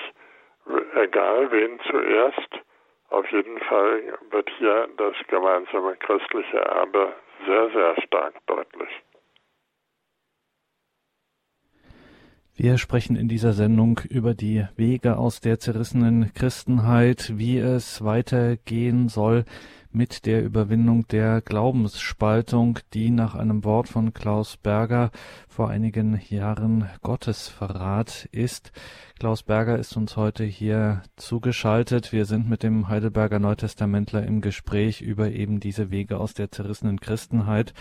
egal, 0.96 1.52
wen 1.52 1.80
zuerst. 1.90 2.60
Auf 3.10 3.30
jeden 3.32 3.60
Fall 3.60 4.18
wird 4.32 4.50
hier 4.58 4.90
das 4.98 5.16
gemeinsame 5.28 5.96
christliche 5.98 6.58
Erbe 6.58 7.14
sehr, 7.46 7.70
sehr 7.70 8.02
stark 8.02 8.34
deutlich. 8.48 8.90
Wir 12.58 12.78
sprechen 12.78 13.18
in 13.18 13.28
dieser 13.28 13.52
Sendung 13.52 14.00
über 14.08 14.34
die 14.34 14.66
Wege 14.78 15.18
aus 15.18 15.42
der 15.42 15.60
zerrissenen 15.60 16.34
Christenheit, 16.34 17.34
wie 17.36 17.58
es 17.58 18.02
weitergehen 18.02 19.10
soll 19.10 19.44
mit 19.92 20.26
der 20.26 20.42
Überwindung 20.42 21.06
der 21.08 21.42
Glaubensspaltung, 21.42 22.80
die 22.94 23.10
nach 23.10 23.36
einem 23.36 23.66
Wort 23.66 23.90
von 23.90 24.14
Klaus 24.14 24.56
Berger 24.56 25.12
vor 25.50 25.70
einigen 25.70 26.22
Jahren 26.30 26.90
Gottesverrat 27.02 28.30
ist. 28.32 28.72
Klaus 29.20 29.44
Berger 29.44 29.78
ist 29.78 29.98
uns 29.98 30.16
heute 30.16 30.46
hier 30.46 31.04
zugeschaltet. 31.18 32.14
Wir 32.14 32.26
sind 32.26 32.50
mit 32.50 32.64
dem 32.64 32.88
Heidelberger 32.88 33.40
Neutestamentler 33.40 34.26
im 34.26 34.40
Gespräch 34.40 35.02
über 35.02 35.30
eben 35.30 35.60
diese 35.60 35.92
Wege 35.92 36.20
aus 36.20 36.34
der 36.34 36.52
zerrissenen 36.52 37.02
Christenheit 37.02 37.74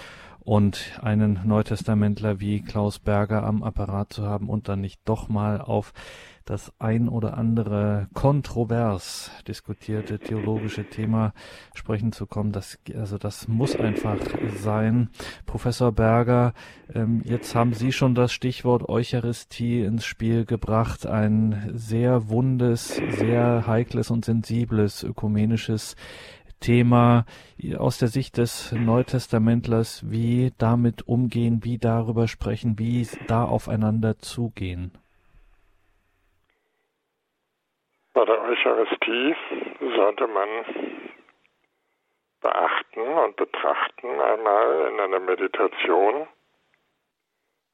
und 0.45 1.01
einen 1.03 1.40
Neutestamentler 1.45 2.38
wie 2.38 2.61
Klaus 2.61 2.99
Berger 2.99 3.45
am 3.45 3.62
Apparat 3.62 4.12
zu 4.12 4.24
haben 4.26 4.49
und 4.49 4.68
dann 4.68 4.80
nicht 4.80 5.01
doch 5.05 5.28
mal 5.28 5.61
auf 5.61 5.92
das 6.45 6.72
ein 6.78 7.09
oder 7.09 7.38
andere 7.38 8.09
kontrovers 8.12 9.30
diskutierte 9.49 10.18
theologische 10.18 10.84
Thema 10.84 11.32
sprechen 11.74 12.12
zu 12.12 12.26
kommen. 12.26 12.53
Das, 12.53 12.78
also 12.95 13.16
das 13.16 13.49
muss 13.49 13.74
einfach 13.76 14.18
sein. 14.59 15.09
Professor 15.47 15.90
Berger, 15.92 16.53
ähm, 16.92 17.22
jetzt 17.24 17.55
haben 17.55 17.72
Sie 17.72 17.92
schon 17.92 18.14
das 18.14 18.32
Stichwort 18.34 18.86
Eucharistie 18.88 19.80
ins 19.80 20.05
Spiel 20.05 20.45
gebracht. 20.45 21.07
Ein 21.07 21.70
sehr 21.72 22.28
wundes, 22.28 23.01
sehr 23.16 23.66
heikles 23.66 24.11
und 24.11 24.26
sensibles 24.26 25.03
ökumenisches 25.03 25.97
Thema 26.64 27.26
aus 27.78 27.98
der 27.98 28.08
Sicht 28.08 28.38
des 28.38 28.72
Neutestamentlers, 28.72 30.10
wie 30.10 30.50
damit 30.58 31.06
umgehen, 31.06 31.60
wie 31.62 31.76
darüber 31.76 32.26
sprechen, 32.26 32.78
wie 32.78 33.06
da 33.28 33.44
aufeinander 33.44 34.16
zugehen? 34.18 34.92
Bei 38.14 38.24
der 38.24 38.40
Eucharistie 38.40 39.36
sollte 39.80 40.26
man 40.26 40.48
beachten 42.40 43.00
und 43.00 43.36
betrachten 43.36 44.08
einmal 44.08 44.88
in 44.90 45.00
einer 45.00 45.20
Meditation, 45.20 46.26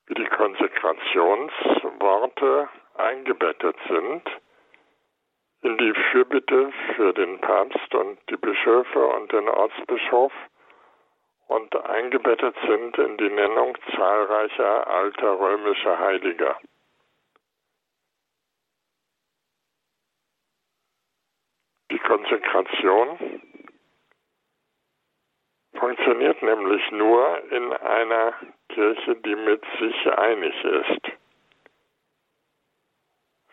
wie 0.07 0.14
die 0.14 0.26
Konsekrationsworte 0.26 2.68
eingebettet 2.97 3.76
sind 3.88 4.28
in 5.63 5.77
die 5.77 5.93
Fürbitte 6.11 6.73
für 6.97 7.13
den 7.13 7.39
Papst 7.41 7.95
und 7.95 8.19
die 8.31 8.37
Bischöfe 8.37 9.07
und 9.07 9.33
den 9.33 9.49
Ortsbischof 9.49 10.33
und 11.49 11.75
eingebettet 11.77 12.57
sind 12.67 12.97
in 12.97 13.17
die 13.19 13.29
Nennung 13.29 13.77
zahlreicher 13.95 14.87
alter 14.87 15.39
römischer 15.39 15.99
Heiliger. 15.99 16.59
Die 21.91 21.99
Konsekration 21.99 23.41
funktioniert 25.75 26.41
nämlich 26.43 26.91
nur 26.93 27.43
in 27.51 27.73
einer 27.73 28.35
Kirche, 28.69 29.17
die 29.17 29.35
mit 29.35 29.65
sich 29.81 30.07
einig 30.13 30.55
ist. 30.65 31.20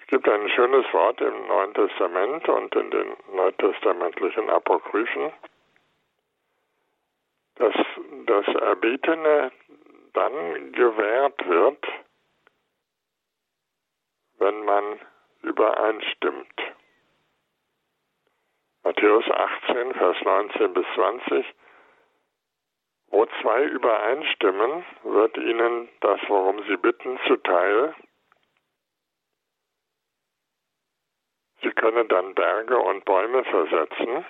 Es 0.08 0.12
gibt 0.12 0.30
ein 0.30 0.48
schönes 0.52 0.86
Wort 0.94 1.20
im 1.20 1.48
Neuen 1.48 1.74
Testament 1.74 2.48
und 2.48 2.74
in 2.76 2.92
den 2.92 3.14
neutestamentlichen 3.34 4.50
Apokryphen, 4.50 5.34
dass 7.56 7.76
das 8.26 8.48
Erbetene 8.56 9.52
dann 10.14 10.72
gewährt 10.72 11.50
wird, 11.50 11.86
wenn 14.40 14.64
man 14.64 14.98
übereinstimmt. 15.42 16.56
Matthäus 18.84 19.26
18, 19.30 19.94
Vers 19.94 20.18
19 20.24 20.74
bis 20.74 20.86
20. 20.96 21.46
Wo 23.10 23.26
zwei 23.42 23.66
übereinstimmen, 23.66 24.86
wird 25.04 25.36
ihnen 25.36 25.90
das, 26.00 26.22
worum 26.30 26.64
sie 26.64 26.78
bitten, 26.78 27.20
zuteil. 27.28 27.94
Sie 31.62 31.72
können 31.72 32.08
dann 32.08 32.36
Berge 32.36 32.78
und 32.78 33.06
Bäume 33.06 33.44
versetzen. 33.46 34.26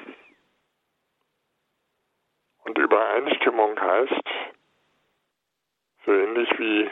Und 2.63 2.77
Übereinstimmung 2.77 3.79
heißt, 3.79 4.23
so 6.05 6.13
ähnlich 6.13 6.49
wie 6.57 6.89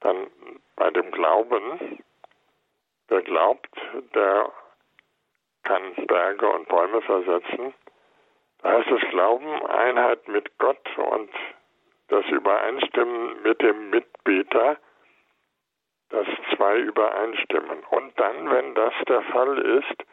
dann 0.00 0.30
bei 0.76 0.90
dem 0.90 1.10
Glauben, 1.10 2.02
wer 3.08 3.22
glaubt, 3.22 3.74
der 4.14 4.50
kann 5.64 5.94
Berge 6.06 6.48
und 6.48 6.68
Bäume 6.68 7.02
versetzen. 7.02 7.74
Da 8.62 8.72
heißt 8.72 8.90
es 8.90 9.10
Glauben, 9.10 9.66
Einheit 9.66 10.26
mit 10.28 10.56
Gott 10.58 10.98
und 10.98 11.30
das 12.08 12.24
Übereinstimmen 12.26 13.42
mit 13.42 13.60
dem 13.62 13.90
Mitbeter 13.90 14.78
dass 16.10 16.26
zwei 16.54 16.78
übereinstimmen. 16.78 17.82
Und 17.90 18.18
dann, 18.18 18.50
wenn 18.50 18.74
das 18.74 18.92
der 19.08 19.22
Fall 19.22 19.58
ist, 19.58 20.04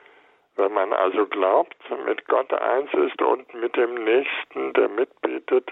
wenn 0.55 0.73
man 0.73 0.93
also 0.93 1.25
glaubt, 1.27 1.77
mit 2.05 2.27
Gott 2.27 2.51
eins 2.53 2.91
ist 2.93 3.21
und 3.21 3.53
mit 3.53 3.75
dem 3.75 3.93
Nächsten, 3.95 4.73
der 4.73 4.89
mitbetet, 4.89 5.71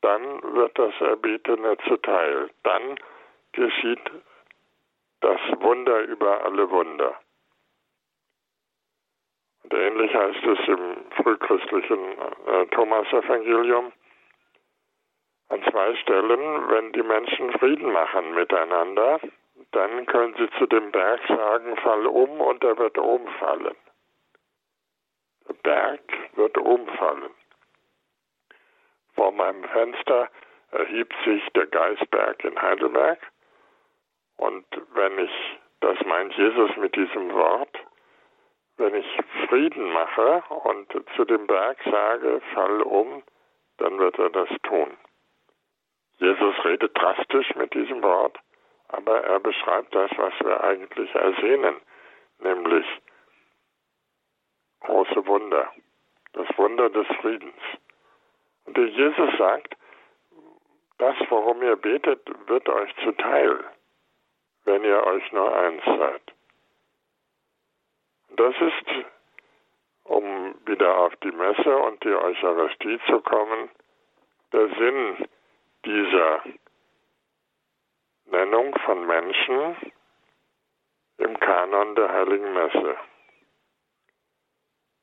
dann 0.00 0.42
wird 0.54 0.78
das 0.78 0.92
Erbetene 1.00 1.76
zuteil. 1.86 2.50
Dann 2.62 2.96
geschieht 3.52 4.00
das 5.20 5.40
Wunder 5.60 6.00
über 6.02 6.44
alle 6.44 6.70
Wunder. 6.70 7.14
Und 9.62 9.74
ähnlich 9.74 10.14
heißt 10.14 10.44
es 10.44 10.68
im 10.68 10.96
frühchristlichen 11.22 12.18
äh, 12.46 12.66
Thomas-Evangelium 12.66 13.92
an 15.50 15.62
zwei 15.70 15.94
Stellen, 15.96 16.70
wenn 16.70 16.92
die 16.92 17.02
Menschen 17.02 17.52
Frieden 17.58 17.92
machen 17.92 18.34
miteinander, 18.34 19.20
dann 19.72 20.06
können 20.06 20.34
Sie 20.38 20.48
zu 20.58 20.66
dem 20.66 20.90
Berg 20.90 21.20
sagen, 21.28 21.76
fall 21.78 22.06
um 22.06 22.40
und 22.40 22.64
er 22.64 22.76
wird 22.78 22.98
umfallen. 22.98 23.76
Der 25.48 25.54
Berg 25.54 26.00
wird 26.34 26.58
umfallen. 26.58 27.30
Vor 29.14 29.32
meinem 29.32 29.64
Fenster 29.64 30.28
erhebt 30.70 31.14
sich 31.24 31.42
der 31.54 31.66
Geisberg 31.66 32.44
in 32.44 32.60
Heidelberg 32.60 33.18
und 34.36 34.64
wenn 34.94 35.18
ich, 35.18 35.58
das 35.80 35.98
meint 36.06 36.32
Jesus 36.34 36.76
mit 36.76 36.96
diesem 36.96 37.32
Wort, 37.34 37.76
wenn 38.78 38.94
ich 38.94 39.18
Frieden 39.48 39.92
mache 39.92 40.42
und 40.64 40.90
zu 41.14 41.24
dem 41.26 41.46
Berg 41.46 41.78
sage, 41.84 42.40
fall 42.54 42.80
um, 42.82 43.22
dann 43.76 43.98
wird 43.98 44.18
er 44.18 44.30
das 44.30 44.48
tun. 44.62 44.96
Jesus 46.18 46.64
redet 46.64 46.96
drastisch 46.98 47.54
mit 47.56 47.74
diesem 47.74 48.02
Wort, 48.02 48.38
aber 48.92 49.22
er 49.24 49.40
beschreibt 49.40 49.94
das, 49.94 50.10
was 50.16 50.32
wir 50.40 50.62
eigentlich 50.62 51.14
ersehnen, 51.14 51.76
nämlich 52.38 52.86
große 54.80 55.26
Wunder, 55.26 55.72
das 56.32 56.46
Wunder 56.56 56.88
des 56.90 57.06
Friedens. 57.20 57.62
Und 58.64 58.76
Jesus 58.76 59.36
sagt, 59.38 59.76
Das, 61.00 61.16
worum 61.30 61.62
ihr 61.62 61.76
betet, 61.76 62.20
wird 62.46 62.68
euch 62.68 62.94
zuteil, 63.02 63.64
wenn 64.66 64.84
ihr 64.84 65.02
euch 65.02 65.32
nur 65.32 65.56
eins 65.56 65.82
seid. 65.82 66.22
Das 68.36 68.54
ist, 68.60 69.06
um 70.04 70.54
wieder 70.66 70.98
auf 70.98 71.16
die 71.16 71.32
Messe 71.32 71.74
und 71.74 72.04
die 72.04 72.12
Eucharistie 72.14 73.00
zu 73.06 73.18
kommen, 73.22 73.70
der 74.52 74.68
Sinn 74.76 75.26
dieser 75.86 76.42
Nennung 78.30 78.74
von 78.84 79.06
Menschen 79.06 79.76
im 81.18 81.38
Kanon 81.40 81.94
der 81.96 82.12
Heiligen 82.12 82.52
Messe. 82.54 82.96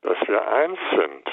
Dass 0.02 0.18
wir 0.28 0.48
eins 0.48 0.80
sind 0.92 1.30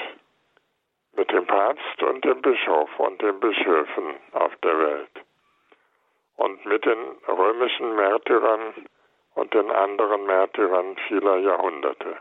mit 1.13 1.31
dem 1.31 1.47
Papst 1.47 2.03
und 2.03 2.25
dem 2.25 2.41
Bischof 2.41 2.99
und 2.99 3.21
den 3.21 3.39
Bischöfen 3.39 4.15
auf 4.33 4.55
der 4.57 4.77
Welt 4.77 5.25
und 6.35 6.65
mit 6.65 6.85
den 6.85 6.99
römischen 7.27 7.95
Märtyrern 7.95 8.87
und 9.35 9.53
den 9.53 9.71
anderen 9.71 10.25
Märtyrern 10.25 10.97
vieler 11.07 11.37
Jahrhunderte. 11.37 12.17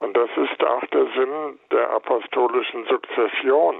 Und 0.00 0.16
das 0.16 0.30
ist 0.36 0.64
auch 0.64 0.84
der 0.86 1.06
Sinn 1.12 1.58
der 1.70 1.90
apostolischen 1.90 2.86
Sukzession. 2.86 3.76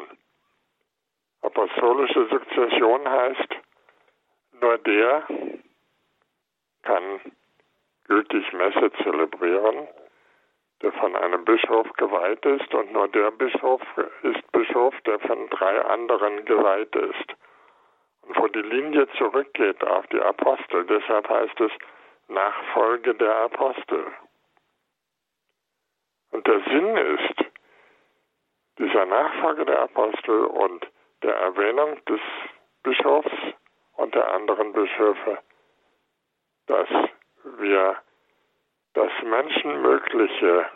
Apostolische 1.43 2.27
Sukzession 2.29 3.09
heißt, 3.09 3.57
nur 4.61 4.79
der 4.79 5.27
kann 6.83 7.21
gültig 8.05 8.53
Messe 8.53 8.91
zelebrieren, 9.03 9.89
der 10.83 10.93
von 10.93 11.15
einem 11.17 11.45
Bischof 11.45 11.91
geweiht 11.95 12.45
ist 12.45 12.75
und 12.75 12.93
nur 12.93 13.09
der 13.09 13.31
Bischof 13.31 13.83
ist 14.23 14.53
Bischof, 14.53 14.95
der 15.03 15.19
von 15.21 15.49
drei 15.51 15.81
anderen 15.85 16.45
geweiht 16.45 16.95
ist. 16.95 17.35
Und 18.23 18.37
wo 18.37 18.49
die 18.49 18.63
Linie 18.63 19.09
zurückgeht 19.19 19.83
auf 19.85 20.07
die 20.09 20.21
Apostel, 20.21 20.85
deshalb 20.87 21.29
heißt 21.29 21.61
es 21.61 21.73
Nachfolge 22.29 23.15
der 23.15 23.37
Apostel. 23.37 24.07
Und 26.31 26.47
der 26.47 26.61
Sinn 26.61 26.97
ist 26.97 27.45
dieser 28.79 29.05
Nachfolge 29.07 29.65
der 29.65 29.83
Apostel 29.83 30.45
und 30.45 30.87
der 31.23 31.35
Erwähnung 31.37 32.03
des 32.07 32.21
Bischofs 32.83 33.33
und 33.97 34.15
der 34.15 34.33
anderen 34.33 34.73
Bischöfe, 34.73 35.39
dass 36.67 36.89
wir 37.59 37.97
das 38.95 39.11
Menschenmögliche 39.23 40.67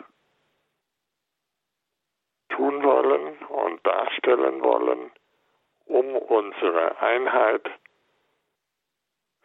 tun 2.49 2.83
wollen 2.83 3.37
und 3.47 3.85
darstellen 3.85 4.61
wollen, 4.61 5.11
um 5.85 6.15
unsere 6.15 6.97
Einheit 6.99 7.69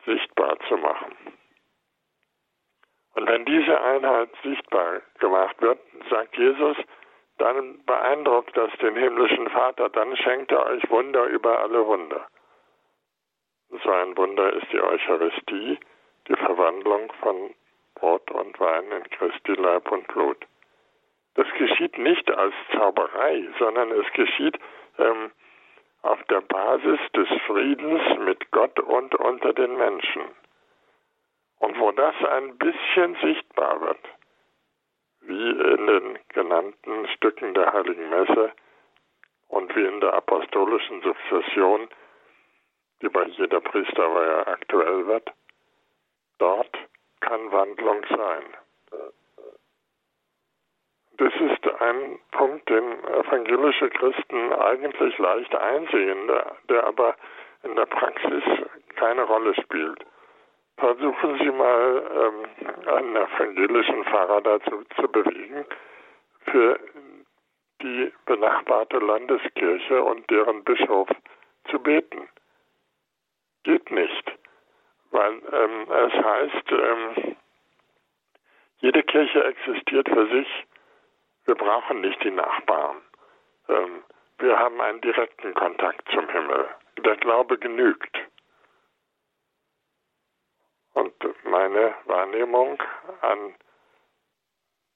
sichtbar 0.04 0.58
zu 0.68 0.76
machen. 0.76 1.14
Und 3.14 3.28
wenn 3.28 3.44
diese 3.44 3.80
Einheit 3.80 4.30
sichtbar 4.42 5.00
gemacht 5.18 5.60
wird, 5.60 5.78
sagt 6.08 6.36
Jesus, 6.36 6.76
dann 7.40 7.82
beeindruckt 7.86 8.56
das 8.56 8.70
den 8.80 8.96
himmlischen 8.96 9.48
Vater, 9.50 9.88
dann 9.88 10.16
schenkt 10.16 10.52
er 10.52 10.66
euch 10.66 10.88
Wunder 10.90 11.24
über 11.24 11.60
alle 11.60 11.86
Wunder. 11.86 12.26
So 13.82 13.90
ein 13.90 14.16
Wunder 14.16 14.52
ist 14.52 14.66
die 14.72 14.80
Eucharistie, 14.80 15.78
die 16.28 16.36
Verwandlung 16.36 17.12
von 17.20 17.54
Brot 17.94 18.30
und 18.30 18.58
Wein 18.60 18.90
in 18.92 19.04
Christi 19.10 19.52
Leib 19.52 19.90
und 19.90 20.06
Blut. 20.08 20.46
Das 21.34 21.46
geschieht 21.56 21.96
nicht 21.96 22.30
als 22.30 22.54
Zauberei, 22.72 23.48
sondern 23.58 23.92
es 23.92 24.12
geschieht 24.12 24.58
ähm, 24.98 25.30
auf 26.02 26.22
der 26.24 26.40
Basis 26.42 27.00
des 27.14 27.28
Friedens 27.46 28.02
mit 28.18 28.50
Gott 28.50 28.78
und 28.80 29.14
unter 29.14 29.52
den 29.52 29.76
Menschen. 29.76 30.22
Und 31.58 31.78
wo 31.78 31.92
das 31.92 32.14
ein 32.24 32.58
bisschen 32.58 33.16
sichtbar 33.22 33.80
wird, 33.80 33.98
wie 35.30 35.50
in 35.50 35.86
den 35.86 36.18
genannten 36.30 37.06
Stücken 37.14 37.54
der 37.54 37.72
Heiligen 37.72 38.10
Messe 38.10 38.50
und 39.48 39.74
wie 39.76 39.86
in 39.86 40.00
der 40.00 40.12
apostolischen 40.14 41.02
Sukzession, 41.02 41.88
die 43.00 43.08
bei 43.08 43.24
jeder 43.24 43.60
Priesterweihe 43.60 44.46
aktuell 44.48 45.06
wird, 45.06 45.32
dort 46.38 46.76
kann 47.20 47.52
Wandlung 47.52 48.04
sein. 48.08 48.44
Das 51.18 51.32
ist 51.34 51.80
ein 51.80 52.18
Punkt, 52.32 52.68
den 52.68 53.04
evangelische 53.04 53.90
Christen 53.90 54.52
eigentlich 54.54 55.16
leicht 55.18 55.54
einsehen, 55.54 56.26
der, 56.26 56.56
der 56.68 56.84
aber 56.84 57.14
in 57.62 57.76
der 57.76 57.86
Praxis 57.86 58.42
keine 58.96 59.22
Rolle 59.22 59.54
spielt. 59.62 60.04
Versuchen 60.80 61.38
Sie 61.38 61.50
mal, 61.50 62.02
ähm, 62.10 62.88
einen 62.88 63.16
evangelischen 63.16 64.02
Pfarrer 64.04 64.40
dazu 64.40 64.82
zu 64.96 65.08
bewegen, 65.08 65.66
für 66.46 66.80
die 67.82 68.10
benachbarte 68.24 68.98
Landeskirche 68.98 70.02
und 70.02 70.28
deren 70.30 70.64
Bischof 70.64 71.08
zu 71.70 71.78
beten. 71.80 72.28
Geht 73.62 73.90
nicht, 73.90 74.32
weil 75.10 75.42
ähm, 75.52 75.86
es 75.90 76.12
heißt, 76.24 76.72
ähm, 76.72 77.36
jede 78.78 79.02
Kirche 79.02 79.44
existiert 79.44 80.08
für 80.08 80.26
sich, 80.28 80.48
wir 81.44 81.56
brauchen 81.56 82.00
nicht 82.00 82.24
die 82.24 82.30
Nachbarn. 82.30 83.02
Ähm, 83.68 84.02
wir 84.38 84.58
haben 84.58 84.80
einen 84.80 85.02
direkten 85.02 85.52
Kontakt 85.52 86.08
zum 86.10 86.26
Himmel. 86.30 86.68
Der 87.04 87.16
Glaube 87.16 87.58
genügt. 87.58 88.16
Und 90.94 91.12
meine 91.70 91.94
Wahrnehmung 92.06 92.82
an 93.20 93.54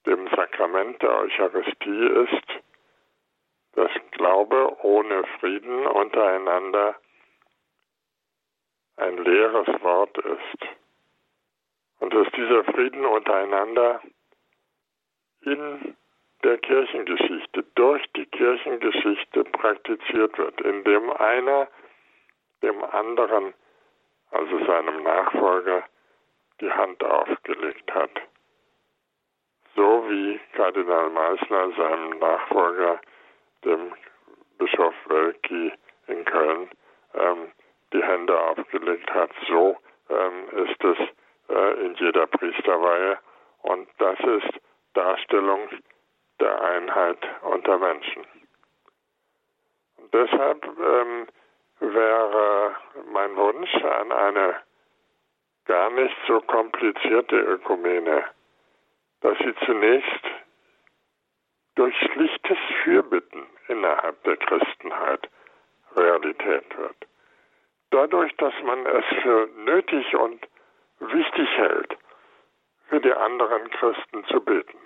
dem 0.07 0.27
Sakrament 0.35 1.01
der 1.01 1.19
Eucharistie 1.19 2.07
ist, 2.07 2.65
dass 3.75 3.91
Glaube 4.11 4.77
ohne 4.83 5.25
Frieden 5.39 5.87
untereinander 5.87 6.97
ein 8.97 9.19
leeres 9.19 9.69
Wort 9.83 10.19
ist. 10.19 10.69
Und 12.01 12.13
dass 12.13 12.27
dieser 12.33 12.65
Frieden 12.65 13.07
untereinander 13.07 14.01
in 15.43 15.97
der 16.43 16.59
Kirchengeschichte, 16.59 17.65
durch 17.77 18.05
die 18.17 18.27
Kirchengeschichte 18.27 19.45
praktiziert 19.45 20.37
wird, 20.39 20.61
indem 20.61 21.11
einer 21.11 21.69
dem 22.63 22.83
anderen 22.85 23.55
also 24.33 24.65
seinem 24.67 25.05
Nachfolger, 25.05 25.85
die 26.61 26.71
Hand 26.71 27.03
aufgelegt 27.03 27.93
hat. 27.93 28.11
So 29.75 30.05
wie 30.09 30.41
Kardinal 30.53 31.11
Meissner 31.11 31.73
seinem 31.73 32.19
Nachfolger, 32.19 33.01
dem 33.65 33.93
Bischof 34.59 34.95
Wölki 35.07 35.73
in 36.07 36.25
Köln, 36.25 36.71
ähm, 37.15 37.51
die 37.93 38.03
Hände 38.03 38.39
aufgelegt 38.39 39.13
hat. 39.13 39.31
So 39.49 39.77
ähm, 40.09 40.67
ist 40.67 40.85
es 40.85 40.99
äh, 41.49 41.85
in 41.85 41.95
jeder 41.95 42.27
Priesterweihe 42.27 43.19
und 43.63 43.89
das 43.99 44.19
ist 44.21 44.61
Darstellung 44.95 45.69
der 46.41 46.61
Einheit 46.63 47.19
unter 47.43 47.79
Menschen. 47.79 48.25
Und 49.97 50.15
deshalb 50.15 50.65
ähm, 50.65 51.27
wäre 51.81 52.77
mein 53.11 53.37
Wunsch 53.37 53.75
an 53.75 54.13
eine 54.13 54.57
gar 55.67 55.91
nicht 55.91 56.17
so 56.27 56.41
komplizierte 56.41 57.37
Ökumene, 57.37 58.25
dass 59.21 59.39
sie 59.39 59.55
zunächst 59.65 60.25
durch 61.75 61.97
schlichtes 62.13 62.59
Fürbitten 62.83 63.47
innerhalb 63.69 64.23
der 64.25 64.37
Christenheit 64.37 65.29
Realität 65.97 66.77
wird. 66.77 66.97
Dadurch, 67.91 68.35
dass 68.37 68.55
man 68.65 68.85
es 68.87 69.05
für 69.23 69.49
nötig 69.57 70.15
und 70.17 70.47
wichtig 71.01 71.49
hält, 71.57 71.97
für 72.89 73.01
die 73.01 73.13
anderen 73.13 73.71
Christen 73.71 74.25
zu 74.27 74.41
beten. 74.41 74.79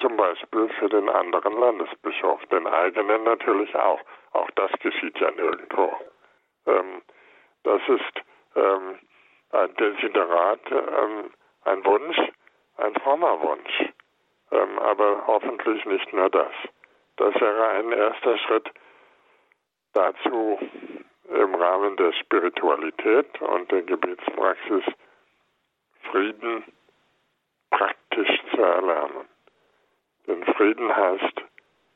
Zum 0.00 0.16
Beispiel 0.16 0.68
für 0.78 0.88
den 0.88 1.08
anderen 1.08 1.58
Landesbischof, 1.58 2.44
den 2.46 2.66
eigenen 2.66 3.24
natürlich 3.24 3.74
auch. 3.74 4.00
Auch 4.32 4.50
das 4.52 4.70
geschieht 4.80 5.18
ja 5.18 5.30
nirgendwo. 5.30 5.96
Ähm, 6.66 7.02
das 7.62 7.80
ist 7.88 8.22
ähm, 8.56 8.98
ein 9.50 9.74
Desiderat, 9.76 10.60
ähm, 10.70 11.30
ein 11.64 11.84
Wunsch, 11.84 12.18
ein 12.76 12.94
frommer 12.96 13.40
Wunsch. 13.40 13.92
Ähm, 14.50 14.78
aber 14.78 15.26
hoffentlich 15.26 15.84
nicht 15.86 16.12
nur 16.12 16.30
das. 16.30 16.52
Das 17.16 17.34
wäre 17.40 17.68
ein 17.68 17.92
erster 17.92 18.38
Schritt 18.38 18.70
dazu, 19.92 20.58
im 21.28 21.54
Rahmen 21.54 21.96
der 21.96 22.12
Spiritualität 22.12 23.40
und 23.40 23.70
der 23.72 23.82
Gebetspraxis 23.82 24.84
Frieden 26.10 26.64
praktisch 27.70 28.40
zu 28.54 28.62
erlernen. 28.62 29.28
Denn 30.26 30.44
Frieden 30.54 30.94
heißt 30.94 31.42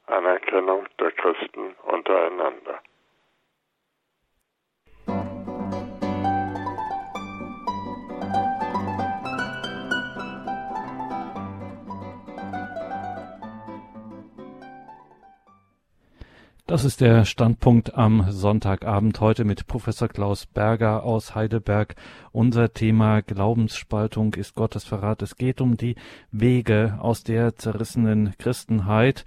Anerkennung 0.07 0.87
der 0.99 1.13
Christen 1.13 1.75
untereinander. 1.85 2.81
Das 16.71 16.85
ist 16.85 17.01
der 17.01 17.25
Standpunkt 17.25 17.97
am 17.97 18.31
Sonntagabend 18.31 19.21
heute 19.21 19.45
mit 19.45 19.67
Professor 19.67 20.07
Klaus 20.07 20.47
Berger 20.47 21.03
aus 21.03 21.35
Heidelberg. 21.35 21.97
Unser 22.31 22.73
Thema 22.73 23.23
Glaubensspaltung 23.23 24.35
ist 24.35 24.55
Gottes 24.55 24.85
Verrat. 24.85 25.21
Es 25.21 25.35
geht 25.35 25.61
um 25.61 25.77
die 25.77 25.97
Wege 26.31 26.97
aus 27.01 27.25
der 27.25 27.57
zerrissenen 27.57 28.35
Christenheit. 28.39 29.25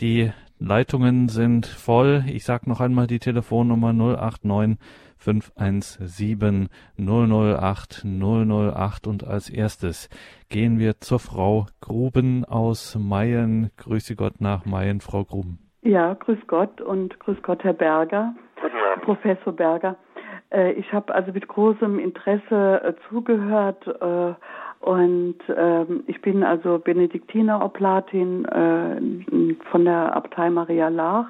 Die 0.00 0.32
Leitungen 0.58 1.30
sind 1.30 1.64
voll. 1.64 2.24
Ich 2.26 2.44
sage 2.44 2.68
noch 2.68 2.80
einmal 2.80 3.06
die 3.06 3.20
Telefonnummer 3.20 3.94
089 3.94 4.76
517 5.16 6.68
008 6.98 8.04
008 8.04 9.06
und 9.06 9.24
als 9.24 9.48
erstes 9.48 10.10
gehen 10.50 10.78
wir 10.78 11.00
zur 11.00 11.20
Frau 11.20 11.68
Gruben 11.80 12.44
aus 12.44 12.96
Mayen. 12.96 13.70
Grüße 13.78 14.14
Gott 14.14 14.42
nach 14.42 14.66
Mayen, 14.66 15.00
Frau 15.00 15.24
Gruben. 15.24 15.71
Ja, 15.82 16.14
grüß 16.14 16.38
Gott 16.46 16.80
und 16.80 17.18
grüß 17.18 17.42
Gott, 17.42 17.64
Herr 17.64 17.72
Berger, 17.72 18.34
Professor 19.02 19.52
Berger. 19.52 19.96
Äh, 20.52 20.72
ich 20.72 20.92
habe 20.92 21.12
also 21.14 21.32
mit 21.32 21.48
großem 21.48 21.98
Interesse 21.98 22.82
äh, 22.84 22.94
zugehört 23.08 23.84
äh, 23.86 24.34
und 24.84 25.38
ähm, 25.56 26.04
ich 26.06 26.20
bin 26.22 26.44
also 26.44 26.78
Benediktiner-Oplatin 26.78 28.46
von 29.70 29.84
der 29.84 30.16
Abtei 30.16 30.50
Maria 30.50 30.88
Lach 30.88 31.26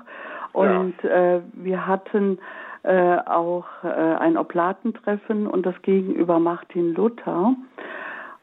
und 0.53 0.95
ja. 1.03 1.41
wir 1.53 1.87
hatten 1.87 2.39
auch 2.83 3.67
ein 3.85 4.37
Oblatentreffen 4.37 5.47
und 5.47 5.65
das 5.67 5.81
gegenüber 5.83 6.39
Martin 6.41 6.95
Luther 6.95 7.55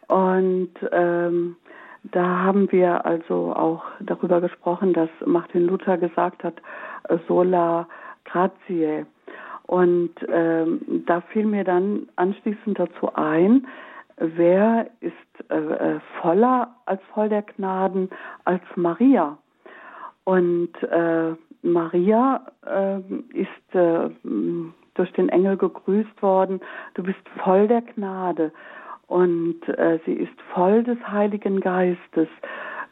und 0.08 0.72
ähm, 0.92 1.56
da 2.12 2.24
haben 2.40 2.72
wir 2.72 3.06
also 3.06 3.54
auch 3.56 3.84
darüber 4.00 4.42
gesprochen, 4.42 4.94
dass 4.94 5.10
Martin 5.26 5.66
Luther 5.66 5.98
gesagt 5.98 6.44
hat, 6.44 6.56
sola 7.28 7.88
gratiae. 8.26 9.06
Und 9.64 10.16
ähm, 10.28 11.04
da 11.06 11.22
fiel 11.22 11.46
mir 11.46 11.64
dann 11.64 12.10
anschließend 12.16 12.80
dazu 12.80 13.14
ein, 13.14 13.68
wer 14.18 14.88
ist 15.00 15.52
äh, 15.52 15.56
äh, 15.56 16.00
voller 16.22 16.76
als 16.86 17.02
voll 17.14 17.30
der 17.30 17.44
Gnaden 17.44 18.10
als 18.46 18.64
Maria. 18.76 19.38
Und 20.24 20.72
äh, 20.84 21.34
Maria 21.62 22.46
äh, 22.66 23.00
ist 23.34 23.50
durch 24.96 25.12
den 25.14 25.30
Engel 25.30 25.58
gegrüßt 25.58 26.22
worden, 26.22 26.62
du 26.96 27.04
bist 27.04 27.20
voll 27.44 27.68
der 27.68 27.82
Gnade 27.82 28.52
und 29.10 29.68
äh, 29.68 30.00
sie 30.06 30.14
ist 30.14 30.40
voll 30.54 30.84
des 30.84 30.98
Heiligen 31.08 31.60
Geistes. 31.60 32.28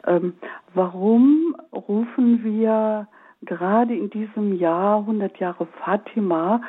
Ähm, 0.06 0.34
warum 0.74 1.56
rufen 1.72 2.42
wir 2.42 3.06
gerade 3.42 3.94
in 3.94 4.10
diesem 4.10 4.54
Jahr 4.58 4.98
100 4.98 5.38
Jahre 5.38 5.66
Fatima 5.84 6.60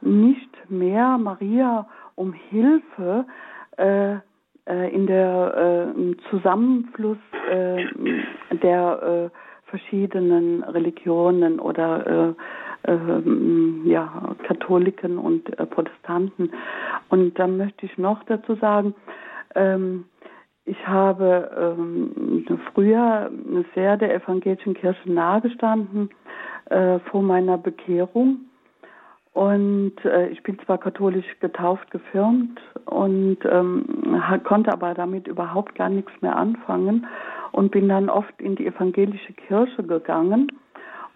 nicht 0.00 0.50
mehr 0.68 1.16
Maria 1.16 1.88
um 2.16 2.32
Hilfe 2.32 3.24
äh, 3.76 4.14
äh, 4.14 4.94
in 4.94 5.06
der 5.06 5.94
äh, 5.96 6.16
Zusammenfluss 6.30 7.18
äh, 7.50 7.84
der 8.62 9.30
äh, 9.32 9.70
verschiedenen 9.70 10.64
Religionen 10.64 11.60
oder 11.60 12.34
ähm, 12.84 13.82
ja, 13.84 14.34
Katholiken 14.46 15.18
und 15.18 15.58
äh, 15.58 15.66
Protestanten. 15.66 16.50
Und 17.08 17.38
dann 17.38 17.56
möchte 17.56 17.86
ich 17.86 17.98
noch 17.98 18.22
dazu 18.24 18.54
sagen, 18.56 18.94
ähm, 19.54 20.04
ich 20.64 20.86
habe 20.86 21.76
ähm, 21.78 22.44
früher 22.74 23.30
sehr 23.74 23.96
der 23.96 24.14
evangelischen 24.14 24.74
Kirche 24.74 25.10
nahegestanden 25.10 26.10
äh, 26.66 26.98
vor 27.10 27.22
meiner 27.22 27.56
Bekehrung. 27.56 28.40
Und 29.32 29.94
äh, 30.04 30.28
ich 30.28 30.42
bin 30.42 30.58
zwar 30.66 30.78
katholisch 30.78 31.38
getauft, 31.40 31.90
gefirmt 31.90 32.60
und 32.86 33.38
ähm, 33.44 34.20
konnte 34.44 34.72
aber 34.72 34.94
damit 34.94 35.26
überhaupt 35.26 35.74
gar 35.74 35.88
nichts 35.88 36.12
mehr 36.20 36.36
anfangen 36.36 37.06
und 37.52 37.70
bin 37.70 37.88
dann 37.88 38.10
oft 38.10 38.34
in 38.40 38.56
die 38.56 38.66
evangelische 38.66 39.32
Kirche 39.34 39.82
gegangen 39.84 40.52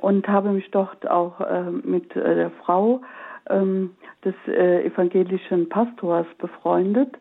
und 0.03 0.29
habe 0.29 0.51
mich 0.51 0.71
dort 0.73 1.09
auch 1.09 1.41
äh, 1.41 1.71
mit 1.71 2.15
äh, 2.17 2.35
der 2.35 2.51
Frau 2.51 3.01
ähm, 3.49 3.93
des 4.25 4.35
äh, 4.49 4.85
evangelischen 4.85 5.69
Pastors 5.69 6.27
befreundet. 6.39 7.17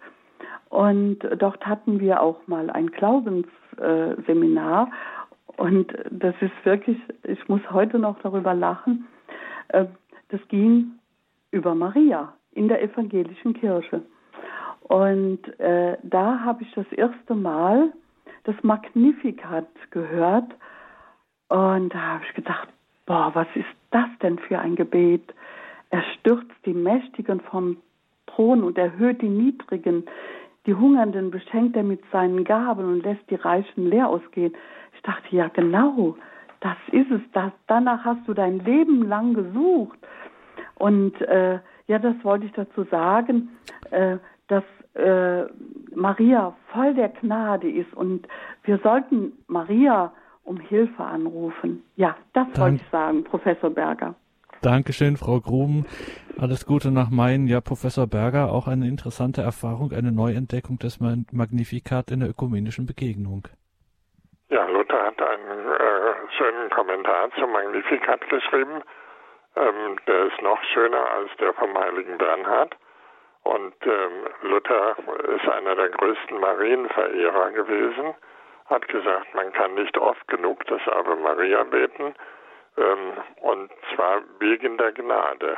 Und 0.69 1.19
dort 1.37 1.63
hatten 1.65 1.99
wir 1.99 2.21
auch 2.21 2.39
mal 2.47 2.71
ein 2.71 2.87
Glaubensseminar. 2.87 4.89
und 5.57 5.93
das 6.09 6.33
ist 6.41 6.53
wirklich, 6.63 6.97
ich 7.23 7.47
muss 7.47 7.61
heute 7.71 7.99
noch 7.99 8.19
darüber 8.21 8.55
lachen, 8.55 9.07
äh, 9.69 9.85
das 10.29 10.41
ging 10.47 10.93
über 11.51 11.75
Maria 11.75 12.33
in 12.53 12.67
der 12.67 12.81
evangelischen 12.81 13.53
Kirche. 13.53 14.01
Und 14.83 15.59
äh, 15.59 15.97
da 16.01 16.39
habe 16.39 16.63
ich 16.63 16.73
das 16.73 16.91
erste 16.93 17.35
Mal 17.35 17.93
das 18.43 18.55
Magnificat 18.63 19.67
gehört 19.91 20.51
und 21.51 21.93
da 21.93 21.99
habe 21.99 22.23
ich 22.25 22.33
gedacht, 22.33 22.69
boah, 23.05 23.31
was 23.33 23.47
ist 23.55 23.65
das 23.91 24.07
denn 24.21 24.39
für 24.39 24.57
ein 24.57 24.77
Gebet? 24.77 25.33
Er 25.89 26.01
stürzt 26.13 26.55
die 26.65 26.73
Mächtigen 26.73 27.41
vom 27.41 27.75
Thron 28.27 28.63
und 28.63 28.77
erhöht 28.77 29.21
die 29.21 29.27
Niedrigen. 29.27 30.05
Die 30.65 30.73
Hungernden 30.73 31.29
beschenkt 31.29 31.75
er 31.75 31.83
mit 31.83 32.01
seinen 32.09 32.45
Gaben 32.45 32.85
und 32.85 33.03
lässt 33.03 33.29
die 33.29 33.35
Reichen 33.35 33.89
leer 33.89 34.07
ausgehen. 34.07 34.53
Ich 34.95 35.01
dachte, 35.01 35.35
ja 35.35 35.49
genau, 35.49 36.15
das 36.61 36.77
ist 36.93 37.11
es. 37.11 37.19
Das, 37.33 37.51
danach 37.67 38.05
hast 38.05 38.25
du 38.27 38.33
dein 38.33 38.59
Leben 38.59 39.05
lang 39.09 39.33
gesucht. 39.33 39.99
Und 40.75 41.19
äh, 41.19 41.59
ja, 41.87 41.99
das 41.99 42.15
wollte 42.23 42.45
ich 42.45 42.53
dazu 42.53 42.83
sagen, 42.85 43.49
äh, 43.89 44.19
dass 44.47 44.63
äh, 44.93 45.43
Maria 45.93 46.55
voll 46.71 46.93
der 46.93 47.09
Gnade 47.09 47.69
ist 47.69 47.93
und 47.93 48.25
wir 48.63 48.77
sollten 48.77 49.33
Maria 49.47 50.13
um 50.43 50.59
Hilfe 50.59 51.03
anrufen. 51.03 51.83
Ja, 51.95 52.15
das 52.33 52.47
Dank. 52.47 52.57
wollte 52.57 52.75
ich 52.75 52.89
sagen, 52.91 53.23
Professor 53.23 53.69
Berger. 53.69 54.15
Dankeschön, 54.61 55.17
Frau 55.17 55.39
Gruben. 55.39 55.87
Alles 56.39 56.65
Gute 56.67 56.91
nach 56.91 57.09
Main. 57.09 57.47
Ja, 57.47 57.61
Professor 57.61 58.05
Berger, 58.05 58.51
auch 58.51 58.67
eine 58.67 58.87
interessante 58.87 59.41
Erfahrung, 59.41 59.91
eine 59.91 60.11
Neuentdeckung 60.11 60.77
des 60.77 60.99
Magnifikat 60.99 62.11
in 62.11 62.19
der 62.19 62.29
ökumenischen 62.29 62.85
Begegnung. 62.85 63.47
Ja, 64.49 64.67
Luther 64.67 65.03
hat 65.03 65.19
einen 65.19 65.65
äh, 65.65 66.13
schönen 66.37 66.69
Kommentar 66.69 67.29
zum 67.39 67.51
Magnifikat 67.51 68.21
geschrieben. 68.29 68.83
Ähm, 69.55 69.97
der 70.05 70.25
ist 70.27 70.41
noch 70.43 70.61
schöner 70.73 71.09
als 71.09 71.31
der 71.39 71.53
vom 71.53 71.75
heiligen 71.75 72.17
Bernhard. 72.19 72.77
Und 73.43 73.73
ähm, 73.83 74.49
Luther 74.51 74.95
ist 75.35 75.49
einer 75.49 75.75
der 75.75 75.89
größten 75.89 76.39
Marienverehrer 76.39 77.51
gewesen 77.51 78.13
hat 78.71 78.87
gesagt, 78.87 79.35
man 79.35 79.51
kann 79.53 79.75
nicht 79.75 79.97
oft 79.97 80.27
genug 80.27 80.65
das 80.65 80.81
Ave 80.87 81.15
Maria 81.17 81.63
beten, 81.63 82.15
ähm, 82.77 83.13
und 83.41 83.71
zwar 83.93 84.21
wegen 84.39 84.77
der 84.77 84.93
Gnade. 84.93 85.57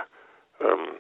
Ähm, 0.60 0.98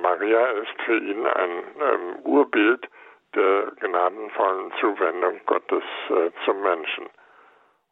Maria 0.00 0.46
ist 0.52 0.82
für 0.82 0.98
ihn 0.98 1.26
ein 1.26 1.64
ähm, 1.80 2.16
Urbild 2.24 2.88
der 3.34 3.72
gnadenvollen 3.80 4.72
Zuwendung 4.78 5.40
Gottes 5.46 5.82
äh, 6.10 6.30
zum 6.44 6.62
Menschen. 6.62 7.08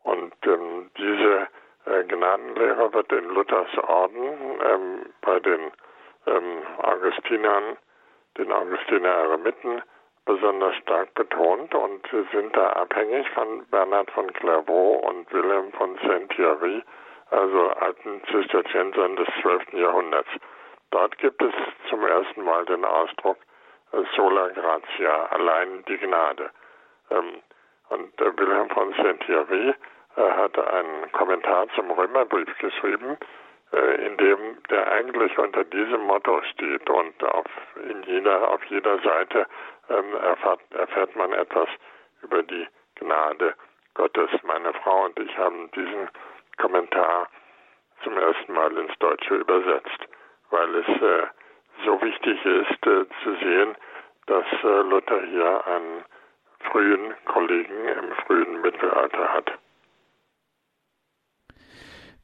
Und 0.05 0.35
ähm, 0.47 0.91
diese 0.99 1.49
äh, 1.87 2.05
Gnadenlehre 2.05 2.93
wird 2.93 3.11
in 3.13 3.29
Luthers 3.31 3.77
Orden 3.79 4.61
ähm, 4.65 5.07
bei 5.23 5.41
den 5.41 5.73
ähm, 6.27 6.63
Augustinern, 6.79 7.77
den 8.39 8.53
Augustiner 8.53 9.09
Eremiten, 9.09 9.83
besonders 10.25 10.77
stark 10.77 11.15
betont 11.15 11.75
und 11.75 12.07
sind 12.33 12.57
da 12.57 12.71
abhängig 12.75 13.29
von 13.31 13.67
Bernhard 13.71 14.11
von 14.13 14.33
Clairvaux 14.33 15.07
und 15.09 15.33
Wilhelm 15.33 15.73
von 15.73 15.99
Saint-Thierry, 16.07 16.83
also 17.31 17.69
alten 17.71 18.23
Zisterziensern 18.31 19.17
des 19.17 19.29
12. 19.41 19.73
Jahrhunderts. 19.73 20.29
Dort 20.91 21.17
gibt 21.19 21.43
es 21.43 21.53
zum 21.89 22.05
ersten 22.07 22.45
Mal 22.45 22.65
den 22.67 22.85
Ausdruck 22.85 23.39
äh, 23.93 24.03
sola 24.15 24.49
gratia, 24.49 25.27
allein 25.27 25.85
die 25.89 25.99
Gnade. 25.99 26.51
Ähm, 27.11 27.43
und 27.89 28.13
Wilhelm 28.21 28.71
von 28.71 28.93
Saint-Thierry 28.95 29.75
äh, 30.17 30.21
hatte 30.21 30.67
einen 30.73 31.11
Kommentar 31.13 31.67
zum 31.75 31.91
Römerbrief 31.91 32.57
geschrieben, 32.59 33.17
äh, 33.17 33.42
in 33.73 34.17
dem 34.19 34.63
der 34.69 34.93
eigentlich 34.93 35.37
unter 35.39 35.65
diesem 35.65 36.03
Motto 36.03 36.43
steht 36.53 36.89
und 36.91 37.25
auf, 37.25 37.47
in 37.89 38.03
jeder, 38.03 38.49
auf 38.51 38.63
jeder 38.67 38.99
Seite 38.99 39.47
ähm, 39.89 40.15
erfahrt, 40.15 40.61
erfährt 40.71 41.17
man 41.17 41.33
etwas 41.33 41.69
über 42.23 42.43
die 42.43 42.67
Gnade 42.97 43.55
Gottes. 43.95 44.31
Meine 44.43 44.73
Frau 44.75 45.05
und 45.07 45.19
ich 45.19 45.37
haben 45.39 45.71
diesen 45.73 46.09
Kommentar 46.59 47.29
zum 48.03 48.17
ersten 48.17 48.53
Mal 48.53 48.77
ins 48.77 48.97
Deutsche 48.99 49.37
übersetzt, 49.37 50.09
weil 50.51 50.75
es 50.77 50.89
äh, 50.89 51.27
so 51.85 52.01
wichtig 52.03 52.45
ist 52.45 52.87
äh, 52.87 53.07
zu 53.23 53.35
sehen, 53.41 53.77
dass 54.27 54.47
äh, 54.63 54.83
Luther 54.83 55.23
hier 55.23 55.67
einen 55.67 56.05
frühen 56.71 57.15
Kollegen 57.27 57.89
im 57.89 58.13
frühen 58.27 58.61
Mittelalter 58.61 59.33
hat. 59.33 59.53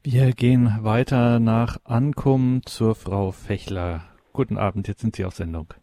Wir 0.03 0.31
gehen 0.31 0.79
weiter 0.81 1.41
nach 1.41 1.75
Ankum 1.83 2.61
zur 2.63 2.95
Frau 2.95 3.31
Fechler. 3.31 4.05
Guten 4.31 4.57
Abend, 4.57 4.87
jetzt 4.87 5.01
sind 5.01 5.13
Sie 5.13 5.25
auf 5.25 5.33
Sendung. 5.33 5.73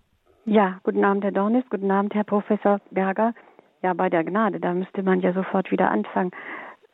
Ja, 0.46 0.80
guten 0.84 1.04
Abend, 1.04 1.22
Herr 1.22 1.32
Dornis, 1.32 1.64
guten 1.68 1.90
Abend, 1.90 2.14
Herr 2.14 2.24
Professor 2.24 2.80
Berger. 2.90 3.34
Ja, 3.82 3.92
bei 3.92 4.08
der 4.08 4.24
Gnade, 4.24 4.58
da 4.58 4.72
müsste 4.72 5.02
man 5.02 5.20
ja 5.20 5.34
sofort 5.34 5.70
wieder 5.70 5.90
anfangen. 5.90 6.30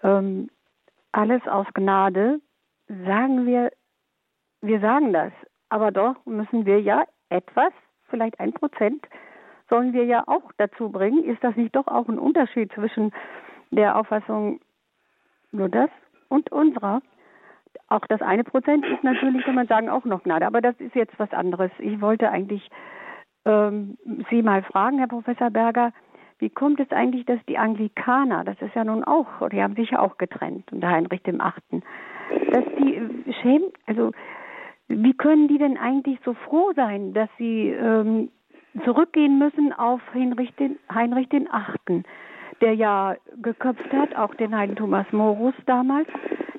Ähm, 0.02 0.50
alles 1.12 1.46
aus 1.46 1.66
Gnade, 1.74 2.40
sagen 2.88 3.46
wir, 3.46 3.70
wir 4.60 4.80
sagen 4.80 5.12
das, 5.12 5.32
aber 5.68 5.92
doch 5.92 6.16
müssen 6.26 6.66
wir 6.66 6.80
ja 6.80 7.04
etwas, 7.28 7.72
vielleicht 8.10 8.40
ein 8.40 8.52
Prozent, 8.52 9.06
sollen 9.70 9.92
wir 9.92 10.06
ja 10.06 10.24
auch 10.26 10.50
dazu 10.58 10.88
bringen. 10.88 11.22
Ist 11.22 11.44
das 11.44 11.54
nicht 11.54 11.76
doch 11.76 11.86
auch 11.86 12.08
ein 12.08 12.18
Unterschied 12.18 12.72
zwischen 12.72 13.12
der 13.70 13.96
Auffassung 13.96 14.58
nur 15.52 15.68
das 15.68 15.88
und 16.28 16.50
unserer? 16.50 17.00
Auch 17.92 18.06
das 18.08 18.22
eine 18.22 18.42
Prozent 18.42 18.86
ist 18.86 19.04
natürlich, 19.04 19.44
kann 19.44 19.54
man 19.54 19.66
sagen, 19.66 19.90
auch 19.90 20.06
noch 20.06 20.22
Gnade. 20.22 20.46
Aber 20.46 20.62
das 20.62 20.74
ist 20.78 20.94
jetzt 20.94 21.12
was 21.18 21.30
anderes. 21.32 21.70
Ich 21.78 22.00
wollte 22.00 22.30
eigentlich 22.30 22.66
ähm, 23.44 23.98
Sie 24.30 24.40
mal 24.40 24.62
fragen, 24.62 24.96
Herr 24.96 25.08
Professor 25.08 25.50
Berger, 25.50 25.92
wie 26.38 26.48
kommt 26.48 26.80
es 26.80 26.90
eigentlich, 26.90 27.26
dass 27.26 27.38
die 27.46 27.58
Anglikaner, 27.58 28.44
das 28.44 28.60
ist 28.62 28.74
ja 28.74 28.84
nun 28.84 29.04
auch, 29.04 29.46
die 29.50 29.62
haben 29.62 29.76
sich 29.76 29.90
ja 29.90 30.00
auch 30.00 30.16
getrennt 30.16 30.72
unter 30.72 30.88
Heinrich 30.88 31.22
dem 31.22 31.42
Achten, 31.42 31.82
dass 32.50 32.64
die 32.78 32.94
äh, 32.94 33.32
schämen, 33.42 33.70
also 33.86 34.12
wie 34.88 35.12
können 35.12 35.48
die 35.48 35.58
denn 35.58 35.76
eigentlich 35.76 36.18
so 36.24 36.32
froh 36.32 36.72
sein, 36.74 37.12
dass 37.12 37.28
sie 37.36 37.68
ähm, 37.68 38.30
zurückgehen 38.84 39.38
müssen 39.38 39.74
auf 39.74 40.00
Heinrich 40.14 40.54
den, 40.54 40.78
Heinrich 40.92 41.28
den 41.28 41.52
Achten, 41.52 42.04
der 42.62 42.74
ja 42.74 43.16
geköpft 43.42 43.92
hat, 43.92 44.16
auch 44.16 44.34
den 44.34 44.56
heiligen 44.56 44.76
Thomas 44.76 45.06
Morus 45.12 45.54
damals, 45.66 46.08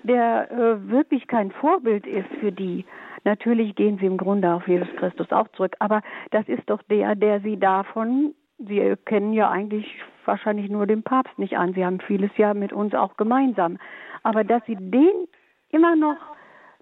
der 0.03 0.51
äh, 0.51 0.89
wirklich 0.89 1.27
kein 1.27 1.51
Vorbild 1.51 2.05
ist 2.05 2.29
für 2.39 2.51
die. 2.51 2.85
Natürlich 3.23 3.75
gehen 3.75 3.97
sie 3.99 4.05
im 4.05 4.17
Grunde 4.17 4.53
auf 4.53 4.67
Jesus 4.67 4.89
Christus 4.97 5.31
auch 5.31 5.47
zurück, 5.49 5.75
aber 5.79 6.01
das 6.31 6.47
ist 6.47 6.69
doch 6.69 6.81
der, 6.83 7.15
der 7.15 7.39
sie 7.39 7.57
davon, 7.57 8.33
sie 8.57 8.95
kennen 9.05 9.33
ja 9.33 9.49
eigentlich 9.49 9.87
wahrscheinlich 10.25 10.69
nur 10.69 10.87
den 10.87 11.03
Papst 11.03 11.37
nicht 11.39 11.57
an, 11.57 11.73
sie 11.73 11.85
haben 11.85 11.99
vieles 12.01 12.31
ja 12.37 12.53
mit 12.53 12.73
uns 12.73 12.93
auch 12.93 13.15
gemeinsam, 13.15 13.77
aber 14.23 14.43
dass 14.43 14.63
sie 14.65 14.75
den 14.75 15.27
immer 15.69 15.95
noch, 15.95 16.17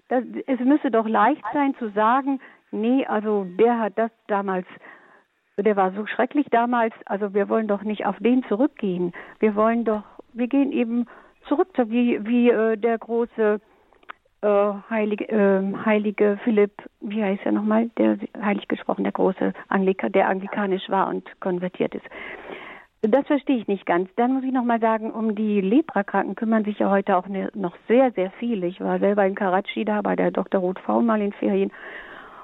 das, 0.08 0.24
es 0.46 0.58
müsse 0.60 0.90
doch 0.90 1.06
leicht 1.06 1.44
sein 1.52 1.74
zu 1.76 1.90
sagen, 1.90 2.40
nee, 2.72 3.06
also 3.06 3.46
der 3.58 3.78
hat 3.78 3.96
das 3.96 4.10
damals 4.26 4.66
der 5.58 5.76
war 5.76 5.92
so 5.92 6.06
schrecklich 6.06 6.46
damals, 6.50 6.94
also 7.06 7.34
wir 7.34 7.48
wollen 7.48 7.68
doch 7.68 7.82
nicht 7.82 8.06
auf 8.06 8.16
den 8.18 8.42
zurückgehen. 8.44 9.12
Wir 9.38 9.54
wollen 9.54 9.84
doch, 9.84 10.02
wir 10.32 10.48
gehen 10.48 10.72
eben 10.72 11.06
zurück, 11.48 11.68
wie, 11.86 12.24
wie 12.26 12.50
äh, 12.50 12.76
der 12.76 12.98
große 12.98 13.60
äh, 14.42 14.72
heilige, 14.90 15.28
äh, 15.28 15.62
heilige 15.84 16.38
Philipp, 16.44 16.72
wie 17.00 17.22
heißt 17.22 17.42
er 17.44 17.52
nochmal, 17.52 17.90
der 17.96 18.18
heilig 18.40 18.68
gesprochen, 18.68 19.04
der 19.04 19.12
große 19.12 19.52
Anglika, 19.68 20.08
der 20.08 20.28
anglikanisch 20.28 20.88
war 20.88 21.08
und 21.08 21.28
konvertiert 21.40 21.94
ist. 21.94 22.06
Das 23.02 23.26
verstehe 23.26 23.56
ich 23.56 23.66
nicht 23.66 23.84
ganz. 23.84 24.08
Dann 24.14 24.32
muss 24.32 24.44
ich 24.44 24.52
nochmal 24.52 24.78
sagen, 24.78 25.10
um 25.10 25.34
die 25.34 25.60
Leprakranken 25.60 26.36
kümmern 26.36 26.64
sich 26.64 26.78
ja 26.78 26.88
heute 26.88 27.16
auch 27.16 27.26
ne, 27.26 27.50
noch 27.54 27.76
sehr, 27.88 28.12
sehr 28.12 28.30
viele. 28.38 28.68
Ich 28.68 28.80
war 28.80 29.00
selber 29.00 29.26
in 29.26 29.34
Karachi 29.34 29.84
da 29.84 30.02
bei 30.02 30.14
der 30.14 30.30
Dr. 30.30 30.60
Ruth 30.60 30.78
Faun 30.78 31.06
mal 31.06 31.20
in 31.20 31.32
Ferien 31.32 31.72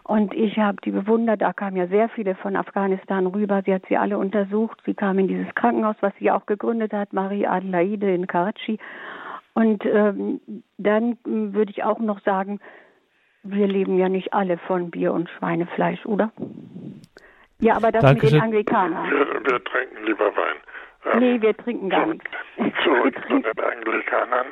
und 0.09 0.32
ich 0.32 0.56
habe 0.59 0.78
die 0.82 0.90
bewundert. 0.90 1.42
Da 1.42 1.52
kamen 1.52 1.76
ja 1.76 1.86
sehr 1.86 2.09
viele 2.09 2.34
von 2.34 2.56
Afghanistan 2.56 3.26
rüber. 3.26 3.61
Sie 3.66 3.74
hat 3.74 3.82
sie 3.90 3.98
alle 3.98 4.16
untersucht. 4.16 4.80
Sie 4.86 4.94
kam 4.94 5.18
in 5.18 5.28
dieses 5.28 5.54
Krankenhaus, 5.54 5.96
was 6.00 6.14
sie 6.18 6.30
auch 6.30 6.46
gegründet 6.46 6.94
hat, 6.94 7.12
Marie 7.12 7.46
Adelaide 7.46 8.14
in 8.14 8.26
Karachi. 8.26 8.78
Und 9.52 9.84
ähm, 9.84 10.40
dann 10.78 11.18
ähm, 11.26 11.52
würde 11.52 11.70
ich 11.72 11.84
auch 11.84 11.98
noch 11.98 12.20
sagen, 12.22 12.59
wir 13.42 13.66
leben 13.66 13.98
ja 13.98 14.09
nicht 14.09 14.32
alle 14.32 14.56
von 14.56 14.90
Bier 14.90 15.12
und 15.12 15.28
Schweinefleisch, 15.28 16.06
oder? 16.06 16.32
Ja, 17.61 17.76
aber 17.76 17.92
das 17.92 18.02
Dankeschön. 18.02 18.32
mit 18.32 18.40
den 18.40 18.44
Anglikanern. 18.44 19.11
Wir, 19.11 19.26
wir, 19.44 19.64
trinken 19.64 20.04
lieber 20.06 20.34
Wein. 20.34 20.56
Ähm, 21.12 21.20
nee, 21.20 21.42
wir 21.42 21.54
trinken 21.54 21.90
gar 21.90 22.06
nichts. 22.06 22.30
Zurück 22.82 23.14
zu 23.28 23.40
den 23.42 23.44
Anglikanern. 23.44 24.46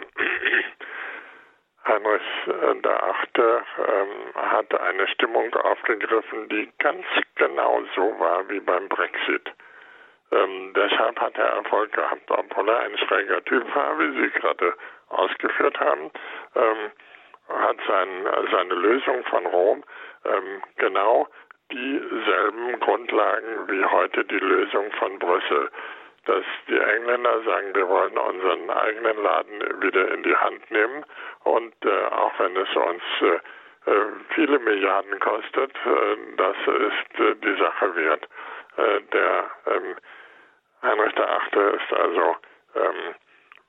Heinrich 1.86 2.22
äh, 2.46 2.74
der 2.82 3.02
Achte 3.02 3.62
ähm, 3.78 4.50
hat 4.50 4.80
eine 4.80 5.06
Stimmung 5.08 5.54
aufgegriffen, 5.54 6.48
die 6.48 6.70
ganz 6.78 7.04
genau 7.36 7.82
so 7.94 8.18
war 8.18 8.48
wie 8.48 8.60
beim 8.60 8.88
Brexit. 8.88 9.52
Ähm, 10.32 10.72
deshalb 10.74 11.20
hat 11.20 11.38
er 11.38 11.50
Erfolg 11.50 11.92
gehabt, 11.92 12.30
obwohl 12.30 12.68
er 12.68 12.80
ein 12.80 12.98
schräger 12.98 13.44
Typ 13.44 13.62
war, 13.74 13.98
wie 13.98 14.20
Sie 14.20 14.30
gerade 14.30 14.74
ausgeführt 15.08 15.78
haben. 15.78 16.10
Ähm, 16.56 16.90
hat 17.48 17.76
sein, 17.86 18.08
seine 18.50 18.74
Lösung 18.74 19.22
von 19.24 19.46
Rom 19.46 19.84
ähm, 20.24 20.62
genau 20.78 21.28
dieselben 21.70 22.80
Grundlagen 22.80 23.68
wie 23.68 23.84
heute 23.84 24.24
die 24.24 24.38
Lösung 24.38 24.90
von 24.92 25.18
Brüssel 25.18 25.70
dass 26.26 26.44
die 26.68 26.78
Engländer 26.78 27.42
sagen, 27.42 27.74
wir 27.74 27.88
wollen 27.88 28.18
unseren 28.18 28.70
eigenen 28.70 29.22
Laden 29.22 29.82
wieder 29.82 30.12
in 30.12 30.22
die 30.22 30.36
Hand 30.36 30.70
nehmen 30.70 31.04
und 31.44 31.74
äh, 31.84 32.04
auch 32.06 32.32
wenn 32.38 32.56
es 32.56 32.76
uns 32.76 33.02
äh, 33.20 33.90
äh 33.90 34.06
viele 34.34 34.58
Milliarden 34.58 35.18
kostet, 35.20 35.72
äh, 35.72 36.16
das 36.36 36.56
ist 36.66 37.20
äh, 37.20 37.34
die 37.36 37.56
Sache 37.58 37.96
wert. 37.96 38.28
Äh, 38.76 39.00
der 39.12 39.50
ähm, 39.66 39.96
Heinrich 40.82 41.16
VIII. 41.16 41.76
ist 41.76 41.92
also 41.92 42.36
ähm, 42.74 43.14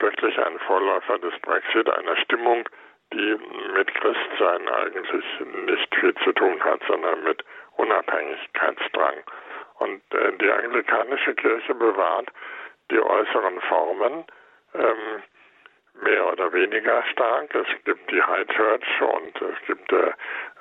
wirklich 0.00 0.38
ein 0.38 0.58
Vorläufer 0.60 1.18
des 1.18 1.38
Brexit, 1.40 1.88
einer 1.88 2.16
Stimmung, 2.16 2.68
die 3.12 3.38
mit 3.74 3.94
Christsein 3.94 4.68
eigentlich 4.68 5.24
nicht 5.66 5.94
viel 5.94 6.14
zu 6.24 6.32
tun 6.32 6.62
hat, 6.62 6.80
sondern 6.86 7.24
mit 7.24 7.42
Unabhängigkeitsdrang. 7.76 9.14
Und 9.78 10.02
äh, 10.12 10.32
die 10.38 10.50
anglikanische 10.50 11.34
Kirche 11.34 11.74
bewahrt 11.74 12.28
die 12.90 13.00
äußeren 13.00 13.60
Formen 13.62 14.24
ähm, 14.74 15.22
mehr 16.02 16.32
oder 16.32 16.52
weniger 16.52 17.02
stark. 17.12 17.54
Es 17.54 17.66
gibt 17.84 18.10
die 18.10 18.22
High 18.22 18.46
Church 18.48 19.00
und 19.00 19.42
es 19.42 19.66
gibt 19.66 19.92
äh, 19.92 20.12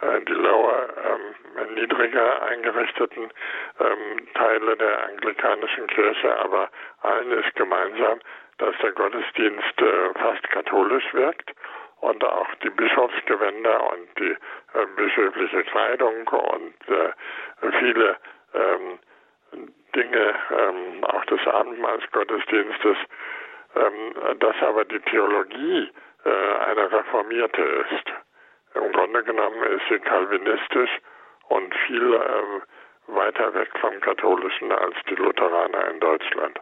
äh 0.01 0.21
die 0.27 0.33
lower, 0.33 0.87
ähm, 1.05 1.75
niedriger 1.75 2.41
eingerichteten 2.43 3.31
ähm, 3.79 4.27
Teile 4.33 4.75
der 4.77 5.03
anglikanischen 5.05 5.87
Kirche, 5.87 6.37
aber 6.39 6.69
allen 7.01 7.31
ist 7.31 7.55
gemeinsam, 7.55 8.19
dass 8.57 8.75
der 8.81 8.91
Gottesdienst 8.93 9.81
äh, 9.81 10.13
fast 10.19 10.49
katholisch 10.49 11.13
wirkt 11.13 11.53
und 12.01 12.23
auch 12.23 12.47
die 12.63 12.69
Bischofsgewänder 12.69 13.91
und 13.91 14.19
die 14.19 14.31
äh, 14.31 14.85
bischöfliche 14.95 15.63
Kleidung 15.63 16.27
und 16.27 16.75
äh, 16.89 17.11
viele 17.79 18.17
ähm, 18.53 18.99
Dinge, 19.95 20.35
ähm, 20.51 21.03
auch 21.03 21.25
des 21.25 21.45
Abendmahlsgottesdienstes, 21.47 22.97
ähm, 23.75 24.39
dass 24.39 24.55
aber 24.61 24.85
die 24.85 24.99
Theologie 25.01 25.89
äh, 26.25 26.53
eine 26.69 26.91
reformierte 26.91 27.61
ist. 27.61 28.13
Im 28.75 28.91
Grunde 28.91 29.23
genommen 29.23 29.63
ist 29.63 29.83
sie 29.89 29.99
kalvinistisch 29.99 30.91
und 31.49 31.73
viel 31.87 32.13
äh, 32.13 33.13
weiter 33.13 33.53
weg 33.53 33.69
vom 33.79 33.99
Katholischen 34.01 34.71
als 34.71 34.95
die 35.09 35.15
Lutheraner 35.15 35.89
in 35.89 35.99
Deutschland. 35.99 36.59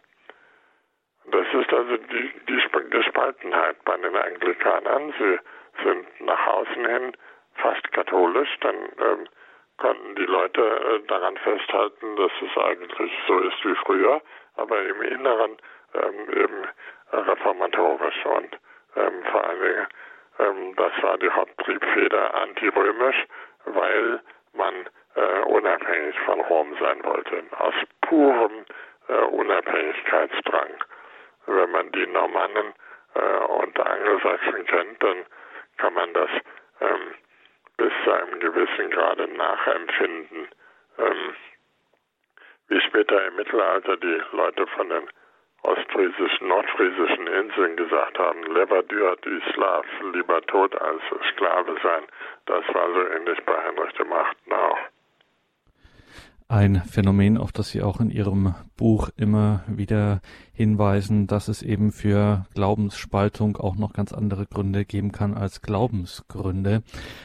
Das 1.31 1.47
ist 1.53 1.73
also 1.73 1.97
die, 1.97 2.31
die 2.47 2.89
Gespaltenheit 2.91 3.83
bei 3.83 3.97
den 3.97 4.15
Anglikanern. 4.15 5.13
Sie 5.17 5.39
sind 5.83 6.21
nach 6.21 6.47
außen 6.47 6.85
hin 6.85 7.17
fast 7.55 7.91
katholisch, 7.93 8.49
dann 8.61 8.75
ähm, 8.75 9.27
konnten 9.77 10.15
die 10.15 10.25
Leute 10.25 10.61
äh, 10.61 11.07
daran 11.07 11.37
festhalten, 11.37 12.15
dass 12.15 12.31
es 12.41 12.63
eigentlich 12.63 13.11
so 13.27 13.39
ist 13.39 13.65
wie 13.65 13.75
früher, 13.85 14.21
aber 14.55 14.81
im 14.81 15.01
Inneren 15.01 15.57
ähm, 15.93 16.29
eben 16.33 16.67
reformatorisch 17.11 18.25
und 18.25 18.57
ähm, 18.95 19.23
vor 19.31 19.43
allen 19.43 19.61
Dingen 19.61 19.87
ähm, 20.39 20.75
das 20.75 20.91
war 21.01 21.17
die 21.17 21.29
Haupttriebfeder 21.29 22.33
antirömisch, 22.35 23.25
weil 23.65 24.19
man 24.53 24.73
äh, 25.15 25.41
unabhängig 25.45 26.19
von 26.21 26.41
Rom 26.41 26.75
sein 26.79 27.03
wollte, 27.03 27.43
aus 27.57 27.73
purem 28.01 28.65
äh, 29.07 29.13
Unabhängigkeitsdrang. 29.13 30.71
Wenn 31.47 31.71
man 31.71 31.91
die 31.91 32.07
Normannen 32.07 32.73
äh, 33.13 33.45
und 33.45 33.79
Angelsachsen 33.79 34.65
kennt, 34.65 35.03
dann 35.03 35.25
kann 35.77 35.93
man 35.93 36.13
das 36.13 36.29
ähm, 36.81 37.13
bis 37.77 37.91
zu 38.03 38.11
einem 38.11 38.39
gewissen 38.39 38.89
Grade 38.91 39.27
nachempfinden, 39.27 40.47
ähm, 40.97 41.35
wie 42.67 42.81
später 42.81 43.27
im 43.27 43.35
Mittelalter 43.35 43.97
die 43.97 44.21
Leute 44.31 44.65
von 44.67 44.89
den 44.89 45.07
ostfriesischen, 45.63 46.47
nordfriesischen 46.47 47.27
Inseln 47.27 47.75
gesagt 47.75 48.19
haben, 48.19 48.43
Leber 48.43 48.83
dur 48.83 49.15
du 49.21 49.41
Slav, 49.53 49.85
lieber 50.13 50.41
tot 50.43 50.79
als 50.79 51.01
Sklave 51.31 51.75
sein. 51.81 52.03
Das 52.45 52.63
war 52.73 52.91
so 52.93 53.07
ähnlich 53.07 53.43
bei 53.45 53.57
Heinrich 53.63 53.93
dem 53.93 54.13
Achten 54.13 54.53
auch. 54.53 54.77
Ein 56.47 56.75
Phänomen, 56.75 57.39
auf 57.39 57.51
das 57.51 57.69
Sie 57.69 57.81
auch 57.81 57.99
in 57.99 58.11
Ihrem 58.11 58.53
Buch 58.77 59.09
immer 59.17 59.61
wieder 59.65 60.21
hinweisen, 60.53 61.25
dass 61.25 61.47
es 61.47 61.63
eben 61.63 61.91
für 61.91 62.45
Glaubensspaltung 62.53 63.57
auch 63.57 63.75
noch 63.77 63.93
ganz 63.93 64.13
andere 64.13 64.45
Gründe 64.45 64.85
geben 64.85 65.11
kann 65.11 65.33
als 65.33 65.63
Glaubensgründe. 65.63 66.83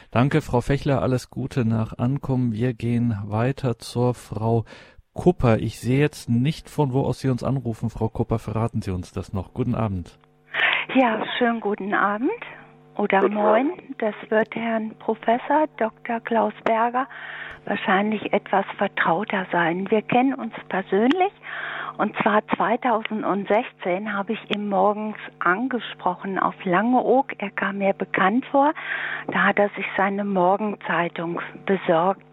Danke, 0.09 0.41
Frau 0.41 0.61
Fechler, 0.61 1.03
alles 1.03 1.29
Gute 1.29 1.65
nach 1.65 1.99
Ankommen. 1.99 2.51
Wir 2.53 2.73
gehen 2.73 3.15
weiter 3.23 3.77
zur 3.77 4.15
Frau 4.15 4.65
Kupper. 5.13 5.59
Ich 5.59 5.79
sehe 5.79 5.99
jetzt 5.99 6.27
nicht, 6.27 6.67
von 6.67 6.91
wo 6.91 7.01
aus 7.01 7.19
Sie 7.19 7.29
uns 7.29 7.43
anrufen. 7.43 7.91
Frau 7.91 8.09
Kupper, 8.09 8.39
verraten 8.39 8.81
Sie 8.81 8.91
uns 8.91 9.11
das 9.11 9.33
noch. 9.33 9.53
Guten 9.53 9.75
Abend. 9.75 10.17
Ja, 10.95 11.23
schönen 11.37 11.59
guten 11.59 11.93
Abend 11.93 12.31
oder 12.95 13.19
guten 13.19 13.35
moin. 13.35 13.71
Abend. 13.71 14.01
Das 14.01 14.15
wird 14.29 14.55
Herrn 14.55 14.95
Professor 14.97 15.67
Dr. 15.77 16.19
Klaus 16.21 16.53
Berger 16.65 17.07
wahrscheinlich 17.65 18.33
etwas 18.33 18.65
vertrauter 18.77 19.45
sein. 19.51 19.89
Wir 19.89 20.01
kennen 20.01 20.33
uns 20.33 20.53
persönlich 20.69 21.31
und 21.97 22.15
zwar 22.23 22.41
2016 22.57 24.11
habe 24.11 24.33
ich 24.33 24.55
ihn 24.55 24.69
morgens 24.69 25.17
angesprochen 25.39 26.39
auf 26.39 26.55
Langeoog. 26.63 27.33
Er 27.37 27.51
kam 27.51 27.79
mir 27.79 27.93
bekannt 27.93 28.45
vor. 28.47 28.73
Da 29.27 29.43
hat 29.43 29.59
er 29.59 29.69
sich 29.69 29.85
seine 29.97 30.23
Morgenzeitung 30.23 31.39
besorgt. 31.65 32.23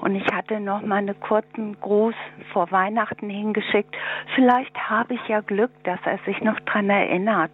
Und 0.00 0.14
ich 0.14 0.26
hatte 0.32 0.60
noch 0.60 0.82
mal 0.82 0.98
einen 0.98 1.18
kurzen 1.18 1.76
Gruß 1.80 2.14
vor 2.52 2.70
Weihnachten 2.70 3.28
hingeschickt. 3.28 3.96
Vielleicht 4.34 4.76
habe 4.88 5.14
ich 5.14 5.28
ja 5.28 5.40
Glück, 5.40 5.72
dass 5.84 5.98
er 6.04 6.18
sich 6.24 6.40
noch 6.42 6.60
dran 6.60 6.90
erinnert. 6.90 7.50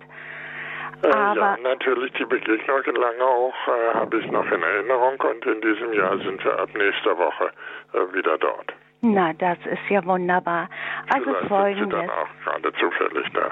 Äh, 1.02 1.08
Aber 1.08 1.36
ja, 1.36 1.56
natürlich 1.62 2.12
die 2.12 2.24
Begegnung 2.24 2.82
in 2.84 2.94
Langeoog 2.94 3.54
äh, 3.66 3.94
habe 3.94 4.18
ich 4.18 4.30
noch 4.30 4.46
in 4.50 4.62
Erinnerung 4.62 5.20
und 5.20 5.46
in 5.46 5.60
diesem 5.60 5.92
Jahr 5.94 6.16
sind 6.18 6.44
wir 6.44 6.58
ab 6.58 6.68
nächster 6.74 7.18
Woche 7.18 7.50
äh, 7.92 8.14
wieder 8.14 8.38
dort. 8.38 8.72
Na, 9.00 9.32
das 9.32 9.58
ist 9.66 9.88
ja 9.88 10.04
wunderbar. 10.04 10.68
Also 11.12 11.30
Vielleicht 11.30 11.48
folgendes. 11.48 11.90
Sind 11.90 12.00
Sie 12.00 12.06
dann 12.06 12.10
auch 12.10 12.44
gerade 12.44 12.72
zufällig 12.74 13.26
da. 13.34 13.50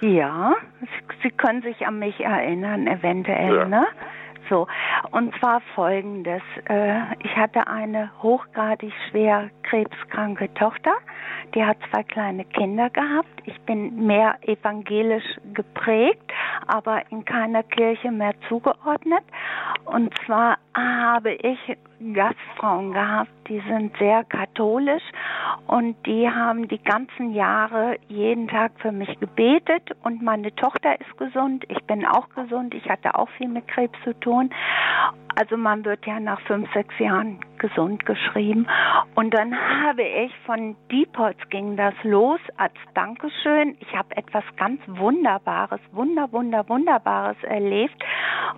Ja, 0.00 0.54
Sie 1.22 1.30
können 1.30 1.62
sich 1.62 1.86
an 1.86 1.98
mich 1.98 2.20
erinnern, 2.20 2.86
eventuell, 2.86 3.56
ja. 3.56 3.64
ne? 3.64 3.86
So, 4.48 4.66
und 5.10 5.34
zwar 5.38 5.60
folgendes. 5.74 6.42
Äh, 6.68 7.00
ich 7.22 7.36
hatte 7.36 7.66
eine 7.66 8.10
hochgradig 8.22 8.92
schwer 9.08 9.50
krebskranke 9.62 10.52
Tochter. 10.54 10.92
Die 11.54 11.64
hat 11.64 11.76
zwei 11.90 12.02
kleine 12.02 12.44
Kinder 12.44 12.90
gehabt. 12.90 13.28
Ich 13.44 13.58
bin 13.62 14.06
mehr 14.06 14.36
evangelisch 14.42 15.24
geprägt, 15.52 16.32
aber 16.66 17.02
in 17.10 17.24
keiner 17.24 17.62
Kirche 17.62 18.10
mehr 18.10 18.34
zugeordnet. 18.48 19.24
Und 19.84 20.14
zwar 20.24 20.58
habe 20.74 21.32
ich 21.34 21.58
Gastfrauen 22.14 22.92
gehabt, 22.92 23.30
die 23.48 23.60
sind 23.68 23.96
sehr 23.98 24.24
katholisch 24.24 25.02
und 25.66 25.96
die 26.06 26.28
haben 26.28 26.68
die 26.68 26.82
ganzen 26.82 27.32
Jahre 27.32 27.96
jeden 28.08 28.48
Tag 28.48 28.72
für 28.78 28.92
mich 28.92 29.18
gebetet 29.18 29.90
und 30.04 30.22
meine 30.22 30.54
Tochter 30.54 31.00
ist 31.00 31.18
gesund, 31.18 31.64
ich 31.68 31.82
bin 31.84 32.06
auch 32.06 32.28
gesund, 32.30 32.74
ich 32.74 32.88
hatte 32.88 33.14
auch 33.14 33.28
viel 33.30 33.48
mit 33.48 33.66
Krebs 33.68 33.98
zu 34.04 34.18
tun. 34.20 34.50
Also 35.34 35.56
man 35.56 35.84
wird 35.84 36.06
ja 36.06 36.20
nach 36.20 36.40
fünf, 36.42 36.72
sechs 36.72 36.96
Jahren 36.98 37.40
gesund 37.58 38.06
geschrieben. 38.06 38.66
Und 39.14 39.34
dann 39.34 39.54
habe 39.54 40.02
ich 40.02 40.32
von 40.46 40.76
Diepholz 40.90 41.38
ging 41.50 41.76
das 41.76 41.94
los 42.02 42.40
als 42.56 42.74
Dankeschön. 42.94 43.76
Ich 43.80 43.96
habe 43.96 44.16
etwas 44.16 44.44
ganz 44.56 44.80
Wunderbares, 44.86 45.80
Wunder, 45.92 46.32
Wunder, 46.32 46.68
Wunderbares 46.68 47.36
erlebt. 47.42 48.02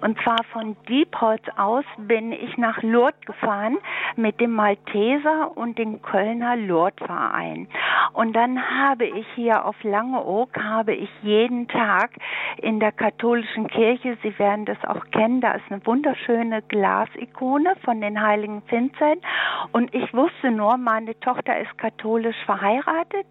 Und 0.01 0.21
zwar 0.23 0.43
von 0.53 0.77
Diepholz 0.89 1.43
aus 1.57 1.85
bin 1.99 2.33
ich 2.33 2.57
nach 2.57 2.83
Lourdes 2.83 3.21
gefahren 3.27 3.79
mit 4.17 4.41
dem 4.41 4.53
Malteser 4.53 5.57
und 5.57 5.79
dem 5.79 6.03
Kölner 6.03 6.57
Lourdes-Verein. 6.57 7.69
Und 8.13 8.35
dann 8.35 8.59
habe 8.71 9.07
ich 9.07 9.27
hier 9.35 9.65
auf 9.65 9.77
Langeoog, 9.83 10.57
habe 10.57 10.95
ich 10.95 11.11
jeden 11.23 11.69
Tag 11.69 12.11
in 12.59 12.81
der 12.81 12.93
katholischen 12.93 13.69
Kirche, 13.69 14.17
Sie 14.23 14.39
werden 14.39 14.65
das 14.65 14.79
auch 14.85 15.05
kennen, 15.11 15.41
da 15.41 15.53
ist 15.53 15.65
eine 15.71 15.85
wunderschöne 15.87 16.63
Glasikone 16.63 17.77
von 17.85 18.01
den 18.01 18.21
heiligen 18.21 18.63
Vincent. 18.91 19.25
Und 19.73 19.95
ich 19.95 20.13
wusste 20.15 20.51
nur, 20.51 20.77
meine 20.77 21.19
Tochter 21.21 21.59
ist 21.59 21.77
katholisch 21.79 22.37
verheiratet 22.45 23.27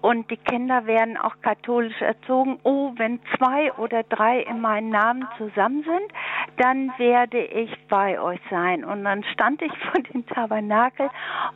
und 0.00 0.30
die 0.30 0.36
Kinder 0.36 0.86
werden 0.86 1.16
auch 1.16 1.34
katholisch 1.42 2.00
erzogen. 2.00 2.58
Oh, 2.62 2.92
wenn 2.96 3.20
zwei 3.36 3.72
oder 3.74 4.02
drei 4.04 4.40
in 4.40 4.60
meinem 4.60 4.90
Namen 4.90 5.26
zusammen 5.38 5.84
sind, 5.84 6.12
dann 6.58 6.92
werde 6.98 7.42
ich 7.44 7.70
bei 7.88 8.20
euch 8.20 8.40
sein. 8.50 8.84
Und 8.84 9.04
dann 9.04 9.24
stand 9.24 9.62
ich 9.62 9.72
vor 9.90 10.02
dem 10.02 10.26
Tabernakel 10.26 11.08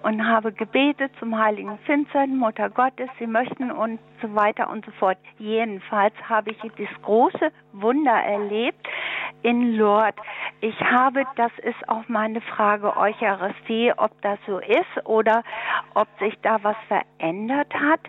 und 0.02 0.26
habe 0.26 0.52
gebetet 0.52 1.12
zum 1.18 1.38
heiligen 1.38 1.78
Vincent, 1.86 2.36
Mutter 2.36 2.70
Gottes, 2.70 3.08
sie 3.18 3.26
möchten 3.26 3.70
und 3.70 3.98
so 4.22 4.34
weiter 4.34 4.70
und 4.70 4.84
so 4.84 4.92
fort. 4.92 5.18
Jedenfalls 5.38 6.14
habe 6.28 6.50
ich 6.50 6.58
das 6.58 7.02
große 7.02 7.50
Wunder 7.72 8.12
erlebt 8.12 8.86
in 9.42 9.76
Lourdes. 9.76 10.16
Ich 10.60 10.80
habe, 10.80 11.24
das 11.36 11.52
ist 11.62 11.88
auch 11.88 12.08
meine 12.08 12.40
Frage 12.40 12.96
Eucharistie, 13.26 13.92
ob 13.96 14.10
das 14.22 14.38
so 14.46 14.58
ist 14.58 15.04
oder 15.04 15.42
ob 15.94 16.06
sich 16.20 16.34
da 16.42 16.62
was 16.62 16.76
verändert 16.88 17.72
hat. 17.74 18.00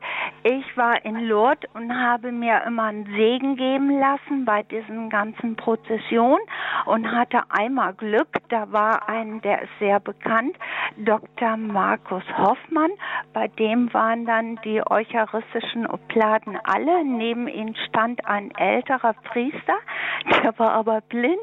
Ich 0.43 0.77
war 0.77 1.03
in 1.03 1.27
Lourdes 1.27 1.69
und 1.73 1.93
habe 1.93 2.31
mir 2.31 2.63
immer 2.65 2.83
einen 2.83 3.05
Segen 3.05 3.55
geben 3.55 3.99
lassen 3.99 4.45
bei 4.45 4.63
diesen 4.63 5.09
ganzen 5.09 5.55
Prozessionen 5.55 6.45
und 6.85 7.11
hatte 7.11 7.41
einmal 7.49 7.93
Glück. 7.93 8.27
Da 8.49 8.71
war 8.71 9.09
ein, 9.09 9.41
der 9.41 9.63
ist 9.63 9.71
sehr 9.79 9.99
bekannt, 9.99 10.55
Dr. 10.97 11.57
Markus 11.57 12.23
Hoffmann. 12.37 12.91
Bei 13.33 13.47
dem 13.47 13.93
waren 13.93 14.25
dann 14.25 14.59
die 14.63 14.81
eucharistischen 14.87 15.87
Obladen 15.87 16.57
alle. 16.63 17.03
Neben 17.03 17.47
ihm 17.47 17.73
stand 17.87 18.25
ein 18.25 18.51
älterer 18.51 19.13
Priester, 19.13 19.77
der 20.43 20.57
war 20.59 20.73
aber 20.73 21.01
blind. 21.01 21.39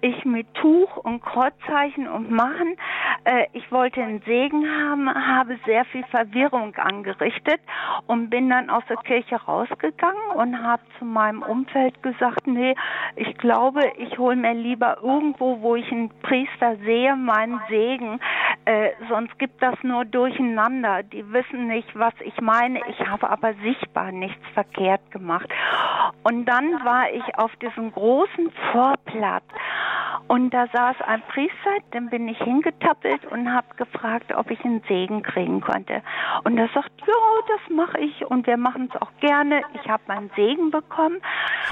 Ich 0.00 0.24
mit 0.24 0.52
Tuch 0.54 0.96
und 0.96 1.20
Kreuzzeichen 1.22 2.08
und 2.08 2.30
Machen. 2.30 2.76
Äh, 3.24 3.46
ich 3.52 3.70
wollte 3.70 4.02
einen 4.02 4.20
Segen 4.22 4.66
haben, 4.68 5.08
habe 5.08 5.58
sehr 5.66 5.84
viel 5.86 6.04
Verwirrung 6.04 6.74
angerichtet 6.76 7.60
und 8.06 8.30
bin 8.30 8.48
dann 8.48 8.70
aus 8.70 8.82
der 8.88 8.96
Kirche 8.98 9.36
rausgegangen 9.36 10.30
und 10.34 10.62
habe 10.62 10.82
zu 10.98 11.04
meinem 11.04 11.42
Umfeld 11.42 12.02
gesagt, 12.02 12.46
nee, 12.46 12.74
ich 13.16 13.36
glaube, 13.38 13.82
ich 13.96 14.18
hole 14.18 14.36
mir 14.36 14.54
lieber 14.54 14.98
irgendwo, 15.02 15.60
wo 15.60 15.76
ich 15.76 15.90
einen 15.90 16.10
Priester 16.22 16.76
sehe, 16.84 17.16
meinen 17.16 17.60
Segen. 17.68 18.20
Äh, 18.64 18.90
sonst 19.08 19.38
gibt 19.38 19.62
das 19.62 19.74
nur 19.82 20.04
durcheinander. 20.04 21.02
Die 21.02 21.30
wissen 21.32 21.68
nicht, 21.68 21.88
was 21.98 22.14
ich 22.20 22.38
meine. 22.40 22.80
Ich 22.88 23.00
habe 23.06 23.28
aber 23.30 23.54
sichtbar 23.62 24.12
nichts 24.12 24.46
verkehrt 24.54 25.10
gemacht. 25.10 25.48
Und 26.22 26.44
dann 26.46 26.84
war 26.84 27.10
ich 27.10 27.38
auf 27.38 27.54
diesem 27.56 27.92
großen 27.92 28.50
Vorplatz 28.72 29.44
und 30.28 30.50
da 30.50 30.66
saß 30.72 30.96
ein 31.06 31.22
Priester, 31.28 31.70
dann 31.92 32.10
bin 32.10 32.28
ich 32.28 32.38
hingetappelt 32.38 33.24
und 33.26 33.52
habe 33.52 33.66
gefragt, 33.76 34.32
ob 34.34 34.50
ich 34.50 34.62
einen 34.64 34.82
Segen 34.86 35.22
kriegen 35.22 35.60
konnte. 35.60 36.02
Und 36.44 36.58
er 36.58 36.68
sagt, 36.74 36.90
ja, 37.00 37.14
das 37.48 37.74
mache 37.74 37.98
ich 37.98 38.24
und 38.26 38.46
wir 38.46 38.56
machen 38.56 38.90
es 38.92 39.00
auch 39.00 39.10
gerne. 39.20 39.62
Ich 39.74 39.88
habe 39.88 40.02
meinen 40.06 40.30
Segen 40.36 40.70
bekommen. 40.70 41.16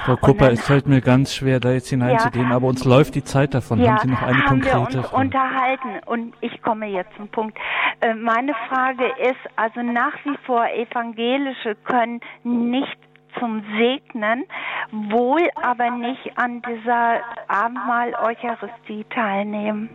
Frau 0.05 0.15
Kupper, 0.15 0.51
es 0.51 0.65
fällt 0.65 0.87
mir 0.87 1.01
ganz 1.01 1.35
schwer, 1.35 1.59
da 1.59 1.71
jetzt 1.71 1.89
hineinzugehen, 1.89 2.49
ja, 2.49 2.55
aber 2.55 2.67
uns 2.67 2.83
läuft 2.83 3.15
die 3.15 3.23
Zeit 3.23 3.53
davon. 3.53 3.79
Ja, 3.79 3.91
haben 3.91 3.99
Sie 3.99 4.07
noch 4.07 4.21
eine 4.21 4.37
haben 4.37 4.61
konkrete 4.61 4.75
wir 4.75 4.81
uns 4.81 5.07
Frage? 5.07 5.23
unterhalten 5.23 5.89
und 6.05 6.33
ich 6.41 6.61
komme 6.61 6.87
jetzt 6.87 7.15
zum 7.15 7.27
Punkt. 7.29 7.57
Äh, 8.01 8.13
meine 8.15 8.53
Frage 8.69 9.05
ist, 9.19 9.39
also 9.55 9.81
nach 9.81 10.13
wie 10.23 10.37
vor 10.45 10.65
Evangelische 10.67 11.75
können 11.83 12.21
nicht 12.43 12.97
zum 13.39 13.63
Segnen, 13.77 14.45
wohl 14.91 15.49
aber 15.55 15.89
nicht 15.91 16.37
an 16.37 16.61
dieser 16.61 17.21
Abendmahl-Eucharistie 17.47 19.05
teilnehmen. 19.09 19.89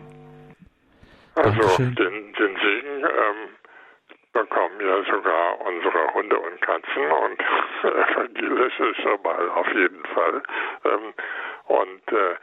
Also 1.35 1.79
den, 1.79 1.95
den 1.95 2.57
Segen 2.57 3.01
ähm, 3.01 3.49
bekommen 4.33 4.81
ja 4.81 5.03
sogar 5.05 5.61
unsere 5.61 6.15
Hunde 6.15 6.39
und 6.39 6.61
Katzen 6.61 7.11
und 7.11 7.41
evangelisch 7.83 8.81
ist 8.81 9.05
normal 9.05 9.49
auf 9.51 9.67
jeden 9.75 10.05
Fall. 10.07 10.43
Ähm, 10.85 11.15
und 11.67 12.13
äh, 12.13 12.37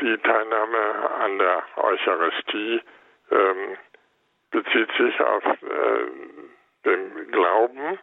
die 0.00 0.16
Teilnahme 0.18 1.10
an 1.20 1.38
der 1.38 1.62
Eucharistie 1.76 2.82
ähm, 3.30 3.76
bezieht 4.50 4.90
sich 4.98 5.20
auf 5.20 5.44
äh, 5.44 6.06
den 6.84 7.30
Glauben 7.30 7.98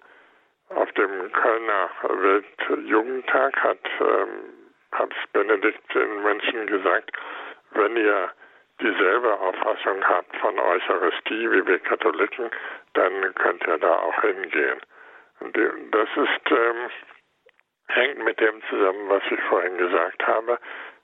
auf 0.69 0.91
dem 0.93 1.31
Kölner 1.31 1.89
Weltjugendtag 2.03 3.55
hat 3.63 3.79
ähm, 3.99 4.29
Papst 4.91 5.33
Benedikt 5.33 5.93
den 5.93 6.23
Menschen 6.23 6.67
gesagt, 6.67 7.11
wenn 7.71 7.95
ihr 7.95 8.31
dieselbe 8.81 9.39
Auffassung 9.39 10.03
habt 10.03 10.35
von 10.37 10.59
Eucharistie 10.59 11.51
wie 11.51 11.65
wir 11.65 11.79
Katholiken, 11.79 12.49
dann 12.93 13.35
könnt 13.35 13.65
ihr 13.67 13.77
da 13.77 13.95
auch 13.99 14.21
hingehen. 14.21 14.79
das 15.39 16.09
ist, 16.15 16.51
ähm, 16.51 16.89
hängt 17.87 18.23
mit 18.23 18.39
dem 18.39 18.61
zusammen, 18.69 19.09
was 19.09 19.23
ich 19.31 19.41
vorhin 19.43 19.77
gesagt 19.77 20.25
habe, 20.27 20.59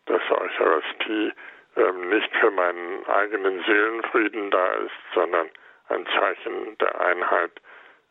dass 0.06 0.22
Eucharistie 0.30 1.34
ähm, 1.78 2.10
nicht 2.10 2.36
für 2.38 2.52
meinen 2.52 3.06
eigenen 3.08 3.64
Seelenfrieden 3.64 4.52
da 4.52 4.74
ist, 4.74 5.14
sondern 5.14 5.50
ein 5.90 6.06
Zeichen 6.08 6.78
der 6.78 7.02
Einheit 7.02 7.52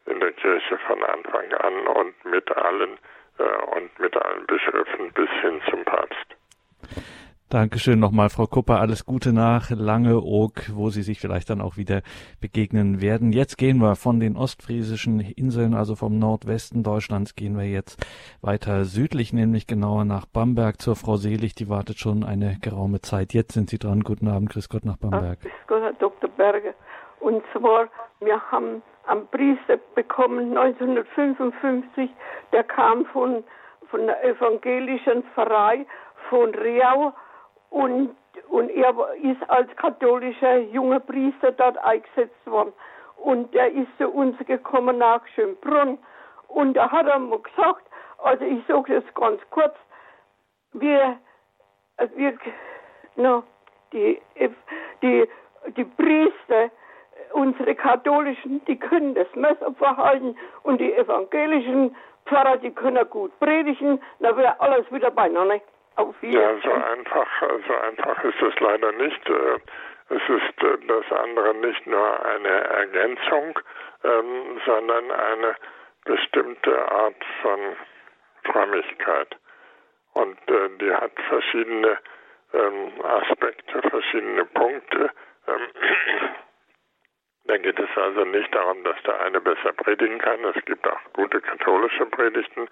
in 0.06 0.20
der 0.20 0.32
Kirche 0.32 0.78
von 0.86 1.02
Anfang 1.02 1.52
an 1.52 1.86
und 1.96 2.24
mit 2.24 2.50
allen 2.56 2.98
äh, 3.38 3.76
und 3.76 3.98
mit 3.98 4.16
allen 4.16 4.46
Bischöfen 4.46 5.12
bis 5.12 5.30
hin 5.40 5.60
zum 5.70 5.84
Papst. 5.84 6.26
Dankeschön 7.52 8.00
nochmal, 8.00 8.30
Frau 8.30 8.46
Kupper. 8.46 8.80
Alles 8.80 9.04
Gute 9.04 9.34
nach 9.34 9.68
Langeoog, 9.68 10.70
wo 10.72 10.88
Sie 10.88 11.02
sich 11.02 11.20
vielleicht 11.20 11.50
dann 11.50 11.60
auch 11.60 11.76
wieder 11.76 12.00
begegnen 12.40 13.02
werden. 13.02 13.30
Jetzt 13.30 13.58
gehen 13.58 13.76
wir 13.76 13.94
von 13.94 14.20
den 14.20 14.38
ostfriesischen 14.38 15.20
Inseln, 15.20 15.74
also 15.74 15.94
vom 15.94 16.18
Nordwesten 16.18 16.82
Deutschlands, 16.82 17.34
gehen 17.34 17.58
wir 17.58 17.66
jetzt 17.66 18.06
weiter 18.40 18.84
südlich, 18.84 19.34
nämlich 19.34 19.66
genauer 19.66 20.06
nach 20.06 20.24
Bamberg 20.24 20.80
zur 20.80 20.96
Frau 20.96 21.16
Selig. 21.16 21.54
Die 21.54 21.68
wartet 21.68 21.98
schon 21.98 22.24
eine 22.24 22.56
geraume 22.62 23.02
Zeit. 23.02 23.34
Jetzt 23.34 23.52
sind 23.52 23.68
Sie 23.68 23.78
dran. 23.78 24.00
Guten 24.00 24.28
Abend. 24.28 24.48
Grüß 24.48 24.70
Gott 24.70 24.86
nach 24.86 24.96
Bamberg. 24.96 25.38
Grüß 25.40 25.52
Gott, 25.66 25.82
Herr 25.82 25.92
Dr. 25.92 26.30
Berger. 26.30 26.72
Und 27.20 27.44
zwar, 27.52 27.90
wir 28.20 28.40
haben 28.50 28.82
einen 29.06 29.26
Priester 29.28 29.78
bekommen 29.94 30.56
1955, 30.56 32.10
der 32.52 32.64
kam 32.64 33.04
von, 33.06 33.44
von 33.90 34.06
der 34.06 34.22
evangelischen 34.24 35.22
Pfarrei 35.34 35.86
von 36.28 36.54
Riau 36.54 37.12
und, 37.70 38.14
und 38.48 38.70
er 38.70 38.94
ist 39.22 39.50
als 39.50 39.74
katholischer 39.76 40.58
junger 40.58 41.00
Priester 41.00 41.52
dort 41.52 41.78
eingesetzt 41.78 42.46
worden. 42.46 42.72
Und 43.16 43.54
er 43.54 43.70
ist 43.70 43.88
zu 43.98 44.08
uns 44.08 44.36
gekommen 44.46 44.98
nach 44.98 45.26
Schönbrunn. 45.34 45.98
Und 46.48 46.74
da 46.74 46.90
hat 46.90 47.06
er 47.06 47.18
mir 47.18 47.38
gesagt, 47.38 47.86
also 48.18 48.44
ich 48.44 48.64
sage 48.66 49.00
das 49.00 49.14
ganz 49.14 49.40
kurz, 49.50 49.74
wir, 50.72 51.16
wir 52.14 52.38
no, 53.16 53.42
die, 53.92 54.20
die, 55.02 55.28
die 55.76 55.84
Priester, 55.84 56.70
unsere 57.42 57.74
katholischen, 57.74 58.64
die 58.66 58.78
können 58.78 59.14
das 59.14 59.26
Messer 59.34 59.72
verhalten 59.74 60.36
und 60.62 60.80
die 60.80 60.92
evangelischen 60.94 61.94
Pfarrer, 62.26 62.56
die 62.58 62.70
können 62.70 63.08
gut 63.10 63.32
predigen, 63.40 64.00
dann 64.20 64.36
wäre 64.36 64.60
alles 64.60 64.90
wieder 64.92 65.10
beieinander. 65.10 65.60
Auf 65.96 66.14
ja, 66.22 66.54
so 66.62 66.70
einfach, 66.70 67.26
so 67.66 67.74
einfach 67.88 68.24
ist 68.24 68.40
es 68.40 68.60
leider 68.60 68.92
nicht. 68.92 69.28
Äh, 69.28 69.58
es 70.08 70.22
ist 70.28 70.62
äh, 70.62 70.78
das 70.86 71.18
andere 71.18 71.54
nicht 71.54 71.86
nur 71.86 72.24
eine 72.24 72.48
Ergänzung, 72.48 73.58
ähm, 74.04 74.60
sondern 74.64 75.10
eine 75.10 75.56
bestimmte 76.04 76.92
Art 76.92 77.22
von 77.42 77.60
Frömmigkeit. 78.44 79.36
Und 80.14 80.38
äh, 80.48 80.68
die 80.80 80.94
hat 80.94 81.12
verschiedene 81.28 81.98
ähm, 82.54 82.92
Aspekte, 83.02 83.82
verschiedene 83.90 84.44
Punkte. 84.46 85.10
Da 87.44 87.56
geht 87.56 87.78
es 87.78 87.88
also 87.96 88.24
nicht 88.24 88.54
darum, 88.54 88.84
dass 88.84 89.02
der 89.02 89.20
eine 89.20 89.40
besser 89.40 89.72
predigen 89.72 90.18
kann. 90.18 90.44
Es 90.44 90.64
gibt 90.64 90.86
auch 90.86 91.00
gute 91.12 91.40
katholische 91.40 92.06
Predigten 92.06 92.68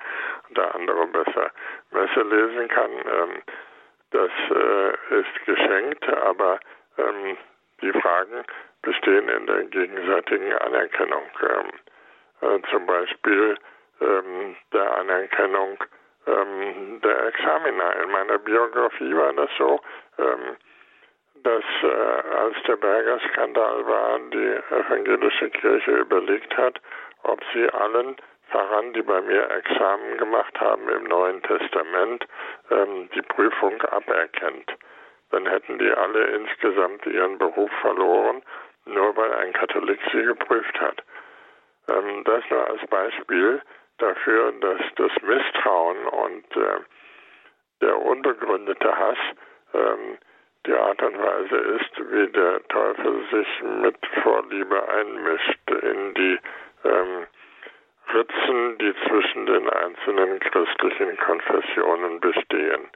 der 0.51 0.74
andere 0.74 1.06
besser 1.09 1.51
Messe 1.90 2.22
lesen 2.22 2.68
kann. 2.68 2.90
Ähm, 2.90 3.42
das 4.10 4.30
äh, 4.51 5.20
ist 5.20 5.44
geschenkt, 5.44 6.09
aber 6.09 6.60
ähm, 6.98 7.36
die 7.82 7.92
Fragen 8.01 8.44
bestehen 8.82 9.28
in 9.28 9.47
der 9.47 9.64
gegenseitigen 9.64 10.52
Anerkennung. 10.55 11.24
Ähm, 11.42 11.70
äh, 12.48 12.62
zum 12.70 12.86
Beispiel 12.86 13.56
der 14.72 14.97
Anerkennung 14.97 15.76
der 16.24 17.26
Examina. 17.26 17.90
In 18.02 18.10
meiner 18.12 18.38
Biografie 18.38 19.14
war 19.14 19.34
das 19.34 19.51
so. 19.59 19.78
Dass 21.42 21.64
äh, 21.82 21.86
als 21.86 22.56
der 22.66 22.76
Berger-Skandal 22.76 23.86
war, 23.86 24.18
die 24.30 24.74
evangelische 24.74 25.50
Kirche 25.50 25.92
überlegt 25.92 26.56
hat, 26.56 26.80
ob 27.22 27.40
sie 27.54 27.68
allen 27.70 28.16
Pfarrern, 28.50 28.92
die 28.92 29.02
bei 29.02 29.20
mir 29.22 29.48
Examen 29.50 30.18
gemacht 30.18 30.60
haben 30.60 30.88
im 30.88 31.04
Neuen 31.04 31.42
Testament, 31.42 32.26
ähm, 32.70 33.08
die 33.14 33.22
Prüfung 33.22 33.80
aberkennt. 33.82 34.76
Dann 35.30 35.46
hätten 35.46 35.78
die 35.78 35.90
alle 35.90 36.24
insgesamt 36.24 37.06
ihren 37.06 37.38
Beruf 37.38 37.70
verloren, 37.80 38.42
nur 38.86 39.16
weil 39.16 39.32
ein 39.34 39.52
Katholik 39.52 40.00
sie 40.12 40.22
geprüft 40.22 40.80
hat. 40.80 41.02
Ähm, 41.88 42.24
das 42.24 42.42
nur 42.50 42.66
als 42.66 42.86
Beispiel 42.88 43.62
dafür, 43.98 44.52
dass 44.60 44.80
das 44.96 45.12
Misstrauen 45.22 46.06
und 46.06 46.56
äh, 46.56 46.80
der 47.80 48.02
unbegründete 48.02 48.96
Hass 48.96 49.18
ähm, 49.74 50.18
die 50.66 50.74
Art 50.74 51.03
und 51.03 51.19
Weise 51.19 51.57
ist, 51.57 52.12
wie 52.12 52.27
der 52.28 52.62
Teufel 52.69 53.24
sich 53.31 53.62
mit 53.82 53.97
Vorliebe 54.23 54.89
einmischt 54.89 55.70
in 55.70 56.15
die 56.15 56.39
ähm, 56.85 57.27
Ritzen, 58.12 58.78
die 58.78 58.95
zwischen 59.09 59.47
den 59.47 59.70
einzelnen 59.70 60.41
christlichen 60.41 61.16
Konfessionen 61.19 62.20
bestehen. 62.20 62.91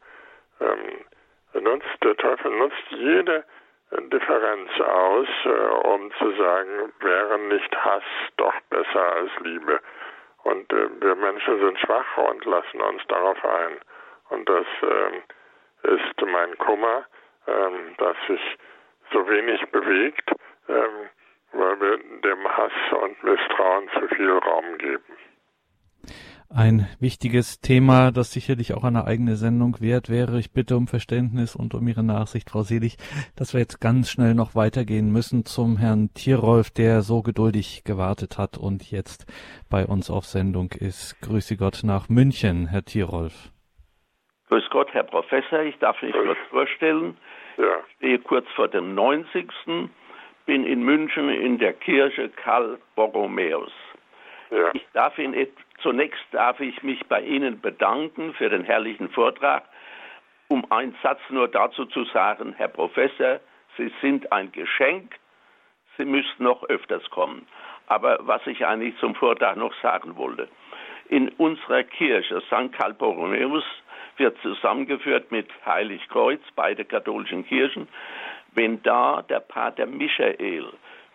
Ähm, 0.60 1.62
nutzt, 1.62 2.02
der 2.02 2.16
Teufel 2.16 2.50
nutzt 2.50 2.90
jede 2.90 3.44
Differenz 3.92 4.80
aus, 4.80 5.28
äh, 5.44 5.88
um 5.88 6.10
zu 6.18 6.32
sagen, 6.32 6.92
wäre 7.00 7.38
nicht 7.38 7.74
Hass 7.76 8.02
doch 8.36 8.54
besser 8.70 9.12
als 9.14 9.30
Liebe. 9.40 9.80
Und 10.42 10.72
äh, 10.72 10.88
wir 11.00 11.14
Menschen 11.14 11.60
sind 11.60 11.78
schwach 11.78 12.16
und 12.18 12.44
lassen 12.44 12.80
uns 12.80 13.02
darauf 13.08 13.42
ein. 13.44 13.78
Und 14.30 14.48
das 14.48 14.66
äh, 14.82 15.94
ist 15.94 16.20
mein 16.26 16.58
Kummer 16.58 17.04
ähm, 17.46 17.94
dass 17.98 18.16
sich 18.28 18.40
so 19.12 19.26
wenig 19.28 19.60
bewegt, 19.70 20.30
ähm, 20.68 21.08
weil 21.52 21.80
wir 21.80 21.98
dem 21.98 22.48
Hass 22.48 22.72
und 23.02 23.22
Misstrauen 23.22 23.88
zu 23.98 24.14
viel 24.14 24.30
Raum 24.30 24.78
geben. 24.78 25.14
Ein 26.56 26.86
wichtiges 27.00 27.60
Thema, 27.60 28.12
das 28.12 28.32
sicherlich 28.32 28.74
auch 28.74 28.84
eine 28.84 29.06
eigene 29.06 29.34
Sendung 29.34 29.80
wert 29.80 30.08
wäre. 30.08 30.38
Ich 30.38 30.52
bitte 30.52 30.76
um 30.76 30.86
Verständnis 30.86 31.56
und 31.56 31.74
um 31.74 31.88
Ihre 31.88 32.04
Nachsicht, 32.04 32.50
Frau 32.50 32.62
Selig, 32.62 32.96
dass 33.36 33.54
wir 33.54 33.60
jetzt 33.60 33.80
ganz 33.80 34.08
schnell 34.08 34.34
noch 34.34 34.54
weitergehen 34.54 35.10
müssen 35.10 35.44
zum 35.44 35.78
Herrn 35.78 36.10
Tierolf, 36.14 36.70
der 36.70 37.02
so 37.02 37.22
geduldig 37.22 37.82
gewartet 37.84 38.38
hat 38.38 38.56
und 38.56 38.88
jetzt 38.90 39.26
bei 39.68 39.84
uns 39.84 40.10
auf 40.10 40.26
Sendung 40.26 40.70
ist. 40.78 41.20
Grüße 41.22 41.56
Gott 41.56 41.80
nach 41.82 42.08
München, 42.08 42.68
Herr 42.68 42.84
Tierolf. 42.84 43.50
Grüß 44.48 44.70
Gott, 44.70 44.92
Herr 44.92 45.02
Professor. 45.02 45.60
Ich 45.62 45.76
darf 45.78 46.00
mich 46.02 46.12
kurz 46.12 46.38
vorstellen. 46.50 47.16
Ja. 47.56 47.78
Ich 47.88 47.96
stehe 47.96 48.18
kurz 48.18 48.48
vor 48.54 48.68
dem 48.68 48.94
90. 48.94 49.50
Bin 50.46 50.64
in 50.64 50.82
München 50.82 51.30
in 51.30 51.58
der 51.58 51.72
Kirche 51.72 52.28
Karl 52.28 52.78
Borromäus. 52.96 53.72
Ja. 54.50 54.70
Ich 54.74 54.86
darf 54.92 55.18
Ihnen, 55.18 55.46
zunächst 55.82 56.22
darf 56.32 56.60
ich 56.60 56.82
mich 56.82 57.04
bei 57.06 57.22
Ihnen 57.22 57.60
bedanken 57.60 58.34
für 58.34 58.50
den 58.50 58.64
herrlichen 58.64 59.08
Vortrag. 59.08 59.64
Um 60.48 60.70
einen 60.70 60.94
Satz 61.02 61.20
nur 61.30 61.48
dazu 61.48 61.86
zu 61.86 62.04
sagen, 62.04 62.54
Herr 62.56 62.68
Professor, 62.68 63.40
Sie 63.76 63.90
sind 64.00 64.30
ein 64.32 64.52
Geschenk. 64.52 65.14
Sie 65.96 66.04
müssten 66.04 66.44
noch 66.44 66.62
öfters 66.64 67.08
kommen. 67.10 67.46
Aber 67.86 68.18
was 68.20 68.46
ich 68.46 68.64
eigentlich 68.66 68.96
zum 68.98 69.14
Vortrag 69.14 69.56
noch 69.56 69.74
sagen 69.80 70.16
wollte. 70.16 70.48
In 71.08 71.28
unserer 71.30 71.82
Kirche 71.82 72.40
St. 72.42 72.72
Karl 72.72 72.94
Borromäus 72.94 73.64
wird 74.18 74.36
zusammengeführt 74.42 75.30
mit 75.30 75.48
Heiligkreuz, 75.64 76.40
beide 76.54 76.84
katholischen 76.84 77.46
Kirchen. 77.46 77.88
Wenn 78.52 78.82
da 78.82 79.22
der 79.22 79.40
Pater 79.40 79.86
Michael 79.86 80.66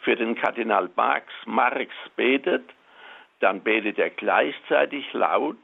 für 0.02 0.16
den 0.16 0.36
Kardinal 0.36 0.90
Marx, 0.96 1.28
Marx 1.46 1.92
betet, 2.16 2.64
dann 3.40 3.62
betet 3.62 3.98
er 3.98 4.10
gleichzeitig 4.10 5.12
laut 5.14 5.58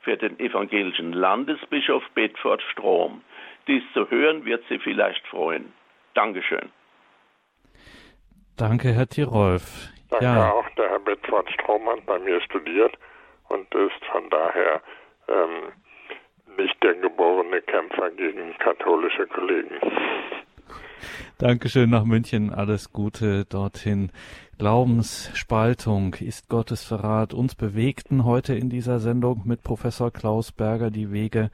für 0.00 0.16
den 0.16 0.38
evangelischen 0.40 1.12
Landesbischof 1.12 2.02
Bedford 2.14 2.62
Strom. 2.72 3.22
Dies 3.68 3.82
zu 3.94 4.10
hören 4.10 4.44
wird 4.44 4.64
Sie 4.68 4.78
vielleicht 4.78 5.24
freuen. 5.28 5.72
Dankeschön. 6.14 6.70
Danke, 8.56 8.92
Herr 8.92 9.08
Tirolf. 9.08 9.88
Danke 10.10 10.24
ja. 10.24 10.50
auch. 10.50 10.68
Der 10.76 10.90
Herr 10.90 10.98
Bedford 10.98 11.50
Strom 11.52 11.88
hat 11.88 12.04
bei 12.06 12.18
mir 12.18 12.40
studiert 12.42 12.96
und 13.48 13.72
ist 13.74 14.04
von 14.10 14.28
daher 14.30 14.82
ähm, 15.28 15.72
nicht 16.56 16.82
der 16.82 16.94
geborene 16.94 17.60
Kämpfer 17.62 18.10
gegen 18.10 18.54
katholische 18.58 19.26
Kollegen. 19.26 19.76
Dankeschön 21.38 21.90
nach 21.90 22.04
München. 22.04 22.52
Alles 22.54 22.92
Gute 22.92 23.44
dorthin. 23.46 24.12
Glaubensspaltung 24.58 26.14
ist 26.14 26.48
Gottes 26.48 26.84
Verrat. 26.84 27.34
Uns 27.34 27.56
bewegten 27.56 28.24
heute 28.24 28.54
in 28.54 28.70
dieser 28.70 29.00
Sendung 29.00 29.42
mit 29.44 29.64
Professor 29.64 30.12
Klaus 30.12 30.52
Berger 30.52 30.92
die 30.92 31.10
Wege 31.10 31.50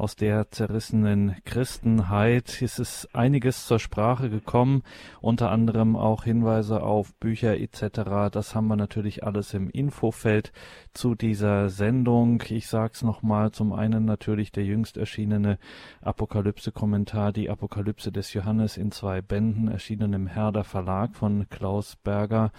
aus 0.00 0.16
der 0.16 0.50
zerrissenen 0.50 1.36
Christenheit. 1.44 2.62
Es 2.62 2.78
ist 2.78 3.14
einiges 3.14 3.66
zur 3.66 3.78
Sprache 3.78 4.30
gekommen, 4.30 4.82
unter 5.20 5.50
anderem 5.50 5.94
auch 5.94 6.24
Hinweise 6.24 6.82
auf 6.82 7.14
Bücher 7.16 7.58
etc. 7.60 8.32
Das 8.32 8.54
haben 8.54 8.68
wir 8.68 8.76
natürlich 8.76 9.24
alles 9.24 9.52
im 9.52 9.68
Infofeld 9.68 10.52
zu 10.94 11.14
dieser 11.14 11.68
Sendung. 11.68 12.42
Ich 12.48 12.68
sage 12.68 12.92
es 12.94 13.02
nochmal, 13.02 13.52
zum 13.52 13.74
einen 13.74 14.06
natürlich 14.06 14.52
der 14.52 14.64
jüngst 14.64 14.96
erschienene 14.96 15.58
Apokalypse-Kommentar, 16.00 17.32
die 17.32 17.50
Apokalypse 17.50 18.10
des 18.10 18.32
Johannes 18.32 18.78
in 18.78 18.92
zwei 18.92 19.20
Bänden, 19.20 19.68
erschienen 19.68 20.14
im 20.14 20.26
Herder 20.26 20.64
Verlag 20.64 21.14
von 21.14 21.46
Klaus 21.50 21.96
Berger. 21.96 22.52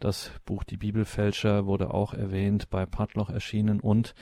Das 0.00 0.32
Buch 0.46 0.64
Die 0.64 0.78
Bibelfälscher 0.78 1.66
wurde 1.66 1.92
auch 1.92 2.14
erwähnt, 2.14 2.70
bei 2.70 2.86
Padloch 2.86 3.28
erschienen 3.28 3.80
und 3.80 4.14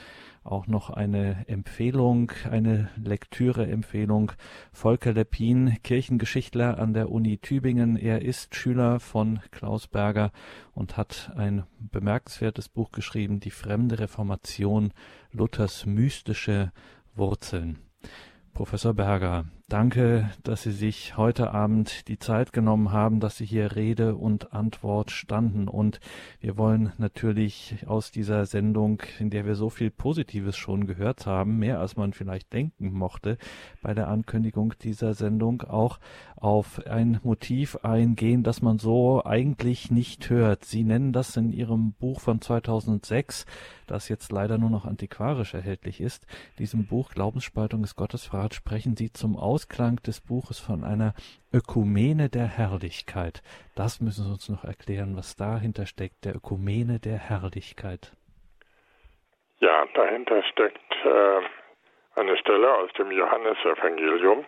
auch 0.51 0.67
noch 0.67 0.89
eine 0.89 1.47
Empfehlung, 1.47 2.31
eine 2.49 2.89
Lektüre-Empfehlung. 2.97 4.31
Volker 4.73 5.13
Leppin, 5.13 5.77
Kirchengeschichtler 5.83 6.79
an 6.79 6.93
der 6.93 7.11
Uni 7.11 7.37
Tübingen. 7.37 7.97
Er 7.97 8.21
ist 8.21 8.55
Schüler 8.55 8.99
von 8.99 9.39
Klaus 9.51 9.87
Berger 9.87 10.31
und 10.73 10.97
hat 10.97 11.31
ein 11.35 11.63
bemerkenswertes 11.79 12.69
Buch 12.69 12.91
geschrieben, 12.91 13.39
Die 13.39 13.51
fremde 13.51 13.99
Reformation, 13.99 14.91
Luthers 15.31 15.85
mystische 15.85 16.71
Wurzeln. 17.15 17.79
Professor 18.53 18.93
Berger, 18.93 19.45
danke, 19.69 20.29
dass 20.43 20.63
Sie 20.63 20.71
sich 20.71 21.15
heute 21.15 21.51
Abend 21.51 22.07
die 22.07 22.19
Zeit 22.19 22.51
genommen 22.51 22.91
haben, 22.91 23.19
dass 23.19 23.37
Sie 23.37 23.45
hier 23.45 23.75
Rede 23.75 24.15
und 24.15 24.51
Antwort 24.51 25.11
standen. 25.11 25.67
Und 25.67 25.99
wir 26.41 26.57
wollen 26.57 26.91
natürlich 26.97 27.85
aus 27.87 28.11
dieser 28.11 28.45
Sendung, 28.45 29.01
in 29.19 29.29
der 29.29 29.45
wir 29.45 29.55
so 29.55 29.69
viel 29.69 29.91
Positives 29.91 30.57
schon 30.57 30.87
gehört 30.87 31.25
haben, 31.25 31.57
mehr 31.57 31.79
als 31.79 31.95
man 31.95 32.13
vielleicht 32.13 32.51
denken 32.51 32.91
mochte, 32.91 33.37
bei 33.81 33.93
der 33.93 34.07
Ankündigung 34.07 34.73
dieser 34.81 35.13
Sendung 35.13 35.61
auch 35.61 35.99
auf 36.35 36.85
ein 36.87 37.19
Motiv 37.23 37.77
eingehen, 37.83 38.43
das 38.43 38.61
man 38.61 38.79
so 38.79 39.23
eigentlich 39.23 39.91
nicht 39.91 40.29
hört. 40.29 40.65
Sie 40.65 40.83
nennen 40.83 41.13
das 41.13 41.37
in 41.37 41.53
Ihrem 41.53 41.93
Buch 41.93 42.19
von 42.19 42.41
2006 42.41 43.45
das 43.89 44.07
jetzt 44.07 44.31
leider 44.31 44.57
nur 44.57 44.69
noch 44.69 44.85
antiquarisch 44.85 45.53
erhältlich 45.53 45.99
ist. 45.99 46.25
Diesem 46.59 46.85
Buch 46.85 47.09
Glaubensspaltung 47.09 47.83
ist 47.83 47.95
Gottesverrat 47.95 48.53
sprechen 48.53 48.95
Sie 48.95 49.11
zum 49.11 49.35
Ausklang 49.59 49.97
des 50.07 50.21
Buches 50.21 50.57
von 50.57 50.85
einer 50.85 51.13
Ökumene 51.53 52.29
der 52.29 52.47
Herrlichkeit. 52.47 53.41
Das 53.75 53.99
müssen 53.99 54.23
Sie 54.23 54.31
uns 54.31 54.47
noch 54.47 54.63
erklären, 54.63 55.17
was 55.17 55.35
dahinter 55.35 55.85
steckt, 55.85 56.23
der 56.23 56.33
Ökumene 56.37 56.99
der 56.99 57.17
Herrlichkeit. 57.17 58.13
Ja, 59.59 59.85
dahinter 59.93 60.41
steckt 60.43 60.91
äh, 61.03 61.41
eine 62.15 62.37
Stelle 62.37 62.73
aus 62.73 62.89
dem 62.93 63.11
Johannesevangelium. 63.11 64.45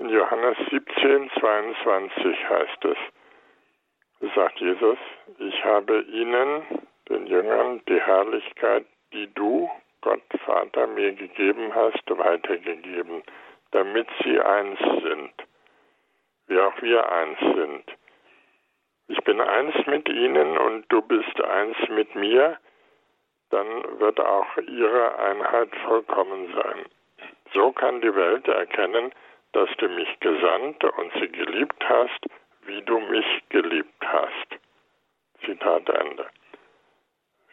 In 0.00 0.08
Johannes 0.08 0.56
17, 0.68 1.30
22 1.38 2.48
heißt 2.48 2.84
es, 2.86 4.32
sagt 4.34 4.58
Jesus, 4.58 4.98
ich 5.38 5.64
habe 5.64 6.02
ihnen, 6.02 6.62
den 7.08 7.28
Jüngern 7.28 7.80
die 7.88 8.00
Herrlichkeit, 8.00 8.84
die 9.12 9.32
du, 9.32 9.70
Gott 10.00 10.22
Vater, 10.44 10.88
mir 10.88 11.12
gegeben 11.12 11.72
hast, 11.72 12.02
weitergegeben, 12.08 13.22
damit 13.72 14.08
sie 14.22 14.40
eins 14.40 14.78
sind, 14.78 15.32
wie 16.46 16.58
auch 16.58 16.82
wir 16.82 17.10
eins 17.10 17.38
sind. 17.40 17.84
Ich 19.08 19.22
bin 19.24 19.40
eins 19.40 19.74
mit 19.86 20.08
ihnen 20.08 20.58
und 20.58 20.84
du 20.88 21.02
bist 21.02 21.40
eins 21.40 21.76
mit 21.88 22.14
mir, 22.14 22.58
dann 23.50 23.98
wird 23.98 24.20
auch 24.20 24.56
ihre 24.56 25.18
Einheit 25.18 25.74
vollkommen 25.84 26.52
sein. 26.54 26.86
So 27.52 27.72
kann 27.72 28.00
die 28.00 28.14
Welt 28.14 28.46
erkennen, 28.46 29.12
dass 29.52 29.68
du 29.78 29.88
mich 29.88 30.20
gesandt 30.20 30.84
und 30.84 31.12
sie 31.14 31.28
geliebt 31.28 31.82
hast, 31.88 32.26
wie 32.66 32.82
du 32.82 33.00
mich 33.00 33.26
geliebt 33.48 34.04
hast. 34.06 34.60
Zitat 35.44 35.88
Ende 35.88 36.26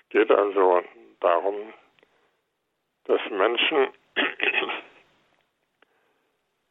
geht 0.10 0.32
also 0.32 0.84
darum, 1.20 1.74
dass 3.06 3.22
Menschen 3.30 3.88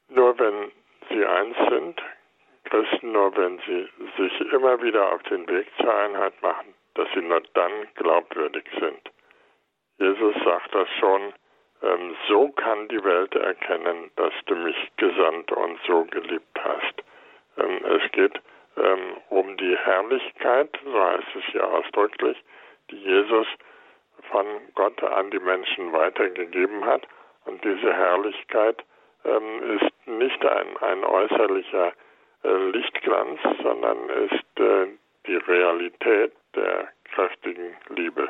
nur 0.08 0.38
wenn 0.38 0.72
sie 1.08 1.24
eins 1.24 1.56
sind, 1.70 2.02
Christen 2.64 3.12
nur 3.12 3.36
wenn 3.36 3.58
sie 3.60 3.88
sich 4.16 4.52
immer 4.52 4.80
wieder 4.82 5.12
auf 5.12 5.22
den 5.24 5.46
Weg 5.48 5.66
zur 5.80 5.94
Einheit 5.94 6.40
machen, 6.42 6.74
dass 6.94 7.08
sie 7.14 7.22
nur 7.22 7.42
dann 7.54 7.72
glaubwürdig 7.94 8.64
sind. 8.78 9.00
Jesus 9.98 10.34
sagt 10.44 10.74
das 10.74 10.88
schon, 10.98 11.32
ähm, 11.82 12.16
so 12.28 12.48
kann 12.50 12.88
die 12.88 13.02
Welt 13.02 13.34
erkennen, 13.34 14.10
dass 14.16 14.32
du 14.46 14.56
mich 14.56 14.76
gesandt 14.96 15.52
und 15.52 15.78
so 15.86 16.04
geliebt 16.04 16.58
hast. 16.58 17.02
Ähm, 17.58 17.84
es 17.84 18.12
geht 18.12 18.40
ähm, 18.76 19.16
um 19.28 19.56
die 19.56 19.76
Herrlichkeit, 19.76 20.70
so 20.84 21.02
heißt 21.02 21.36
es 21.36 21.44
hier 21.52 21.66
ausdrücklich, 21.66 22.36
die 22.90 22.96
Jesus 22.96 23.46
von 24.30 24.46
Gott 24.74 25.02
an 25.02 25.30
die 25.30 25.38
Menschen 25.38 25.92
weitergegeben 25.92 26.84
hat. 26.84 27.06
Und 27.44 27.62
diese 27.64 27.92
Herrlichkeit 27.92 28.84
ähm, 29.24 29.78
ist 29.78 29.92
nicht 30.06 30.44
ein, 30.44 30.76
ein 30.78 31.04
äußerlicher 31.04 31.92
äh, 32.44 32.70
Lichtglanz, 32.70 33.40
sondern 33.62 34.08
ist 34.08 34.60
äh, 34.60 34.86
die 35.26 35.36
Realität 35.36 36.32
der 36.54 36.88
kräftigen 37.04 37.74
Liebe. 37.94 38.28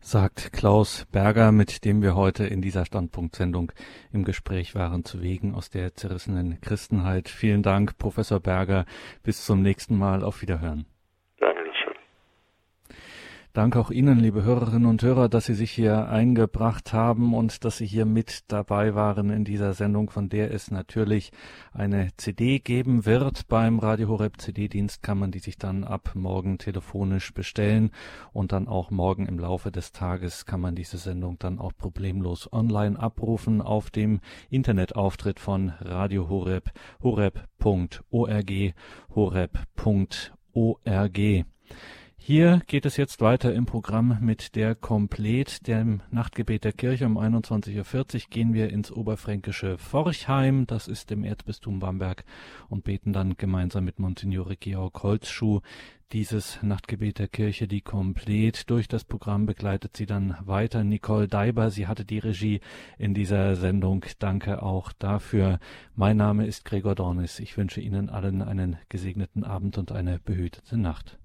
Sagt 0.00 0.52
Klaus 0.52 1.06
Berger, 1.10 1.50
mit 1.52 1.84
dem 1.84 2.02
wir 2.02 2.14
heute 2.14 2.44
in 2.44 2.62
dieser 2.62 2.84
Standpunktsendung 2.84 3.72
im 4.12 4.24
Gespräch 4.24 4.74
waren, 4.74 5.04
zu 5.04 5.22
Wegen 5.22 5.54
aus 5.54 5.70
der 5.70 5.94
zerrissenen 5.94 6.60
Christenheit. 6.60 7.28
Vielen 7.28 7.62
Dank, 7.62 7.98
Professor 7.98 8.38
Berger. 8.38 8.84
Bis 9.24 9.44
zum 9.44 9.62
nächsten 9.62 9.98
Mal. 9.98 10.22
Auf 10.22 10.42
Wiederhören. 10.42 10.86
Danke 13.56 13.80
auch 13.80 13.90
Ihnen, 13.90 14.20
liebe 14.20 14.42
Hörerinnen 14.42 14.84
und 14.84 15.02
Hörer, 15.02 15.30
dass 15.30 15.46
Sie 15.46 15.54
sich 15.54 15.70
hier 15.70 16.10
eingebracht 16.10 16.92
haben 16.92 17.32
und 17.32 17.64
dass 17.64 17.78
Sie 17.78 17.86
hier 17.86 18.04
mit 18.04 18.44
dabei 18.48 18.94
waren 18.94 19.30
in 19.30 19.44
dieser 19.46 19.72
Sendung, 19.72 20.10
von 20.10 20.28
der 20.28 20.52
es 20.52 20.70
natürlich 20.70 21.32
eine 21.72 22.10
CD 22.18 22.58
geben 22.58 23.06
wird. 23.06 23.48
Beim 23.48 23.78
Radio 23.78 24.08
Horeb 24.08 24.38
CD-Dienst 24.42 25.02
kann 25.02 25.16
man 25.16 25.30
die 25.30 25.38
sich 25.38 25.56
dann 25.56 25.84
ab 25.84 26.10
morgen 26.12 26.58
telefonisch 26.58 27.32
bestellen 27.32 27.92
und 28.34 28.52
dann 28.52 28.68
auch 28.68 28.90
morgen 28.90 29.24
im 29.24 29.38
Laufe 29.38 29.72
des 29.72 29.90
Tages 29.90 30.44
kann 30.44 30.60
man 30.60 30.74
diese 30.74 30.98
Sendung 30.98 31.38
dann 31.38 31.58
auch 31.58 31.72
problemlos 31.74 32.52
online 32.52 33.00
abrufen 33.00 33.62
auf 33.62 33.88
dem 33.88 34.20
Internetauftritt 34.50 35.40
von 35.40 35.72
Radio 35.80 36.28
Horeb, 36.28 36.72
horeb.org, 37.02 38.52
horeb.org. 39.14 39.48
Hier 42.28 42.60
geht 42.66 42.86
es 42.86 42.96
jetzt 42.96 43.20
weiter 43.20 43.54
im 43.54 43.66
Programm 43.66 44.18
mit 44.20 44.56
der 44.56 44.74
Komplet, 44.74 45.68
dem 45.68 46.02
Nachtgebet 46.10 46.64
der 46.64 46.72
Kirche. 46.72 47.06
Um 47.06 47.18
21.40 47.18 48.14
Uhr 48.14 48.30
gehen 48.30 48.52
wir 48.52 48.70
ins 48.70 48.90
oberfränkische 48.90 49.78
Forchheim, 49.78 50.66
das 50.66 50.88
ist 50.88 51.12
im 51.12 51.22
Erzbistum 51.22 51.78
Bamberg, 51.78 52.24
und 52.68 52.82
beten 52.82 53.12
dann 53.12 53.36
gemeinsam 53.36 53.84
mit 53.84 54.00
Monsignore 54.00 54.56
Georg 54.56 55.04
Holzschuh 55.04 55.60
dieses 56.10 56.60
Nachtgebet 56.64 57.20
der 57.20 57.28
Kirche, 57.28 57.68
die 57.68 57.80
Komplet. 57.80 58.68
Durch 58.70 58.88
das 58.88 59.04
Programm 59.04 59.46
begleitet 59.46 59.96
sie 59.96 60.06
dann 60.06 60.36
weiter 60.40 60.82
Nicole 60.82 61.28
Deiber. 61.28 61.70
Sie 61.70 61.86
hatte 61.86 62.04
die 62.04 62.18
Regie 62.18 62.60
in 62.98 63.14
dieser 63.14 63.54
Sendung. 63.54 64.04
Danke 64.18 64.64
auch 64.64 64.92
dafür. 64.98 65.60
Mein 65.94 66.16
Name 66.16 66.44
ist 66.44 66.64
Gregor 66.64 66.96
Dornis. 66.96 67.38
Ich 67.38 67.56
wünsche 67.56 67.80
Ihnen 67.80 68.10
allen 68.10 68.42
einen 68.42 68.78
gesegneten 68.88 69.44
Abend 69.44 69.78
und 69.78 69.92
eine 69.92 70.18
behütete 70.18 70.76
Nacht. 70.76 71.20